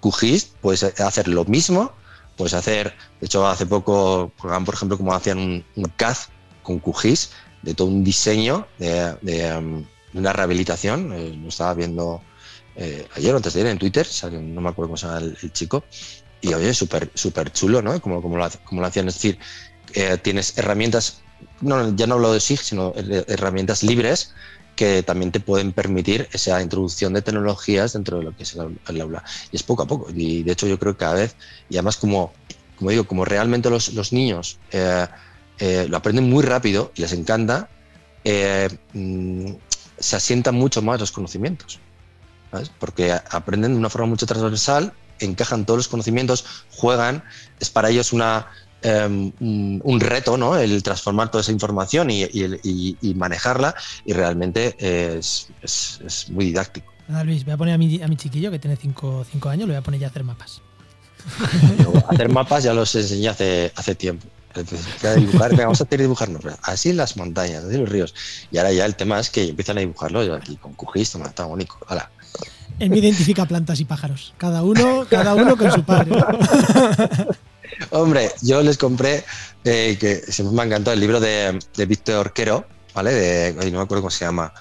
QGIS 0.00 0.50
puedes 0.60 0.82
hacer 0.82 1.28
lo 1.28 1.44
mismo, 1.44 1.92
puedes 2.36 2.54
hacer, 2.54 2.94
de 3.20 3.26
hecho, 3.26 3.46
hace 3.46 3.66
poco, 3.66 4.32
por 4.36 4.74
ejemplo, 4.74 4.96
como 4.96 5.14
hacían 5.14 5.38
un, 5.38 5.64
CAD 5.96 6.16
con 6.62 6.78
QGIS, 6.78 7.30
de 7.62 7.74
todo 7.74 7.88
un 7.88 8.04
diseño 8.04 8.66
de, 8.78 9.56
um, 9.56 9.84
una 10.14 10.32
rehabilitación, 10.32 11.12
eh, 11.12 11.38
lo 11.40 11.48
estaba 11.48 11.74
viendo 11.74 12.22
eh, 12.76 13.06
ayer 13.16 13.34
o 13.34 13.36
antes 13.36 13.54
de 13.54 13.60
ayer 13.60 13.72
en 13.72 13.78
Twitter, 13.78 14.06
no 14.32 14.60
me 14.60 14.68
acuerdo 14.70 14.88
cómo 14.88 14.96
se 14.96 15.06
llama 15.06 15.18
el, 15.18 15.52
chico, 15.52 15.84
y 16.40 16.54
oye, 16.54 16.72
súper 16.74 17.10
súper 17.14 17.52
chulo, 17.52 17.82
¿no? 17.82 18.00
Como, 18.00 18.22
como, 18.22 18.36
lo, 18.36 18.48
como 18.64 18.80
lo 18.80 18.86
hacían, 18.86 19.08
es 19.08 19.14
decir, 19.14 19.38
eh, 19.94 20.18
tienes 20.22 20.56
herramientas, 20.56 21.20
no, 21.60 21.94
ya 21.94 22.06
no 22.06 22.14
hablo 22.14 22.32
de 22.32 22.40
SIG, 22.40 22.60
sino 22.60 22.94
herramientas 22.96 23.82
libres 23.82 24.32
que 24.76 25.02
también 25.02 25.30
te 25.30 25.40
pueden 25.40 25.72
permitir 25.72 26.28
esa 26.32 26.62
introducción 26.62 27.12
de 27.12 27.20
tecnologías 27.20 27.92
dentro 27.92 28.18
de 28.18 28.24
lo 28.24 28.36
que 28.36 28.44
es 28.44 28.54
el, 28.54 29.00
aula. 29.00 29.22
Y 29.52 29.56
es 29.56 29.62
poco 29.62 29.82
a 29.82 29.86
poco. 29.86 30.10
Y 30.14 30.42
de 30.42 30.52
hecho 30.52 30.66
yo 30.66 30.78
creo 30.78 30.94
que 30.94 31.00
cada 31.00 31.14
vez, 31.14 31.36
y 31.68 31.76
además 31.76 31.98
como, 31.98 32.32
como 32.78 32.90
digo, 32.90 33.04
como 33.04 33.26
realmente 33.26 33.68
los, 33.68 33.92
los 33.92 34.12
niños 34.12 34.58
lo 34.72 35.96
aprenden 35.96 36.30
muy 36.30 36.42
rápido 36.42 36.92
y 36.94 37.02
les 37.02 37.12
encanta, 37.12 37.68
mm, 38.94 39.52
se 40.00 40.16
asientan 40.16 40.56
mucho 40.56 40.82
más 40.82 40.98
los 40.98 41.12
conocimientos, 41.12 41.78
porque 42.80 43.12
aprenden 43.12 43.72
de 43.74 43.78
una 43.78 43.90
forma 43.90 44.08
mucho 44.08 44.26
transversal 44.26 44.92
encajan 45.20 45.64
todos 45.64 45.78
los 45.78 45.88
conocimientos, 45.88 46.44
juegan, 46.70 47.22
es 47.58 47.70
para 47.70 47.90
ellos 47.90 48.12
una, 48.12 48.46
em, 48.82 49.32
un, 49.40 50.00
reto, 50.00 50.36
¿no? 50.36 50.56
El 50.56 50.82
transformar 50.82 51.30
toda 51.30 51.42
esa 51.42 51.52
información 51.52 52.08
y, 52.10 53.14
manejarla 53.14 53.74
y 54.04 54.12
realmente 54.12 54.76
es, 54.78 55.48
muy 56.30 56.46
didáctico. 56.46 56.90
Nada, 57.08 57.24
Luis, 57.24 57.44
voy 57.44 57.54
a 57.54 57.56
poner 57.56 57.74
a 57.74 57.78
mi, 57.78 58.02
a 58.02 58.08
mi 58.08 58.16
chiquillo 58.16 58.50
que 58.50 58.58
tiene 58.58 58.76
5 58.76 59.26
años, 59.48 59.68
le 59.68 59.74
voy 59.74 59.80
a 59.80 59.82
poner 59.82 60.00
ya 60.00 60.06
a 60.06 60.10
hacer 60.10 60.24
mapas. 60.24 60.62
hacer 62.08 62.28
mapas 62.30 62.64
ya 62.64 62.72
los 62.72 62.94
enseñé 62.94 63.28
hace, 63.28 63.72
hace 63.76 63.94
tiempo. 63.94 64.26
Dibujar, 65.16 65.56
vamos 65.56 65.80
a 65.80 65.84
tener 65.84 66.02
dibujarnos 66.02 66.42
así 66.62 66.92
las 66.92 67.16
montañas, 67.16 67.64
así 67.64 67.76
los 67.76 67.88
ríos. 67.88 68.14
Y 68.50 68.58
ahora 68.58 68.72
ya 68.72 68.84
el 68.84 68.96
tema 68.96 69.20
es 69.20 69.30
que 69.30 69.48
empiezan 69.48 69.78
a 69.78 69.80
dibujarlo 69.80 70.34
aquí 70.34 70.56
con 70.56 70.74
QGIS, 70.74 71.14
está 71.16 71.44
bonito. 71.44 71.74
Hola. 71.88 72.10
Él 72.78 72.90
me 72.90 72.98
identifica 72.98 73.44
plantas 73.44 73.78
y 73.80 73.84
pájaros. 73.84 74.34
Cada 74.38 74.62
uno, 74.62 75.06
cada 75.08 75.34
uno 75.34 75.56
con 75.56 75.70
su 75.70 75.84
padre. 75.84 76.12
Hombre, 77.90 78.30
yo 78.42 78.62
les 78.62 78.78
compré, 78.78 79.24
eh, 79.64 79.96
que 80.00 80.16
siempre 80.32 80.54
me 80.54 80.62
ha 80.62 80.66
encantado 80.66 80.94
el 80.94 81.00
libro 81.00 81.20
de, 81.20 81.58
Víctor 81.86 82.32
Quero, 82.32 82.66
¿vale? 82.94 83.12
De, 83.12 83.70
no 83.70 83.78
me 83.78 83.84
acuerdo 83.84 84.02
cómo 84.02 84.10
se 84.10 84.24
llama. 84.24 84.52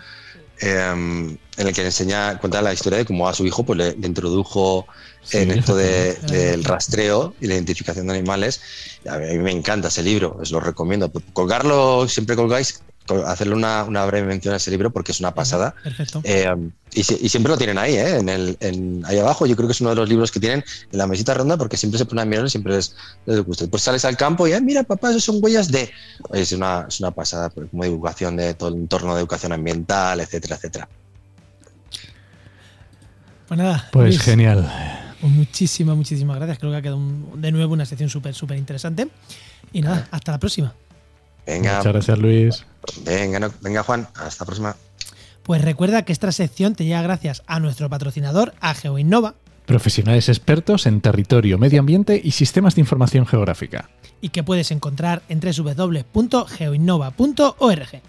Em, 0.60 1.38
en 1.58 1.68
el 1.68 1.74
que 1.74 1.86
enseña, 1.86 2.38
cuenta 2.38 2.62
la 2.62 2.74
historia 2.74 3.00
de 3.00 3.06
cómo 3.06 3.28
a 3.28 3.34
su 3.34 3.46
hijo 3.46 3.64
pues, 3.64 3.78
le, 3.78 4.08
introdujo 4.08 4.86
en 5.32 5.52
esto 5.52 5.76
del 5.76 6.64
rastreo 6.64 7.36
y 7.40 7.48
la 7.48 7.56
identificación 7.56 8.08
de 8.08 8.14
animales. 8.14 8.62
a 9.10 9.18
mí 9.18 9.38
me 9.40 9.52
encanta 9.52 9.90
ese 9.90 10.04
libro, 10.04 10.38
os 10.40 10.52
lo 10.52 10.60
recomiendo. 10.60 11.12
Colgarlo, 11.34 12.08
siempre 12.08 12.36
colgáis 12.36 12.82
hacerle 13.26 13.56
una, 13.56 14.06
breve 14.06 14.28
mención 14.28 14.54
a 14.54 14.58
ese 14.58 14.72
libro 14.72 14.92
porque 14.92 15.12
es 15.12 15.20
una 15.20 15.34
pasada. 15.34 15.74
Perfecto. 15.84 16.22
Eh, 16.24 16.48
y, 16.94 17.04
siempre 17.04 17.52
lo 17.52 17.58
tienen 17.58 17.78
ahí, 17.78 17.96
¿eh? 17.96 18.18
en 18.18 18.30
el, 18.30 19.04
ahí 19.06 19.20
abajo. 19.20 19.46
Yo 19.46 19.56
creo 19.56 19.68
que 19.68 19.74
es 19.74 19.82
uno 19.82 19.92
de 19.92 19.96
los 19.96 20.10
libros 20.10 20.32
que 20.32 20.40
tienen 20.40 20.64
en 20.92 20.98
la 20.98 21.08
mesita 21.08 21.34
ronda 21.34 21.58
porque 21.58 21.78
siempre 21.78 21.98
se 21.98 22.06
ponen 22.06 22.24
a 22.24 22.26
mirar 22.26 22.46
y 22.46 22.50
siempre 22.50 22.74
les, 22.74 22.96
les 23.26 23.42
gusta. 23.42 23.66
Pues 23.68 23.84
sales 23.84 24.06
al 24.06 24.18
campo 24.18 24.48
y, 24.48 24.60
mira, 24.62 24.84
papá, 24.84 25.10
esos 25.10 25.24
son 25.24 25.40
huellas 25.42 25.72
de. 25.72 25.92
Es 26.34 26.52
una, 26.52 26.86
es 26.88 27.00
una 27.00 27.12
pasada 27.12 27.50
pues, 27.50 27.70
como 27.70 27.84
divulgación 27.84 28.36
de 28.38 28.54
todo 28.54 28.70
el 28.70 28.76
entorno 28.76 29.14
de 29.14 29.22
educación 29.22 29.52
ambiental, 29.54 30.20
etcétera, 30.20 30.56
etcétera. 30.56 30.90
Pues 33.48 33.58
nada. 33.58 33.90
Pues 33.92 34.20
genial. 34.20 34.99
Pues 35.22 35.34
muchísimas, 35.34 35.96
muchísimas 35.96 36.36
gracias. 36.38 36.58
Creo 36.60 36.72
que 36.72 36.78
ha 36.78 36.82
quedado 36.82 37.02
de 37.36 37.52
nuevo 37.52 37.74
una 37.74 37.86
sección 37.86 38.10
súper, 38.10 38.34
súper 38.34 38.58
interesante. 38.58 39.10
Y 39.74 39.82
nada, 39.82 40.08
hasta 40.12 40.32
la 40.32 40.40
próxima. 40.40 40.74
Venga. 41.46 41.78
Muchas 41.78 41.94
gracias, 41.94 42.18
Luis. 42.20 42.66
Venga, 43.04 43.52
venga, 43.62 43.84
Juan. 43.84 44.08
Hasta 44.16 44.44
la 44.44 44.46
próxima. 44.46 44.76
Pues 45.44 45.62
recuerda 45.64 46.04
que 46.04 46.14
esta 46.14 46.32
sección 46.32 46.76
te 46.76 46.86
llega 46.86 47.02
gracias 47.02 47.44
a 47.48 47.60
nuestro 47.60 47.90
patrocinador, 47.90 48.54
a 48.62 48.76
GeoInnova. 48.76 49.34
Profesionales 49.66 50.30
expertos 50.30 50.86
en 50.86 51.02
territorio, 51.02 51.58
medio 51.58 51.80
ambiente 51.80 52.22
y 52.24 52.32
sistemas 52.32 52.76
de 52.76 52.82
información 52.82 53.26
geográfica. 53.26 53.90
Y 54.22 54.30
que 54.30 54.44
puedes 54.44 54.70
encontrar 54.72 55.24
en 55.28 55.40
www.geoinnova.org. 55.40 58.02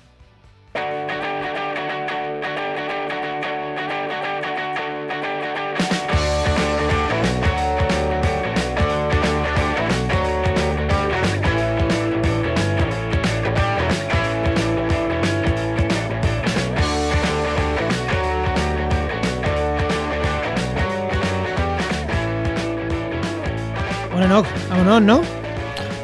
Bueno, 24.31 24.47
vámonos, 24.69 25.03
¿no? 25.03 25.23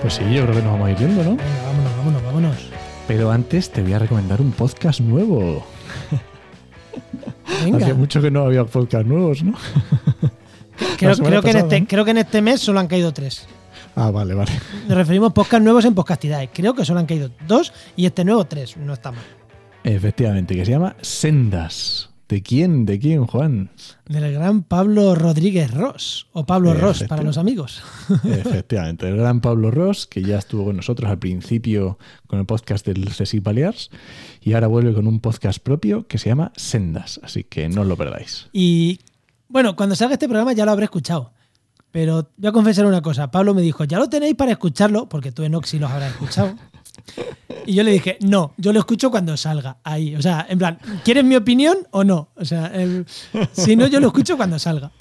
Pues 0.03 0.15
sí, 0.15 0.25
yo 0.25 0.43
creo 0.43 0.57
que 0.57 0.63
nos 0.63 0.73
vamos 0.73 0.89
a 0.89 0.91
ir 0.91 0.99
yendo, 0.99 1.23
¿no? 1.23 1.37
vámonos, 1.37 1.97
vámonos, 1.97 2.23
vámonos. 2.25 2.57
Pero 3.07 3.31
antes 3.31 3.71
te 3.71 3.83
voy 3.83 3.93
a 3.93 4.01
recomendar 4.01 4.41
un 4.41 4.51
podcast 4.51 4.99
nuevo. 4.99 5.65
Venga. 7.65 7.79
Hacía 7.79 7.95
mucho 7.95 8.21
que 8.21 8.33
no 8.33 8.43
había 8.43 8.65
podcast 8.65 9.07
nuevos, 9.07 9.45
¿no? 9.45 9.55
Creo, 10.99 11.41
que 11.41 11.51
en 11.51 11.57
este, 11.57 11.87
creo 11.87 12.05
que 12.05 12.11
en 12.11 12.19
este 12.19 12.43
mes 12.43 12.61
solo 12.61 12.81
han 12.81 12.89
caído 12.89 13.13
tres. 13.13 13.47
Ah, 13.95 14.11
vale, 14.11 14.35
vale. 14.35 14.51
Nos 14.89 14.99
referimos 14.99 15.31
a 15.31 15.35
podcast 15.35 15.63
nuevos 15.63 15.85
en 15.85 15.95
podcastidades. 15.95 16.51
Creo 16.53 16.75
que 16.75 16.85
solo 16.85 16.99
han 16.99 17.07
caído 17.07 17.31
dos 17.47 17.73
y 17.95 18.07
este 18.07 18.25
nuevo 18.25 18.45
tres. 18.45 18.77
No 18.77 18.93
está 18.93 19.13
mal. 19.13 19.25
Efectivamente, 19.85 20.57
que 20.57 20.65
se 20.65 20.73
llama 20.73 20.97
Sendas. 21.01 22.11
¿De 22.29 22.43
quién? 22.43 22.87
¿De 22.87 22.99
quién, 22.99 23.25
Juan? 23.25 23.71
Del 24.09 24.33
gran 24.33 24.65
Pablo 24.65 25.15
Rodríguez 25.15 25.73
Ross, 25.73 26.27
o 26.33 26.45
Pablo 26.45 26.75
Ross 26.75 27.05
para 27.05 27.23
los 27.23 27.39
amigos. 27.39 27.83
Efectivamente, 28.25 29.09
el 29.09 29.17
gran 29.17 29.41
Pablo 29.41 29.71
Ross, 29.71 30.09
que 30.09 30.23
ya 30.23 30.39
estuvo 30.39 30.65
con 30.65 30.77
nosotros 30.77 31.09
al 31.09 31.19
principio 31.19 31.99
con 32.27 32.41
el 32.41 32.47
podcast 32.47 32.85
del 32.85 33.13
Ceci 33.13 33.39
Balears, 33.39 33.91
y 34.41 34.55
ahora 34.55 34.67
vuelve 34.67 34.93
con 34.93 35.07
un 35.07 35.21
podcast 35.21 35.61
propio 35.61 36.09
que 36.09 36.19
se 36.19 36.29
llama 36.29 36.51
Sendas, 36.57 37.21
así 37.23 37.45
que 37.45 37.69
no 37.69 37.85
lo 37.85 37.97
perdáis. 37.97 38.49
Y 38.53 38.99
bueno, 39.47 39.77
cuando 39.77 39.95
salga 39.95 40.15
este 40.15 40.27
programa 40.27 40.53
ya 40.53 40.65
lo 40.65 40.73
habré 40.73 40.87
escuchado. 40.87 41.33
Pero 41.93 42.29
voy 42.37 42.49
a 42.49 42.53
confesar 42.53 42.87
una 42.87 43.01
cosa. 43.01 43.31
Pablo 43.31 43.55
me 43.55 43.63
dijo, 43.63 43.85
ya 43.85 43.99
lo 43.99 44.09
tenéis 44.09 44.35
para 44.35 44.51
escucharlo, 44.51 45.09
porque 45.09 45.31
tú 45.33 45.45
en 45.45 45.55
Oxy 45.55 45.79
los 45.79 45.91
habrás 45.91 46.11
escuchado. 46.13 46.57
Y 47.67 47.75
yo 47.75 47.83
le 47.83 47.93
dije, 47.93 48.19
no, 48.21 48.53
yo 48.57 48.73
lo 48.73 48.79
escucho 48.79 49.11
cuando 49.11 49.37
salga 49.37 49.79
ahí. 49.83 50.15
O 50.15 50.23
sea, 50.23 50.47
en 50.49 50.59
plan, 50.59 50.79
¿quieres 51.05 51.25
mi 51.25 51.37
opinión 51.37 51.79
o 51.91 52.05
no? 52.05 52.29
O 52.37 52.45
sea, 52.45 52.73
si 53.53 53.77
no, 53.77 53.87
yo 53.87 54.01
lo 54.01 54.09
escucho 54.09 54.37
cuando 54.37 54.59
salga. 54.59 54.93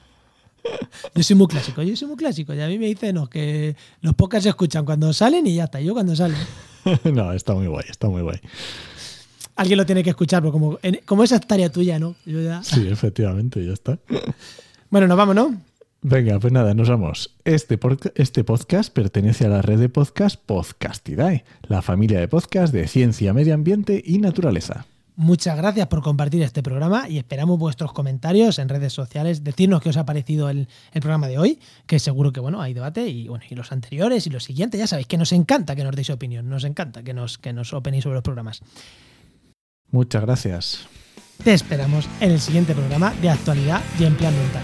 Yo 1.14 1.24
soy 1.24 1.36
muy 1.36 1.48
clásico, 1.48 1.84
yo 1.84 1.96
soy 1.96 2.08
muy 2.08 2.18
clásico. 2.18 2.54
Y 2.54 2.62
a 2.62 2.68
mí 2.68 2.80
me 2.80 2.88
dicen 2.88 3.16
no, 3.16 3.30
que 3.30 3.76
los 4.02 4.16
pocas 4.16 4.44
se 4.44 4.50
escuchan 4.50 4.86
cuando 4.86 5.14
salen 5.14 5.46
y 5.46 5.56
ya 5.56 5.66
está. 5.66 5.80
Yo 5.80 5.94
cuando 5.94 6.16
salen. 6.16 6.38
no, 7.14 7.34
está 7.34 7.54
muy 7.54 7.68
guay, 7.68 7.86
está 7.90 8.08
muy 8.10 8.22
guay. 8.22 8.40
Alguien 9.56 9.78
lo 9.78 9.86
tiene 9.86 10.04
que 10.04 10.10
escuchar, 10.10 10.42
pero 10.42 10.52
como, 10.52 10.80
como 11.06 11.24
esa 11.24 11.40
tarea 11.40 11.72
tuya, 11.72 11.98
¿no? 11.98 12.16
Sí, 12.64 12.88
efectivamente, 12.88 13.66
ya 13.66 13.74
está. 13.74 13.98
Bueno, 14.90 15.08
nos 15.08 15.18
vamos, 15.18 15.36
¿no? 15.36 15.62
Venga, 16.08 16.40
pues 16.40 16.54
nada, 16.54 16.76
nos 16.76 16.88
vamos. 16.88 17.36
Este, 17.46 17.80
este 18.14 18.44
podcast 18.44 18.94
pertenece 18.94 19.48
a 19.48 19.50
la 19.50 19.64
red 19.64 19.80
de 19.80 19.90
podcast 19.90 20.40
Podcastidae, 20.40 21.44
la 21.64 21.82
familia 21.82 22.20
de 22.20 22.28
podcast 22.28 22.72
de 22.72 22.88
ciencia, 22.88 23.34
medio 23.34 23.56
ambiente 23.56 24.04
y 24.06 24.20
naturaleza. 24.20 24.86
Muchas 25.16 25.58
gracias 25.58 25.88
por 25.88 26.04
compartir 26.04 26.44
este 26.44 26.62
programa 26.62 27.10
y 27.10 27.18
esperamos 27.18 27.58
vuestros 27.58 27.92
comentarios 27.92 28.60
en 28.60 28.70
redes 28.70 28.94
sociales, 28.94 29.44
decirnos 29.44 29.82
qué 29.82 29.90
os 29.90 29.98
ha 29.98 30.06
parecido 30.06 30.48
el, 30.52 30.68
programa 30.94 31.28
de 31.28 31.40
hoy, 31.40 31.60
que 31.88 31.98
seguro 31.98 32.32
que 32.32 32.40
bueno, 32.40 32.62
hay 32.62 32.76
debate 32.76 33.08
y 33.08 33.28
bueno, 33.28 33.44
y 33.50 33.56
los 33.56 33.72
anteriores 33.72 34.28
y 34.28 34.30
los 34.30 34.44
siguientes, 34.44 34.78
ya 34.78 34.86
sabéis 34.86 35.08
que 35.08 35.18
nos 35.18 35.32
encanta 35.32 35.76
que 35.76 35.84
nos 35.84 35.96
deis 35.96 36.12
opinión, 36.12 36.48
nos 36.48 36.66
encanta 36.66 37.02
que 37.02 37.16
nos, 37.16 37.40
que 37.40 37.52
nos 37.52 37.74
opinéis 37.74 38.04
sobre 38.04 38.18
los 38.18 38.24
programas. 38.24 38.62
Muchas 39.90 40.22
gracias. 40.22 40.88
Te 41.44 41.56
esperamos 41.56 42.08
en 42.20 42.30
el 42.30 42.40
siguiente 42.40 42.76
programa 42.76 43.12
de 43.24 43.32
actualidad 43.32 43.82
y 44.00 44.04
empleo 44.04 44.30
ambiental. 44.30 44.64